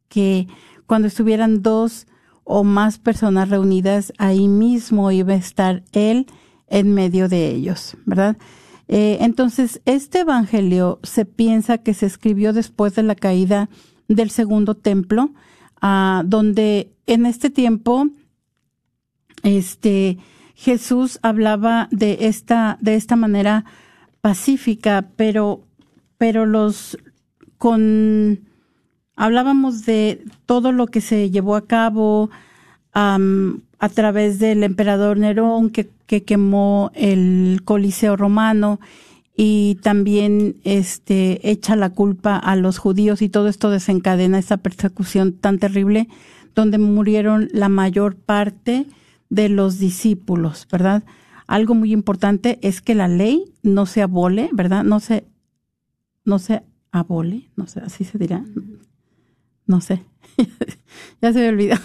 que 0.09 0.49
cuando 0.87 1.09
estuvieran 1.09 1.63
dos 1.63 2.07
o 2.45 2.63
más 2.65 2.99
personas 2.99 3.49
reunidas, 3.49 4.13
ahí 4.19 4.49
mismo 4.49 5.11
iba 5.11 5.33
a 5.33 5.37
estar 5.37 5.83
Él 5.93 6.27
en 6.69 6.93
medio 6.93 7.29
de 7.29 7.51
ellos, 7.51 7.97
¿verdad? 8.05 8.37
Eh, 8.89 9.19
entonces, 9.21 9.81
este 9.87 10.21
Evangelio 10.21 11.01
se 11.03 11.25
piensa 11.25 11.79
que 11.79 11.95
se 11.95 12.07
escribió 12.07 12.53
después 12.53 12.95
de 12.95 13.03
la 13.03 13.15
caída 13.15 13.71
del 14.09 14.31
segundo 14.31 14.75
templo, 14.75 15.33
ah, 15.81 16.23
donde 16.27 16.93
en 17.07 17.27
este 17.27 17.49
tiempo, 17.49 18.09
este, 19.43 20.19
Jesús 20.55 21.19
hablaba 21.23 21.89
de 21.91 22.19
esta, 22.23 22.79
de 22.81 22.95
esta 22.95 23.17
manera 23.17 23.65
pacífica, 24.21 25.11
pero, 25.17 25.65
pero 26.19 26.45
los, 26.47 26.99
con, 27.57 28.49
hablábamos 29.17 29.85
de 29.85 30.25
todo 30.47 30.73
lo 30.73 30.87
que 30.87 31.01
se 31.01 31.31
llevó 31.31 31.57
a 31.57 31.67
cabo 31.67 32.31
a 32.93 33.89
través 33.93 34.39
del 34.39 34.63
emperador 34.63 35.19
Nerón 35.19 35.71
que, 35.71 35.91
que, 36.07 36.23
quemó 36.23 36.93
el 36.95 37.63
Coliseo 37.65 38.17
romano 38.17 38.79
y 39.37 39.79
también 39.83 40.57
este 40.63 41.51
echa 41.51 41.75
la 41.75 41.91
culpa 41.91 42.37
a 42.37 42.55
los 42.55 42.79
judíos 42.79 43.21
y 43.21 43.29
todo 43.29 43.49
esto 43.49 43.71
desencadena 43.71 44.39
esa 44.39 44.59
persecución 44.59 45.33
tan 45.33 45.59
terrible 45.59 46.09
donde 46.55 46.79
murieron 46.79 47.49
la 47.53 47.69
mayor 47.69 48.15
parte 48.15 48.87
de 49.29 49.49
los 49.49 49.81
discípulos, 49.81 50.69
¿verdad? 50.71 51.03
Algo 51.49 51.75
muy 51.75 51.93
importante 51.93 52.61
es 52.63 52.81
que 52.81 52.95
la 52.95 53.09
ley 53.09 53.53
no 53.65 53.87
se 53.87 54.03
abole, 54.03 54.51
¿verdad? 54.53 54.85
No 54.85 55.01
se 55.01 55.27
no 56.25 56.39
se 56.39 56.63
abole, 56.93 57.51
no 57.57 57.67
sé, 57.67 57.81
así 57.81 58.05
se 58.05 58.19
dirá 58.19 58.45
no 59.67 59.81
sé, 59.81 60.03
ya 61.23 61.33
se 61.33 61.41
me 61.41 61.49
olvidó. 61.49 61.77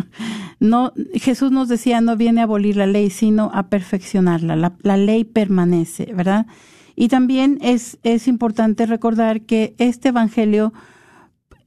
no, 0.60 0.92
Jesús 1.14 1.50
nos 1.50 1.68
decía, 1.68 2.00
no 2.00 2.16
viene 2.16 2.40
a 2.40 2.44
abolir 2.44 2.76
la 2.76 2.86
ley, 2.86 3.10
sino 3.10 3.50
a 3.54 3.68
perfeccionarla. 3.68 4.56
La, 4.56 4.76
la 4.82 4.96
ley 4.96 5.24
permanece, 5.24 6.12
¿verdad? 6.14 6.46
Y 6.96 7.08
también 7.08 7.58
es, 7.60 7.98
es 8.02 8.28
importante 8.28 8.86
recordar 8.86 9.42
que 9.42 9.74
este 9.78 10.10
Evangelio 10.10 10.72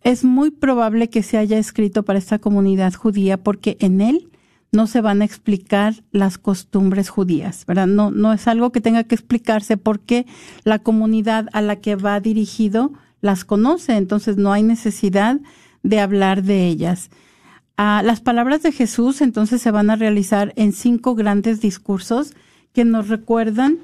es 0.03 0.23
muy 0.23 0.51
probable 0.51 1.09
que 1.09 1.23
se 1.23 1.37
haya 1.37 1.57
escrito 1.57 2.03
para 2.03 2.19
esta 2.19 2.39
comunidad 2.39 2.93
judía 2.93 3.37
porque 3.37 3.77
en 3.81 3.99
él 3.99 4.29
no 4.71 4.87
se 4.87 5.01
van 5.01 5.21
a 5.21 5.25
explicar 5.25 6.03
las 6.11 6.37
costumbres 6.37 7.09
judías, 7.09 7.65
¿verdad? 7.65 7.87
No, 7.87 8.11
no 8.11 8.33
es 8.33 8.47
algo 8.47 8.71
que 8.71 8.81
tenga 8.81 9.03
que 9.03 9.15
explicarse 9.15 9.77
porque 9.77 10.25
la 10.63 10.79
comunidad 10.79 11.47
a 11.53 11.61
la 11.61 11.77
que 11.77 11.95
va 11.95 12.19
dirigido 12.19 12.93
las 13.21 13.45
conoce, 13.45 13.95
entonces 13.95 14.37
no 14.37 14.51
hay 14.51 14.63
necesidad 14.63 15.39
de 15.83 15.99
hablar 15.99 16.43
de 16.43 16.67
ellas. 16.67 17.09
Ah, 17.77 18.01
las 18.03 18.21
palabras 18.21 18.63
de 18.63 18.71
Jesús 18.71 19.21
entonces 19.21 19.61
se 19.61 19.71
van 19.71 19.89
a 19.89 19.95
realizar 19.95 20.51
en 20.55 20.73
cinco 20.73 21.15
grandes 21.15 21.61
discursos 21.61 22.33
que 22.73 22.85
nos 22.85 23.07
recuerdan 23.07 23.77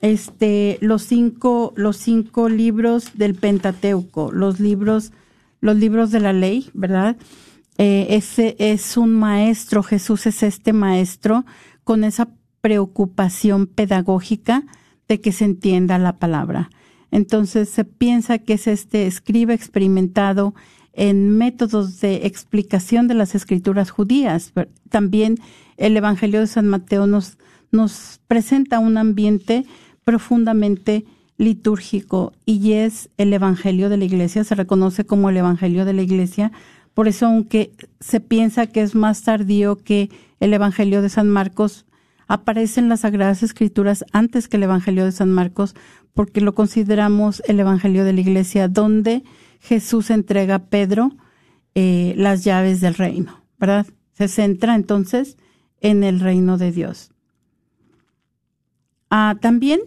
este 0.00 0.78
los 0.80 1.02
cinco 1.02 1.72
los 1.76 1.96
cinco 1.96 2.48
libros 2.48 3.10
del 3.14 3.34
Pentateuco, 3.34 4.30
los 4.32 4.60
libros 4.60 5.12
los 5.60 5.76
libros 5.76 6.10
de 6.10 6.20
la 6.20 6.32
ley, 6.32 6.70
¿verdad? 6.74 7.16
Eh, 7.78 8.08
ese 8.10 8.56
es 8.58 8.96
un 8.96 9.14
maestro, 9.14 9.82
Jesús 9.82 10.26
es 10.26 10.42
este 10.42 10.72
maestro 10.72 11.44
con 11.84 12.04
esa 12.04 12.28
preocupación 12.60 13.66
pedagógica 13.66 14.64
de 15.08 15.20
que 15.20 15.32
se 15.32 15.44
entienda 15.44 15.98
la 15.98 16.18
palabra. 16.18 16.70
Entonces 17.12 17.68
se 17.68 17.84
piensa 17.84 18.38
que 18.38 18.54
es 18.54 18.66
este 18.66 19.06
escriba 19.06 19.54
experimentado 19.54 20.54
en 20.94 21.36
métodos 21.38 22.00
de 22.00 22.26
explicación 22.26 23.06
de 23.06 23.14
las 23.14 23.34
escrituras 23.34 23.90
judías. 23.90 24.52
También 24.88 25.36
el 25.76 25.96
Evangelio 25.96 26.40
de 26.40 26.46
San 26.46 26.66
Mateo 26.66 27.06
nos, 27.06 27.38
nos 27.70 28.20
presenta 28.26 28.78
un 28.78 28.96
ambiente 28.96 29.64
profundamente 30.04 31.04
litúrgico 31.36 32.32
y 32.46 32.72
es 32.72 33.10
el 33.18 33.32
Evangelio 33.32 33.88
de 33.90 33.98
la 33.98 34.04
Iglesia, 34.04 34.42
se 34.42 34.54
reconoce 34.54 35.04
como 35.04 35.28
el 35.28 35.36
Evangelio 35.36 35.84
de 35.84 35.92
la 35.92 36.02
Iglesia. 36.02 36.50
Por 36.94 37.08
eso, 37.08 37.26
aunque 37.26 37.72
se 38.00 38.20
piensa 38.20 38.66
que 38.66 38.80
es 38.80 38.94
más 38.94 39.22
tardío 39.22 39.76
que 39.76 40.10
el 40.40 40.54
Evangelio 40.54 41.02
de 41.02 41.08
San 41.10 41.28
Marcos, 41.28 41.84
aparecen 42.32 42.88
las 42.88 43.00
Sagradas 43.00 43.42
Escrituras 43.42 44.06
antes 44.10 44.48
que 44.48 44.56
el 44.56 44.62
Evangelio 44.62 45.04
de 45.04 45.12
San 45.12 45.30
Marcos, 45.30 45.74
porque 46.14 46.40
lo 46.40 46.54
consideramos 46.54 47.42
el 47.46 47.60
Evangelio 47.60 48.06
de 48.06 48.14
la 48.14 48.22
Iglesia, 48.22 48.68
donde 48.68 49.22
Jesús 49.60 50.08
entrega 50.08 50.54
a 50.54 50.64
Pedro 50.70 51.10
eh, 51.74 52.14
las 52.16 52.42
llaves 52.42 52.80
del 52.80 52.94
reino, 52.94 53.44
¿verdad? 53.58 53.86
Se 54.14 54.28
centra 54.28 54.74
entonces 54.76 55.36
en 55.82 56.04
el 56.04 56.20
reino 56.20 56.56
de 56.56 56.72
Dios. 56.72 57.10
Ah, 59.10 59.36
también, 59.38 59.80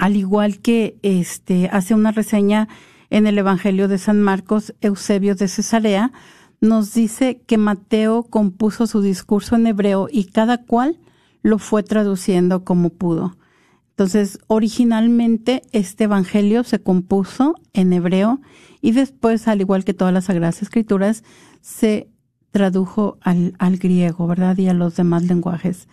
al 0.00 0.16
igual 0.16 0.58
que 0.58 0.98
este, 1.02 1.68
hace 1.68 1.94
una 1.94 2.10
reseña 2.10 2.66
en 3.10 3.28
el 3.28 3.38
Evangelio 3.38 3.86
de 3.86 3.98
San 3.98 4.20
Marcos, 4.20 4.74
Eusebio 4.80 5.36
de 5.36 5.46
Cesarea, 5.46 6.10
nos 6.60 6.94
dice 6.94 7.42
que 7.46 7.58
Mateo 7.58 8.24
compuso 8.24 8.88
su 8.88 9.02
discurso 9.02 9.54
en 9.54 9.68
hebreo 9.68 10.08
y 10.10 10.24
cada 10.24 10.64
cual 10.64 10.98
lo 11.42 11.58
fue 11.58 11.82
traduciendo 11.82 12.64
como 12.64 12.90
pudo. 12.90 13.36
Entonces, 13.90 14.38
originalmente 14.46 15.62
este 15.72 16.04
Evangelio 16.04 16.64
se 16.64 16.82
compuso 16.82 17.54
en 17.72 17.92
hebreo 17.92 18.40
y 18.80 18.92
después, 18.92 19.46
al 19.48 19.60
igual 19.60 19.84
que 19.84 19.94
todas 19.94 20.14
las 20.14 20.24
Sagradas 20.24 20.62
Escrituras, 20.62 21.24
se 21.60 22.08
tradujo 22.50 23.18
al, 23.20 23.78
griego, 23.78 24.26
¿verdad? 24.26 24.56
Y 24.58 24.68
a 24.68 24.74
los 24.74 24.96
demás 24.96 25.24
lenguajes. 25.24 25.88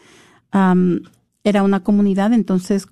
era 0.51 1.63
una 1.63 1.83
comunidad 1.83 2.33
entonces 2.33 2.85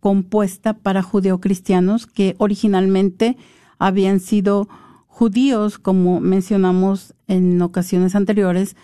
compuesta 0.00 0.74
para 0.74 1.02
judeocristianos 1.02 2.06
que 2.06 2.34
originalmente 2.38 3.36
habían 3.78 4.20
sido 4.20 4.68
judíos, 5.06 5.78
como 5.78 6.20
mencionamos 6.20 7.14
en 7.26 7.60
ocasiones 7.62 8.14
anteriores. 8.14 8.76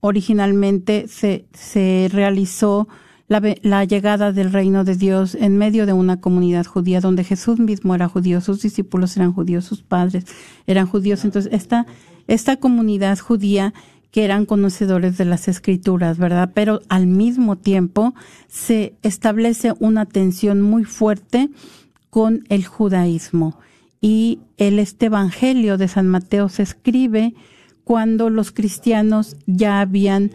Originalmente 0.00 1.06
se, 1.08 1.46
se 1.52 2.08
realizó 2.12 2.88
la, 3.26 3.84
llegada 3.84 4.32
del 4.32 4.52
reino 4.52 4.84
de 4.84 4.96
Dios 4.96 5.34
en 5.34 5.56
medio 5.56 5.86
de 5.86 5.92
una 5.92 6.20
comunidad 6.20 6.66
judía 6.66 7.00
donde 7.00 7.24
Jesús 7.24 7.58
mismo 7.58 7.94
era 7.94 8.08
judío, 8.08 8.40
sus 8.40 8.60
discípulos 8.60 9.16
eran 9.16 9.32
judíos, 9.32 9.64
sus 9.64 9.82
padres 9.82 10.26
eran 10.66 10.86
judíos. 10.86 11.24
Entonces, 11.24 11.52
esta, 11.52 11.86
esta 12.26 12.56
comunidad 12.56 13.18
judía 13.18 13.72
que 14.10 14.24
eran 14.24 14.46
conocedores 14.46 15.18
de 15.18 15.24
las 15.24 15.48
escrituras, 15.48 16.18
¿verdad? 16.18 16.50
Pero 16.54 16.80
al 16.88 17.06
mismo 17.06 17.56
tiempo 17.56 18.14
se 18.46 18.94
establece 19.02 19.72
una 19.80 20.06
tensión 20.06 20.60
muy 20.60 20.84
fuerte 20.84 21.48
con 22.10 22.44
el 22.48 22.64
judaísmo. 22.64 23.58
Y 24.00 24.38
el 24.58 24.78
este 24.78 25.06
evangelio 25.06 25.78
de 25.78 25.88
San 25.88 26.06
Mateo 26.06 26.48
se 26.48 26.62
escribe 26.62 27.34
cuando 27.84 28.30
los 28.30 28.50
cristianos 28.50 29.36
ya 29.46 29.80
habían 29.80 30.32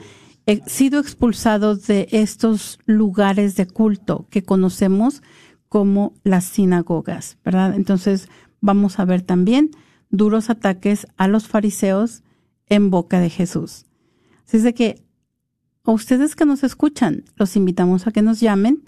sido 0.66 1.00
expulsados 1.00 1.86
de 1.86 2.08
estos 2.12 2.80
lugares 2.86 3.56
de 3.56 3.68
culto 3.68 4.26
que 4.30 4.44
conocemos 4.44 5.22
como 5.68 6.14
las 6.24 6.46
sinagogas, 6.46 7.38
¿verdad? 7.46 7.76
Entonces 7.76 8.30
vamos 8.62 8.98
a 9.00 9.06
ver 9.06 9.22
también 9.22 9.70
duros 10.10 10.50
ataques 10.50 11.06
a 11.18 11.28
los 11.28 11.48
fariseos 11.48 12.24
en 12.68 12.90
boca 12.90 13.20
de 13.20 13.30
Jesús. 13.30 13.86
Así 14.48 14.58
es 14.58 14.64
de 14.64 14.74
que 14.74 15.04
a 15.84 15.92
ustedes 15.92 16.36
que 16.36 16.46
nos 16.46 16.64
escuchan, 16.64 17.26
los 17.36 17.56
invitamos 17.56 18.08
a 18.08 18.12
que 18.12 18.24
nos 18.24 18.40
llamen 18.40 18.84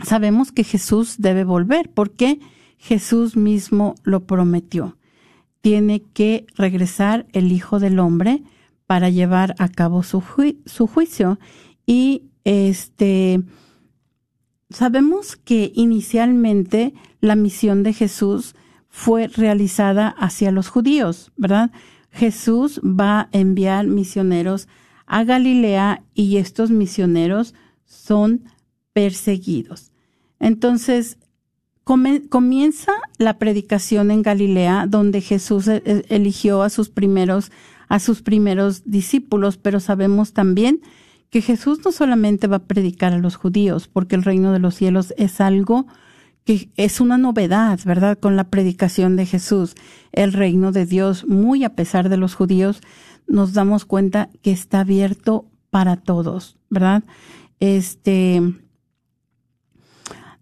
sabemos 0.04 0.52
que 0.52 0.64
Jesús 0.64 1.16
debe 1.20 1.44
volver 1.44 1.90
porque 1.94 2.40
Jesús 2.78 3.38
mismo 3.38 3.96
lo 4.04 4.26
prometió. 4.26 4.98
Tiene 5.62 6.02
que 6.14 6.46
regresar 6.56 7.28
el 7.34 7.52
Hijo 7.52 7.80
del 7.80 8.00
Hombre 8.00 8.44
para 8.88 9.10
llevar 9.10 9.56
a 9.60 9.70
cabo 9.70 10.04
su, 10.04 10.24
su 10.66 10.88
juicio. 10.88 11.40
Y 11.86 12.24
este, 12.44 13.42
sabemos 14.70 15.36
que 15.36 15.72
inicialmente 15.76 16.94
la 17.20 17.36
misión 17.36 17.84
de 17.84 17.94
Jesús 17.94 18.56
fue 18.90 19.28
realizada 19.28 20.10
hacia 20.10 20.52
los 20.52 20.68
judíos, 20.68 21.32
¿verdad? 21.38 21.72
Jesús 22.12 22.82
va 22.84 23.22
a 23.22 23.30
enviar 23.32 23.88
misioneros 23.88 24.68
a 25.06 25.24
Galilea 25.24 26.04
y 26.14 26.38
estos 26.38 26.72
misioneros 26.72 27.54
son 27.92 28.46
perseguidos. 28.94 29.92
Entonces, 30.40 31.18
comienza 31.84 32.94
la 33.18 33.38
predicación 33.38 34.12
en 34.12 34.22
Galilea, 34.22 34.86
donde 34.88 35.22
Jesús 35.22 35.68
e-, 35.68 35.84
e-, 35.86 36.06
eligió 36.10 36.64
a 36.64 36.70
sus 36.70 36.90
primeros, 36.90 37.52
a 37.90 38.00
sus 38.00 38.22
primeros 38.22 38.84
discípulos, 38.86 39.58
pero 39.58 39.80
sabemos 39.80 40.34
también 40.34 40.82
que 41.30 41.42
Jesús 41.42 41.80
no 41.84 41.92
solamente 41.92 42.48
va 42.48 42.58
a 42.58 42.66
predicar 42.66 43.14
a 43.14 43.18
los 43.18 43.36
judíos, 43.36 43.88
porque 43.88 44.16
el 44.16 44.24
reino 44.24 44.52
de 44.52 44.60
los 44.60 44.76
cielos 44.76 45.14
es 45.18 45.42
algo 45.42 45.88
que 46.44 46.72
es 46.76 47.00
una 47.02 47.18
novedad, 47.18 47.80
¿verdad? 47.86 48.18
Con 48.18 48.36
la 48.36 48.46
predicación 48.46 49.16
de 49.16 49.26
Jesús, 49.26 49.76
el 50.12 50.34
reino 50.34 50.72
de 50.72 50.86
Dios, 50.86 51.28
muy 51.28 51.64
a 51.64 51.76
pesar 51.76 52.10
de 52.10 52.18
los 52.18 52.36
judíos, 52.36 52.82
nos 53.28 53.54
damos 53.54 53.86
cuenta 53.86 54.30
que 54.42 54.52
está 54.52 54.82
abierto 54.82 55.46
para 55.70 55.98
todos, 55.98 56.58
¿verdad? 56.70 57.04
Este, 57.62 58.42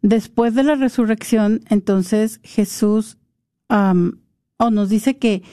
después 0.01 0.55
de 0.55 0.63
la 0.63 0.75
resurrección, 0.75 1.61
entonces 1.69 2.39
Jesús, 2.43 3.17
o 3.67 4.69
nos 4.71 4.89
dice 4.89 5.17
que 5.17 5.43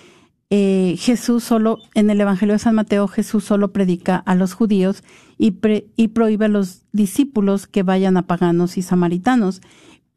eh, 0.48 0.94
Jesús 0.96 1.42
solo, 1.42 1.78
en 1.94 2.08
el 2.08 2.20
Evangelio 2.20 2.52
de 2.54 2.60
San 2.60 2.76
Mateo, 2.76 3.08
Jesús 3.08 3.42
solo 3.42 3.72
predica 3.72 4.16
a 4.16 4.36
los 4.36 4.54
judíos 4.54 5.02
y, 5.38 5.58
y 5.96 6.08
prohíbe 6.08 6.44
a 6.44 6.48
los 6.48 6.84
discípulos 6.92 7.66
que 7.66 7.82
vayan 7.82 8.16
a 8.16 8.28
paganos 8.28 8.78
y 8.78 8.82
samaritanos. 8.82 9.60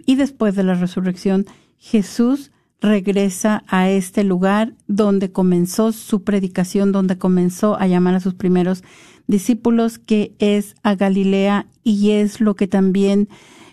Y 0.05 0.15
después 0.15 0.55
de 0.55 0.63
la 0.63 0.75
resurrección, 0.75 1.47
Jesús 1.77 2.51
regresa 2.79 3.63
a 3.67 3.89
este 3.89 4.23
lugar 4.23 4.75
donde 4.87 5.31
comenzó 5.31 5.91
su 5.93 6.23
predicación, 6.23 6.91
donde 6.91 7.17
comenzó 7.17 7.75
a 7.79 7.87
llamar 7.87 8.13
a 8.13 8.19
sus 8.19 8.35
primeros 8.35 8.83
discípulos, 9.29 9.99
que 9.99 10.33
es 10.39 10.75
a 10.83 10.95
Galilea 10.95 11.67
y 11.83 12.11
es 12.11 12.41
lo 12.41 12.55
que 12.55 12.67
también 12.67 13.29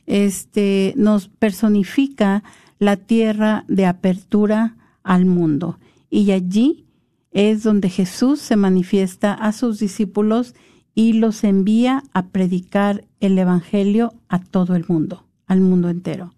este, 0.06 0.94
nos 0.96 1.28
personifica 1.28 2.44
la 2.78 2.96
tierra 2.96 3.64
de 3.66 3.86
apertura 3.86 4.76
al 5.02 5.24
mundo 5.24 5.78
y 6.10 6.30
allí 6.30 6.86
es 7.32 7.62
donde 7.62 7.90
Jesús 7.90 8.40
se 8.40 8.56
manifiesta 8.56 9.34
a 9.34 9.52
sus 9.52 9.78
discípulos 9.78 10.54
y 10.94 11.12
los 11.12 11.44
envía 11.44 12.02
a 12.14 12.28
predicar 12.28 13.04
el 13.20 13.38
Evangelio 13.38 14.14
a 14.28 14.40
todo 14.40 14.76
el 14.76 14.86
mundo, 14.88 15.26
al 15.46 15.60
mundo 15.60 15.90
entero. 15.90 16.32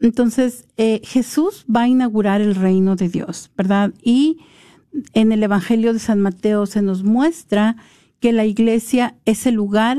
Entonces, 0.00 0.66
eh, 0.76 1.00
Jesús 1.04 1.64
va 1.74 1.82
a 1.82 1.88
inaugurar 1.88 2.40
el 2.40 2.54
reino 2.54 2.96
de 2.96 3.08
Dios, 3.08 3.50
¿verdad? 3.56 3.92
Y 4.02 4.38
en 5.12 5.30
el 5.30 5.42
Evangelio 5.42 5.92
de 5.92 5.98
San 6.00 6.20
Mateo 6.20 6.66
se 6.66 6.82
nos 6.82 7.04
muestra 7.04 7.76
que 8.20 8.32
la 8.32 8.44
iglesia 8.44 9.14
es 9.24 9.46
el 9.46 9.54
lugar 9.54 9.98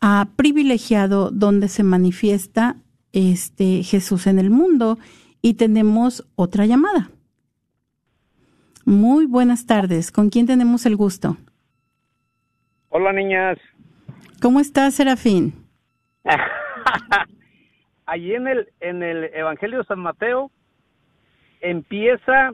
ah, 0.00 0.28
privilegiado 0.36 1.30
donde 1.30 1.68
se 1.68 1.84
manifiesta 1.84 2.76
este 3.12 3.82
Jesús 3.82 4.26
en 4.26 4.38
el 4.38 4.50
mundo 4.50 4.98
y 5.42 5.54
tenemos 5.54 6.26
otra 6.36 6.66
llamada. 6.66 7.10
Muy 8.84 9.26
buenas 9.26 9.66
tardes. 9.66 10.10
¿Con 10.10 10.30
quién 10.30 10.46
tenemos 10.46 10.86
el 10.86 10.96
gusto? 10.96 11.36
Hola, 12.88 13.12
niñas. 13.12 13.58
¿Cómo 14.42 14.58
estás, 14.58 14.94
Serafín? 14.94 15.54
Allí 18.06 18.34
en 18.34 18.48
el, 18.48 18.68
en 18.80 19.02
el 19.02 19.24
Evangelio 19.34 19.78
de 19.78 19.84
San 19.84 20.00
Mateo 20.00 20.50
empieza 21.60 22.52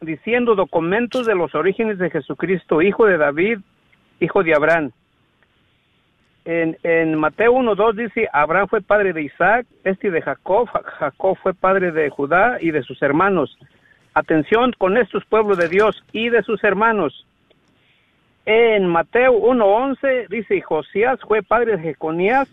diciendo 0.00 0.54
documentos 0.54 1.26
de 1.26 1.34
los 1.34 1.54
orígenes 1.54 1.98
de 1.98 2.10
Jesucristo, 2.10 2.82
hijo 2.82 3.06
de 3.06 3.18
David, 3.18 3.58
hijo 4.20 4.42
de 4.42 4.54
Abraham. 4.54 4.90
En, 6.44 6.78
en 6.82 7.14
Mateo 7.14 7.52
1.2 7.52 7.94
dice, 7.94 8.28
Abraham 8.32 8.68
fue 8.68 8.80
padre 8.80 9.12
de 9.12 9.22
Isaac, 9.22 9.66
este 9.84 10.10
de 10.10 10.22
Jacob, 10.22 10.68
Jacob 10.68 11.36
fue 11.42 11.52
padre 11.52 11.92
de 11.92 12.08
Judá 12.08 12.58
y 12.60 12.70
de 12.70 12.82
sus 12.82 13.02
hermanos. 13.02 13.58
Atención 14.14 14.72
con 14.78 14.96
estos 14.96 15.24
pueblos 15.26 15.58
de 15.58 15.68
Dios 15.68 16.02
y 16.12 16.30
de 16.30 16.42
sus 16.42 16.64
hermanos. 16.64 17.26
En 18.46 18.86
Mateo 18.86 19.34
1.11 19.34 20.28
dice, 20.28 20.62
Josías 20.62 21.20
fue 21.20 21.42
padre 21.42 21.76
de 21.76 21.82
Jeconías 21.82 22.48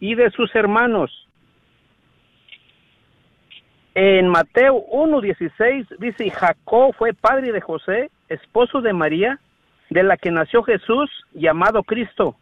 y 0.00 0.14
de 0.14 0.30
sus 0.30 0.54
hermanos. 0.54 1.28
En 3.94 4.26
Mateo 4.28 4.86
1.16 4.90 5.98
dice, 5.98 6.30
Jacob 6.30 6.94
fue 6.96 7.12
padre 7.12 7.52
de 7.52 7.60
José, 7.60 8.10
esposo 8.28 8.80
de 8.80 8.92
María, 8.92 9.38
de 9.90 10.02
la 10.02 10.16
que 10.16 10.30
nació 10.30 10.62
Jesús, 10.62 11.10
llamado 11.32 11.82
Cristo. 11.82 12.36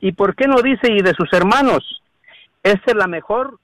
¿Y 0.00 0.12
por 0.12 0.34
qué 0.34 0.46
no 0.46 0.62
dice 0.62 0.92
y 0.92 1.02
de 1.02 1.14
sus 1.14 1.32
hermanos? 1.32 2.02
Esta 2.62 2.92
es 2.92 2.96
la 2.96 3.06
mejor 3.06 3.58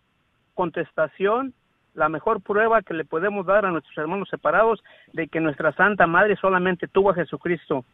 contestación 0.54 1.54
la 1.94 2.08
mejor 2.08 2.40
prueba 2.40 2.82
que 2.82 2.94
le 2.94 3.04
podemos 3.04 3.46
dar 3.46 3.66
a 3.66 3.70
nuestros 3.70 3.96
hermanos 3.98 4.28
separados 4.28 4.82
de 5.12 5.28
que 5.28 5.40
nuestra 5.40 5.72
Santa 5.72 6.06
Madre 6.06 6.36
solamente 6.36 6.88
tuvo 6.88 7.10
a 7.10 7.14
Jesucristo. 7.14 7.84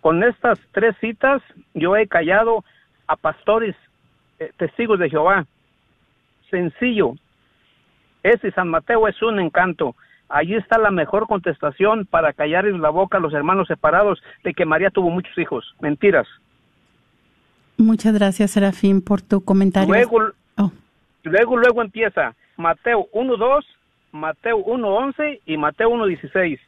Con 0.00 0.22
estas 0.24 0.58
tres 0.72 0.96
citas 1.00 1.42
yo 1.74 1.96
he 1.96 2.06
callado 2.06 2.64
a 3.06 3.16
pastores, 3.16 3.76
eh, 4.38 4.52
testigos 4.56 4.98
de 4.98 5.10
Jehová. 5.10 5.46
Sencillo. 6.50 7.14
Ese 8.22 8.50
San 8.52 8.68
Mateo 8.68 9.06
es 9.06 9.20
un 9.22 9.38
encanto. 9.38 9.94
Allí 10.28 10.56
está 10.56 10.78
la 10.78 10.90
mejor 10.90 11.26
contestación 11.26 12.04
para 12.06 12.32
callar 12.32 12.66
en 12.66 12.82
la 12.82 12.90
boca 12.90 13.18
a 13.18 13.20
los 13.20 13.32
hermanos 13.32 13.68
separados 13.68 14.22
de 14.42 14.54
que 14.54 14.64
María 14.64 14.90
tuvo 14.90 15.10
muchos 15.10 15.36
hijos. 15.38 15.74
Mentiras. 15.80 16.26
Muchas 17.76 18.14
gracias, 18.14 18.50
Serafín, 18.50 19.02
por 19.02 19.22
tu 19.22 19.44
comentario. 19.44 19.92
Luego, 19.92 20.32
oh. 20.56 20.72
luego, 21.22 21.56
luego 21.56 21.82
empieza. 21.82 22.34
Mateo 22.56 23.06
1.2, 23.12 23.64
Mateo 24.12 24.58
1.11 24.58 25.40
y 25.46 25.56
Mateo 25.56 25.90
1.16. 25.90 26.58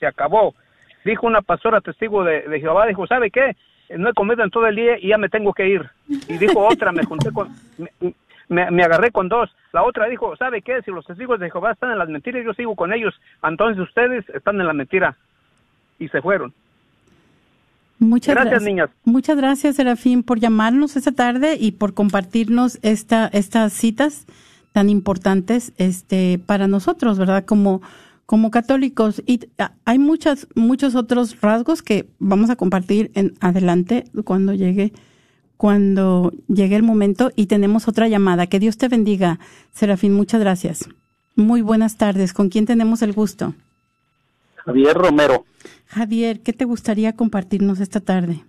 Se 0.00 0.06
acabó. 0.06 0.54
Dijo 1.04 1.26
una 1.26 1.42
pastora 1.42 1.80
testigo 1.80 2.24
de, 2.24 2.42
Jehová, 2.60 2.86
dijo, 2.86 3.06
¿sabe 3.06 3.30
qué? 3.30 3.56
No 3.96 4.10
he 4.10 4.14
comido 4.14 4.42
en 4.42 4.50
todo 4.50 4.66
el 4.66 4.76
día 4.76 4.98
y 4.98 5.08
ya 5.08 5.18
me 5.18 5.28
tengo 5.28 5.52
que 5.52 5.68
ir. 5.68 5.88
Y 6.08 6.36
dijo 6.38 6.66
otra, 6.66 6.92
me 6.92 7.04
junté 7.04 7.30
con... 7.32 7.48
Me, 7.78 8.14
agarré 8.50 9.10
con 9.10 9.28
dos. 9.28 9.50
La 9.72 9.84
otra 9.84 10.06
dijo, 10.06 10.36
¿sabe 10.36 10.62
qué? 10.62 10.82
Si 10.82 10.90
los 10.90 11.06
testigos 11.06 11.40
de 11.40 11.50
Jehová 11.50 11.72
están 11.72 11.92
en 11.92 11.98
las 11.98 12.08
mentiras, 12.08 12.44
yo 12.44 12.54
sigo 12.54 12.74
con 12.74 12.92
ellos. 12.92 13.14
Entonces 13.42 13.82
ustedes 13.82 14.28
están 14.30 14.60
en 14.60 14.66
la 14.66 14.72
mentira. 14.72 15.16
Y 15.98 16.08
se 16.08 16.22
fueron. 16.22 16.52
Muchas 17.98 18.34
gracias, 18.36 18.62
niñas. 18.62 18.90
Muchas 19.04 19.36
gracias, 19.36 19.76
Serafín, 19.76 20.22
por 20.22 20.38
llamarnos 20.38 20.96
esta 20.96 21.12
tarde 21.12 21.56
y 21.58 21.72
por 21.72 21.94
compartirnos 21.94 22.78
esta, 22.82 23.26
estas 23.26 23.72
citas 23.72 24.26
tan 24.72 24.88
importantes 24.88 25.72
este, 25.78 26.38
para 26.44 26.68
nosotros, 26.68 27.18
¿verdad? 27.18 27.44
Como, 27.44 27.82
como 28.26 28.52
católicos. 28.52 29.20
Y 29.26 29.40
hay 29.84 29.98
muchas, 29.98 30.46
muchos 30.54 30.94
otros 30.94 31.40
rasgos 31.40 31.82
que 31.82 32.06
vamos 32.20 32.50
a 32.50 32.56
compartir 32.56 33.10
en 33.14 33.34
adelante 33.40 34.04
cuando 34.24 34.54
llegue, 34.54 34.92
cuando 35.58 36.32
llegue 36.48 36.76
el 36.76 36.82
momento. 36.82 37.30
Y 37.36 37.46
tenemos 37.46 37.86
otra 37.88 38.08
llamada. 38.08 38.46
Que 38.46 38.58
Dios 38.58 38.78
te 38.78 38.88
bendiga, 38.88 39.38
Serafín. 39.72 40.14
Muchas 40.14 40.40
gracias. 40.40 40.88
Muy 41.36 41.60
buenas 41.60 41.98
tardes. 41.98 42.32
¿Con 42.32 42.48
quién 42.48 42.64
tenemos 42.64 43.02
el 43.02 43.12
gusto? 43.12 43.52
Javier 44.64 44.96
Romero. 44.96 45.44
Javier, 45.86 46.40
¿qué 46.40 46.54
te 46.54 46.64
gustaría 46.64 47.14
compartirnos 47.14 47.80
esta 47.80 48.00
tarde? 48.00 48.40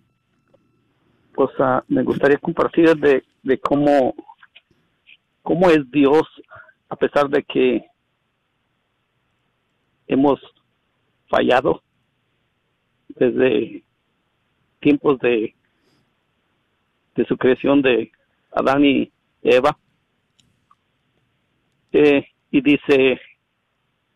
Pues 1.34 1.49
uh, 1.60 1.82
me 1.88 2.03
gustaría 2.03 2.38
compartir 2.38 2.95
de, 2.95 3.24
de 3.43 3.60
cómo 3.60 4.14
cómo 5.41 5.70
es 5.70 5.89
Dios 5.91 6.24
a 6.89 6.95
pesar 6.95 7.30
de 7.30 7.43
que 7.43 7.84
hemos 10.07 10.39
fallado 11.28 11.82
desde 13.16 13.84
tiempos 14.80 15.20
de, 15.20 15.55
de 17.20 17.26
su 17.26 17.38
creación 17.38 17.82
de 17.82 18.13
Adán 18.53 18.86
y 18.86 19.11
Eva. 19.41 19.78
Eh, 21.91 22.26
y 22.49 22.61
dice, 22.61 23.20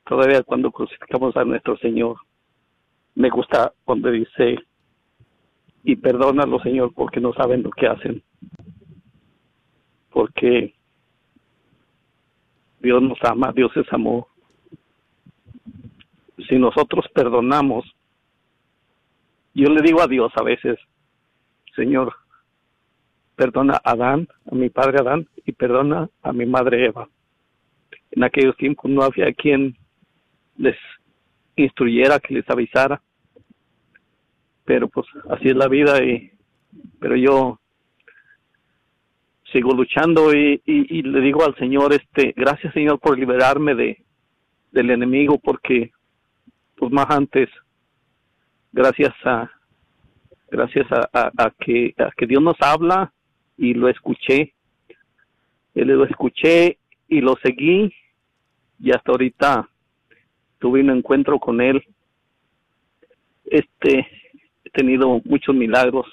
todavía 0.07 0.41
cuando 0.43 0.71
crucificamos 0.71 1.35
a 1.35 1.43
nuestro 1.43 1.77
Señor, 1.79 2.15
me 3.15 3.29
gusta 3.29 3.73
cuando 3.83 4.09
dice, 4.09 4.57
y 5.83 5.97
perdónalo 5.97 6.61
Señor 6.61 6.93
porque 6.93 7.19
no 7.19 7.33
saben 7.33 7.61
lo 7.61 7.71
que 7.71 7.87
hacen. 7.87 8.23
Porque 10.09 10.73
Dios 12.79 13.01
nos 13.01 13.17
ama, 13.23 13.51
Dios 13.53 13.75
es 13.75 13.91
amor. 13.91 14.27
Si 16.47 16.57
nosotros 16.57 17.05
perdonamos, 17.13 17.83
yo 19.53 19.67
le 19.67 19.81
digo 19.81 20.01
a 20.01 20.07
Dios 20.07 20.31
a 20.37 20.43
veces, 20.43 20.79
Señor, 21.75 22.22
perdona 23.35 23.79
a 23.83 23.91
Adán, 23.91 24.27
a 24.49 24.55
mi 24.55 24.69
padre 24.69 24.99
Adán, 24.99 25.27
y 25.45 25.51
perdona 25.51 26.09
a 26.21 26.33
mi 26.33 26.45
madre 26.45 26.85
Eva. 26.85 27.07
En 28.11 28.23
aquellos 28.23 28.55
tiempos 28.57 28.89
no 28.91 29.03
había 29.03 29.33
quien 29.33 29.75
les 30.57 30.77
instruyera, 31.55 32.19
que 32.19 32.35
les 32.35 32.49
avisara. 32.49 33.01
Pero 34.65 34.87
pues 34.87 35.05
así 35.29 35.49
es 35.49 35.55
la 35.55 35.67
vida 35.67 36.03
y 36.03 36.31
pero 36.99 37.15
yo 37.15 37.59
sigo 39.51 39.73
luchando 39.73 40.33
y, 40.33 40.61
le 40.65 41.21
digo 41.21 41.43
al 41.43 41.55
Señor, 41.57 41.93
este, 41.93 42.33
gracias 42.35 42.73
Señor 42.73 42.99
por 42.99 43.17
liberarme 43.17 43.75
de 43.75 44.03
del 44.71 44.89
enemigo, 44.89 45.37
porque 45.37 45.91
pues 46.75 46.91
más 46.91 47.05
antes, 47.09 47.47
gracias 48.71 49.13
a 49.23 49.51
gracias 50.49 50.87
a, 50.91 51.51
que, 51.59 51.93
a 51.97 52.11
que 52.15 52.27
Dios 52.27 52.41
nos 52.41 52.55
habla 52.59 53.11
y 53.57 53.73
lo 53.73 53.89
escuché. 53.89 54.53
Lo 55.73 56.05
escuché 56.05 56.77
y 57.07 57.21
lo 57.21 57.35
seguí 57.43 57.91
y 58.79 58.91
hasta 58.91 59.11
ahorita 59.11 59.69
tuve 60.59 60.81
un 60.81 60.91
encuentro 60.91 61.39
con 61.39 61.61
él. 61.61 61.83
Este, 63.45 64.07
he 64.63 64.69
tenido 64.71 65.21
muchos 65.25 65.55
milagros, 65.55 66.05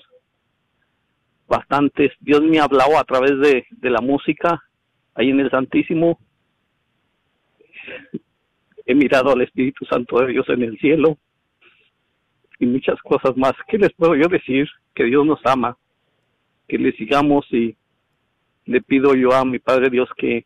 bastantes. 1.48 2.12
Dios 2.20 2.42
me 2.42 2.58
ha 2.58 2.64
hablado 2.64 2.98
a 2.98 3.04
través 3.04 3.38
de, 3.40 3.66
de 3.70 3.90
la 3.90 4.00
música, 4.00 4.62
ahí 5.14 5.30
en 5.30 5.40
el 5.40 5.50
Santísimo. 5.50 6.18
He 8.86 8.94
mirado 8.94 9.32
al 9.32 9.42
Espíritu 9.42 9.84
Santo 9.84 10.20
de 10.20 10.32
Dios 10.32 10.48
en 10.48 10.62
el 10.62 10.78
cielo 10.78 11.18
y 12.58 12.66
muchas 12.66 13.00
cosas 13.02 13.36
más. 13.36 13.52
¿Qué 13.68 13.78
les 13.78 13.92
puedo 13.94 14.14
yo 14.14 14.28
decir? 14.28 14.68
Que 14.94 15.04
Dios 15.04 15.26
nos 15.26 15.40
ama, 15.44 15.76
que 16.70 16.78
le 16.78 16.92
sigamos 16.92 17.44
y 17.50 17.76
le 18.64 18.80
pido 18.80 19.14
yo 19.16 19.32
a 19.32 19.44
mi 19.44 19.58
Padre 19.58 19.90
Dios 19.90 20.08
que, 20.16 20.44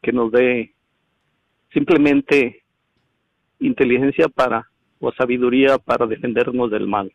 que 0.00 0.12
nos 0.12 0.30
dé 0.30 0.72
simplemente 1.72 2.62
inteligencia 3.58 4.28
para 4.28 4.70
o 5.00 5.12
sabiduría 5.12 5.78
para 5.78 6.06
defendernos 6.06 6.70
del 6.70 6.86
mal. 6.86 7.12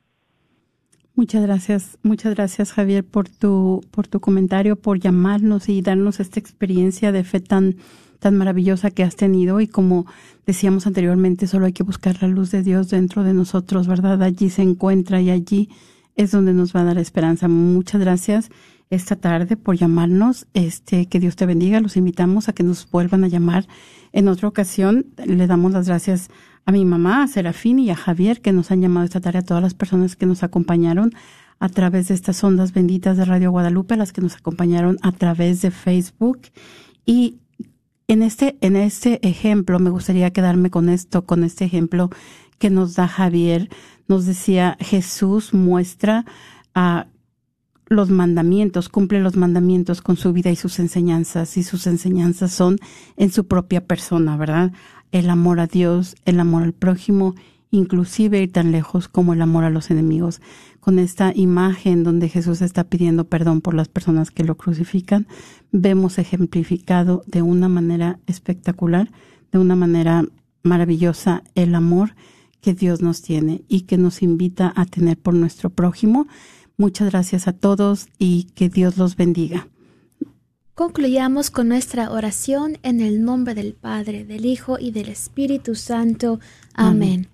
Muchas 1.16 1.44
gracias, 1.44 1.98
muchas 2.04 2.36
gracias 2.36 2.74
Javier 2.74 3.06
por 3.06 3.30
tu 3.30 3.82
por 3.92 4.08
tu 4.08 4.20
comentario, 4.20 4.76
por 4.76 5.00
llamarnos 5.00 5.70
y 5.70 5.82
darnos 5.82 6.20
esta 6.20 6.40
experiencia 6.40 7.12
de 7.12 7.24
fe 7.24 7.40
tan 7.40 7.76
tan 8.20 8.36
maravillosa 8.36 8.92
que 8.92 9.04
has 9.04 9.16
tenido 9.16 9.62
y 9.62 9.68
como 9.68 10.06
decíamos 10.46 10.86
anteriormente, 10.88 11.48
solo 11.48 11.66
hay 11.68 11.74
que 11.74 11.84
buscar 11.84 12.22
la 12.22 12.28
luz 12.28 12.52
de 12.52 12.64
Dios 12.64 12.90
dentro 12.90 13.24
de 13.24 13.34
nosotros, 13.34 13.88
¿verdad? 13.88 14.22
Allí 14.22 14.50
se 14.50 14.64
encuentra 14.64 15.22
y 15.22 15.30
allí 15.30 15.70
es 16.16 16.32
donde 16.32 16.54
nos 16.54 16.76
va 16.76 16.82
a 16.82 16.86
dar 16.86 16.98
esperanza. 16.98 17.48
Muchas 17.48 18.02
gracias 18.02 18.50
esta 18.90 19.16
tarde 19.16 19.58
por 19.58 19.76
llamarnos. 19.76 20.48
Este, 20.54 21.08
que 21.08 21.20
Dios 21.20 21.36
te 21.36 21.46
bendiga. 21.46 21.80
Los 21.82 21.98
invitamos 21.98 22.50
a 22.50 22.54
que 22.54 22.64
nos 22.64 22.90
vuelvan 22.90 23.24
a 23.24 23.28
llamar 23.28 23.68
en 24.12 24.28
otra 24.28 24.48
ocasión. 24.48 25.08
Le 25.26 25.48
damos 25.48 25.72
las 25.72 25.88
gracias 25.88 26.30
a 26.66 26.72
mi 26.72 26.86
mamá, 26.86 27.24
a 27.24 27.28
Serafín 27.28 27.80
y 27.80 27.90
a 27.90 27.96
Javier 27.96 28.42
que 28.42 28.54
nos 28.54 28.72
han 28.72 28.82
llamado 28.82 29.06
esta 29.06 29.20
tarde, 29.20 29.40
a 29.40 29.44
todas 29.44 29.64
las 29.64 29.74
personas 29.74 30.16
que 30.16 30.26
nos 30.26 30.44
acompañaron 30.44 31.12
a 31.60 31.70
través 31.70 32.08
de 32.08 32.14
estas 32.14 32.44
ondas 32.44 32.74
benditas 32.74 33.18
de 33.18 33.26
Radio 33.26 33.52
Guadalupe, 33.52 33.94
a 33.94 33.98
las 33.98 34.14
que 34.14 34.22
nos 34.22 34.36
acompañaron 34.36 34.98
a 35.02 35.12
través 35.12 35.62
de 35.62 35.72
Facebook 35.72 36.40
y 37.06 37.38
en 38.08 38.22
este, 38.22 38.58
en 38.62 38.76
este 38.76 39.26
ejemplo, 39.28 39.80
me 39.80 39.90
gustaría 39.90 40.32
quedarme 40.32 40.70
con 40.70 40.90
esto, 40.90 41.26
con 41.26 41.44
este 41.44 41.66
ejemplo 41.66 42.10
que 42.64 42.70
nos 42.70 42.96
da 42.96 43.10
Javier. 43.10 43.68
Nos 44.08 44.26
decía, 44.26 44.78
Jesús 44.80 45.54
muestra 45.54 46.24
a 46.74 47.08
los 47.88 48.10
mandamientos, 48.10 48.88
cumple 48.88 49.20
los 49.20 49.36
mandamientos 49.36 50.02
con 50.02 50.16
su 50.16 50.32
vida 50.32 50.50
y 50.50 50.56
sus 50.56 50.80
enseñanzas, 50.80 51.58
y 51.58 51.64
sus 51.64 51.88
enseñanzas 51.88 52.54
son 52.54 52.80
en 53.18 53.34
su 53.34 53.48
propia 53.48 53.86
persona, 53.86 54.38
¿verdad? 54.38 54.72
El 55.12 55.30
amor 55.30 55.60
a 55.60 55.68
Dios, 55.68 56.16
el 56.24 56.40
amor 56.40 56.64
al 56.64 56.72
prójimo, 56.72 57.36
inclusive 57.70 58.42
ir 58.42 58.54
tan 58.54 58.72
lejos 58.72 59.10
como 59.10 59.34
el 59.34 59.42
amor 59.42 59.66
a 59.66 59.70
los 59.70 59.92
enemigos 59.92 60.40
con 60.80 61.00
esta 61.00 61.34
imagen 61.36 62.06
donde 62.06 62.30
Jesús 62.30 62.62
está 62.62 62.86
pidiendo 62.86 63.26
perdón 63.26 63.60
por 63.60 63.74
las 63.74 63.90
personas 63.90 64.32
que 64.32 64.46
lo 64.46 64.56
crucifican, 64.56 65.28
vemos 65.74 66.18
ejemplificado 66.18 67.24
de 67.28 67.42
una 67.42 67.68
manera 67.68 68.20
espectacular, 68.26 69.12
de 69.52 69.60
una 69.60 69.76
manera 69.76 70.24
maravillosa 70.64 71.44
el 71.56 71.76
amor 71.76 72.16
que 72.64 72.74
Dios 72.74 73.02
nos 73.02 73.22
tiene 73.22 73.64
y 73.68 73.82
que 73.82 73.98
nos 73.98 74.24
invita 74.24 74.74
a 74.76 74.86
tener 74.86 75.18
por 75.18 75.34
nuestro 75.34 75.70
prójimo. 75.70 76.28
Muchas 76.78 77.12
gracias 77.12 77.48
a 77.48 77.54
todos 77.54 78.08
y 78.18 78.46
que 78.56 78.70
Dios 78.70 78.98
los 78.98 79.16
bendiga. 79.18 79.68
Concluyamos 80.74 81.52
con 81.52 81.68
nuestra 81.68 82.10
oración 82.10 82.80
en 82.82 83.02
el 83.02 83.24
nombre 83.24 83.54
del 83.54 83.74
Padre, 83.74 84.24
del 84.24 84.46
Hijo 84.46 84.80
y 84.80 84.92
del 84.92 85.10
Espíritu 85.10 85.76
Santo. 85.76 86.40
Amén. 86.74 87.28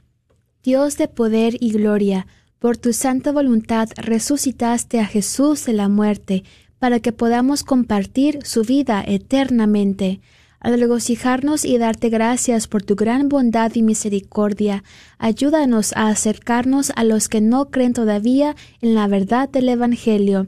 Dios 0.64 0.98
de 0.98 1.08
poder 1.08 1.56
y 1.62 1.72
gloria, 1.72 2.28
por 2.58 2.76
tu 2.76 2.92
santa 2.92 3.32
voluntad 3.32 3.88
resucitaste 3.96 5.00
a 5.00 5.06
Jesús 5.06 5.64
de 5.66 5.74
la 5.74 5.88
muerte, 5.88 6.44
para 6.80 7.00
que 7.00 7.12
podamos 7.12 7.64
compartir 7.64 8.40
su 8.44 8.64
vida 8.64 9.04
eternamente. 9.06 10.22
Al 10.60 10.80
regocijarnos 10.80 11.64
y 11.64 11.78
darte 11.78 12.10
gracias 12.10 12.68
por 12.68 12.84
tu 12.84 12.96
gran 12.96 13.30
bondad 13.30 13.72
y 13.76 13.82
misericordia, 13.82 14.84
ayúdanos 15.18 15.94
a 15.94 16.10
acercarnos 16.10 16.92
a 16.96 17.04
los 17.04 17.30
que 17.30 17.42
no 17.42 17.70
creen 17.70 17.94
todavía 17.94 18.56
en 18.82 18.96
la 18.96 19.08
verdad 19.08 19.48
del 19.50 19.70
Evangelio. 19.70 20.48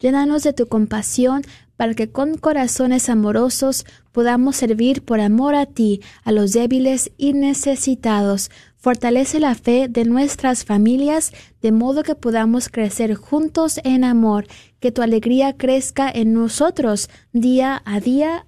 Llénanos 0.00 0.42
de 0.42 0.52
tu 0.52 0.66
compasión 0.66 1.42
para 1.76 1.94
que 1.94 2.10
con 2.10 2.36
corazones 2.36 3.08
amorosos 3.08 3.86
podamos 4.12 4.56
servir 4.56 5.02
por 5.02 5.20
amor 5.20 5.54
a 5.54 5.66
ti 5.66 6.00
a 6.24 6.32
los 6.32 6.52
débiles 6.52 7.10
y 7.16 7.32
necesitados, 7.32 8.50
Fortalece 8.80 9.40
la 9.40 9.56
fe 9.56 9.88
de 9.88 10.04
nuestras 10.04 10.64
familias 10.64 11.32
de 11.60 11.72
modo 11.72 12.04
que 12.04 12.14
podamos 12.14 12.68
crecer 12.68 13.16
juntos 13.16 13.80
en 13.82 14.04
amor, 14.04 14.46
que 14.78 14.92
tu 14.92 15.02
alegría 15.02 15.56
crezca 15.56 16.08
en 16.08 16.32
nosotros 16.32 17.10
día 17.32 17.82
a 17.84 17.98
día. 17.98 18.46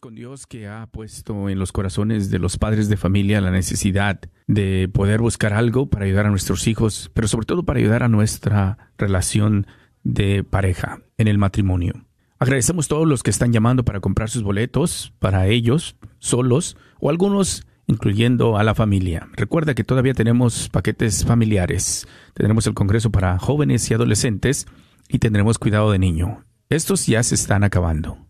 con 0.00 0.14
Dios 0.14 0.46
que 0.46 0.68
ha 0.68 0.86
puesto 0.86 1.48
en 1.48 1.58
los 1.58 1.72
corazones 1.72 2.30
de 2.30 2.38
los 2.38 2.58
padres 2.58 2.88
de 2.88 2.96
familia 2.96 3.40
la 3.40 3.50
necesidad 3.50 4.20
de 4.46 4.88
poder 4.92 5.20
buscar 5.20 5.52
algo 5.52 5.88
para 5.88 6.04
ayudar 6.04 6.26
a 6.26 6.30
nuestros 6.30 6.66
hijos, 6.66 7.10
pero 7.14 7.28
sobre 7.28 7.46
todo 7.46 7.64
para 7.64 7.78
ayudar 7.78 8.02
a 8.02 8.08
nuestra 8.08 8.90
relación 8.98 9.66
de 10.02 10.44
pareja 10.44 11.00
en 11.18 11.28
el 11.28 11.38
matrimonio. 11.38 12.06
Agradecemos 12.38 12.86
a 12.86 12.88
todos 12.88 13.06
los 13.06 13.22
que 13.22 13.30
están 13.30 13.52
llamando 13.52 13.84
para 13.84 14.00
comprar 14.00 14.28
sus 14.28 14.42
boletos 14.42 15.12
para 15.18 15.46
ellos, 15.46 15.96
solos, 16.18 16.76
o 17.00 17.08
algunos 17.08 17.66
incluyendo 17.86 18.58
a 18.58 18.64
la 18.64 18.74
familia. 18.74 19.28
Recuerda 19.32 19.74
que 19.74 19.84
todavía 19.84 20.14
tenemos 20.14 20.68
paquetes 20.68 21.24
familiares. 21.24 22.06
Tendremos 22.34 22.66
el 22.66 22.74
Congreso 22.74 23.10
para 23.10 23.38
jóvenes 23.38 23.90
y 23.90 23.94
adolescentes 23.94 24.66
y 25.08 25.18
tendremos 25.18 25.58
cuidado 25.58 25.90
de 25.92 25.98
niño. 25.98 26.44
Estos 26.68 27.06
ya 27.06 27.22
se 27.22 27.36
están 27.36 27.64
acabando. 27.64 28.25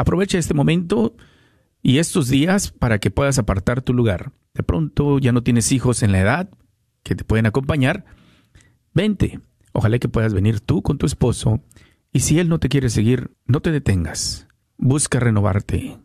Aprovecha 0.00 0.38
este 0.38 0.54
momento 0.54 1.14
y 1.82 1.98
estos 1.98 2.28
días 2.30 2.70
para 2.70 3.00
que 3.00 3.10
puedas 3.10 3.38
apartar 3.38 3.82
tu 3.82 3.92
lugar. 3.92 4.32
De 4.54 4.62
pronto 4.62 5.18
ya 5.18 5.30
no 5.30 5.42
tienes 5.42 5.72
hijos 5.72 6.02
en 6.02 6.10
la 6.10 6.20
edad 6.20 6.48
que 7.02 7.14
te 7.14 7.22
pueden 7.22 7.44
acompañar. 7.44 8.06
Vente. 8.94 9.40
Ojalá 9.72 9.98
que 9.98 10.08
puedas 10.08 10.32
venir 10.32 10.60
tú 10.60 10.80
con 10.80 10.96
tu 10.96 11.04
esposo. 11.04 11.60
Y 12.14 12.20
si 12.20 12.38
él 12.38 12.48
no 12.48 12.58
te 12.58 12.70
quiere 12.70 12.88
seguir, 12.88 13.32
no 13.44 13.60
te 13.60 13.72
detengas. 13.72 14.48
Busca 14.78 15.20
renovarte. 15.20 15.98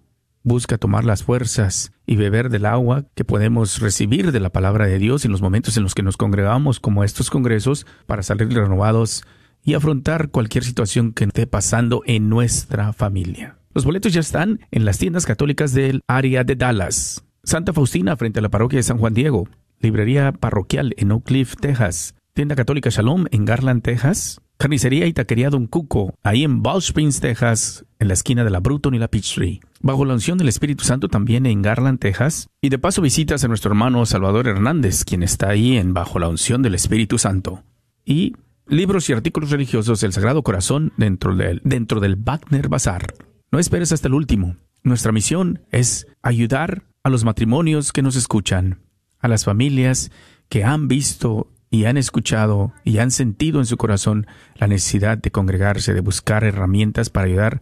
Busca 0.44 0.78
tomar 0.78 1.06
las 1.06 1.24
fuerzas 1.24 1.94
y 2.06 2.18
beber 2.18 2.50
del 2.50 2.66
agua 2.66 3.06
que 3.16 3.24
podemos 3.24 3.80
recibir 3.80 4.34
de 4.34 4.42
la 4.42 4.50
palabra 4.50 4.88
de 4.88 5.00
Dios 5.00 5.24
en 5.24 5.32
los 5.32 5.42
momentos 5.42 5.78
en 5.78 5.84
los 5.84 5.96
que 5.96 6.04
nos 6.04 6.18
congregamos 6.18 6.82
como 6.82 7.06
estos 7.06 7.30
congresos 7.30 7.88
para 8.08 8.24
salir 8.24 8.50
renovados 8.50 9.24
y 9.64 9.74
afrontar 9.74 10.32
cualquier 10.32 10.66
situación 10.66 11.14
que 11.14 11.24
esté 11.24 11.48
pasando 11.48 12.02
en 12.06 12.28
nuestra 12.28 12.92
familia. 12.92 13.56
Los 13.76 13.84
boletos 13.84 14.14
ya 14.14 14.22
están 14.22 14.62
en 14.72 14.86
las 14.86 15.00
tiendas 15.00 15.26
católicas 15.26 15.74
del 15.74 16.00
área 16.08 16.46
de 16.46 16.56
Dallas. 16.56 17.26
Santa 17.44 17.74
Faustina 17.74 18.16
frente 18.16 18.40
a 18.40 18.42
la 18.42 18.48
parroquia 18.48 18.78
de 18.78 18.84
San 18.84 18.98
Juan 18.98 19.14
Diego. 19.14 19.50
Librería 19.82 20.32
parroquial 20.32 20.94
en 20.96 21.12
Oak 21.12 21.26
Cliff, 21.26 21.56
Texas. 21.60 22.16
Tienda 22.34 22.56
católica 22.56 22.90
Shalom 22.90 23.26
en 23.32 23.44
Garland, 23.44 23.84
Texas. 23.84 24.40
Carnicería 24.58 25.08
y 25.08 25.14
taquería 25.14 25.50
Don 25.50 25.68
Cuco, 25.68 26.14
ahí 26.24 26.46
en 26.46 26.64
Ball 26.64 26.78
Springs, 26.78 27.20
Texas, 27.20 27.86
en 28.00 28.08
la 28.08 28.14
esquina 28.14 28.46
de 28.46 28.50
la 28.50 28.62
Bruton 28.62 28.96
y 28.96 29.00
la 29.00 29.10
Peachtree. 29.10 29.60
Bajo 29.82 30.06
la 30.06 30.14
unción 30.14 30.38
del 30.38 30.48
Espíritu 30.48 30.86
Santo 30.86 31.10
también 31.10 31.46
en 31.46 31.62
Garland, 31.62 32.00
Texas. 32.00 32.48
Y 32.62 32.70
de 32.70 32.80
paso 32.80 33.02
visitas 33.02 33.44
a 33.44 33.50
nuestro 33.50 33.72
hermano 33.72 34.06
Salvador 34.06 34.48
Hernández, 34.48 35.04
quien 35.04 35.22
está 35.22 35.50
ahí 35.50 35.76
en 35.76 35.94
Bajo 35.94 36.18
la 36.20 36.30
unción 36.30 36.62
del 36.62 36.76
Espíritu 36.76 37.18
Santo. 37.18 37.64
Y 38.06 38.38
libros 38.68 39.10
y 39.10 39.14
artículos 39.14 39.52
religiosos 39.52 40.00
del 40.00 40.14
Sagrado 40.14 40.44
Corazón 40.44 40.94
dentro 40.96 41.36
del, 41.36 41.60
dentro 41.66 42.00
del 42.00 42.16
Wagner 42.16 42.70
Bazar. 42.70 43.14
No 43.56 43.60
esperes 43.60 43.94
hasta 43.94 44.10
el 44.10 44.16
último. 44.16 44.58
Nuestra 44.84 45.14
misión 45.14 45.62
es 45.72 46.08
ayudar 46.22 46.84
a 47.04 47.10
los 47.10 47.24
matrimonios 47.24 47.94
que 47.94 48.02
nos 48.02 48.18
escuchan, 48.18 48.82
a 49.18 49.30
las 49.30 49.46
familias 49.46 50.12
que 50.50 50.66
han 50.66 50.90
visto 50.90 51.54
y 51.70 51.86
han 51.86 51.96
escuchado 51.96 52.74
y 52.84 52.98
han 52.98 53.12
sentido 53.12 53.60
en 53.60 53.66
su 53.66 53.78
corazón 53.78 54.28
la 54.56 54.68
necesidad 54.68 55.18
de 55.18 55.32
congregarse, 55.32 55.94
de 55.94 56.02
buscar 56.02 56.44
herramientas 56.44 57.10
para 57.10 57.28
ayudar 57.28 57.62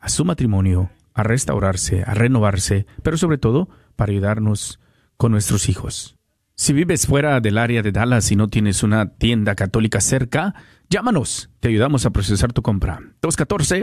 a 0.00 0.08
su 0.08 0.24
matrimonio 0.24 0.88
a 1.12 1.24
restaurarse, 1.24 2.04
a 2.06 2.14
renovarse, 2.14 2.86
pero 3.02 3.18
sobre 3.18 3.36
todo 3.36 3.68
para 3.96 4.12
ayudarnos 4.12 4.80
con 5.18 5.30
nuestros 5.30 5.68
hijos. 5.68 6.16
Si 6.56 6.72
vives 6.72 7.06
fuera 7.06 7.40
del 7.40 7.58
área 7.58 7.82
de 7.82 7.92
Dallas 7.92 8.32
y 8.32 8.36
no 8.36 8.48
tienes 8.48 8.82
una 8.82 9.10
tienda 9.16 9.56
católica 9.56 10.00
cerca, 10.00 10.54
llámanos. 10.88 11.50
Te 11.60 11.68
ayudamos 11.68 12.06
a 12.06 12.10
procesar 12.10 12.52
tu 12.52 12.62
compra. 12.62 13.00
214 13.20 13.82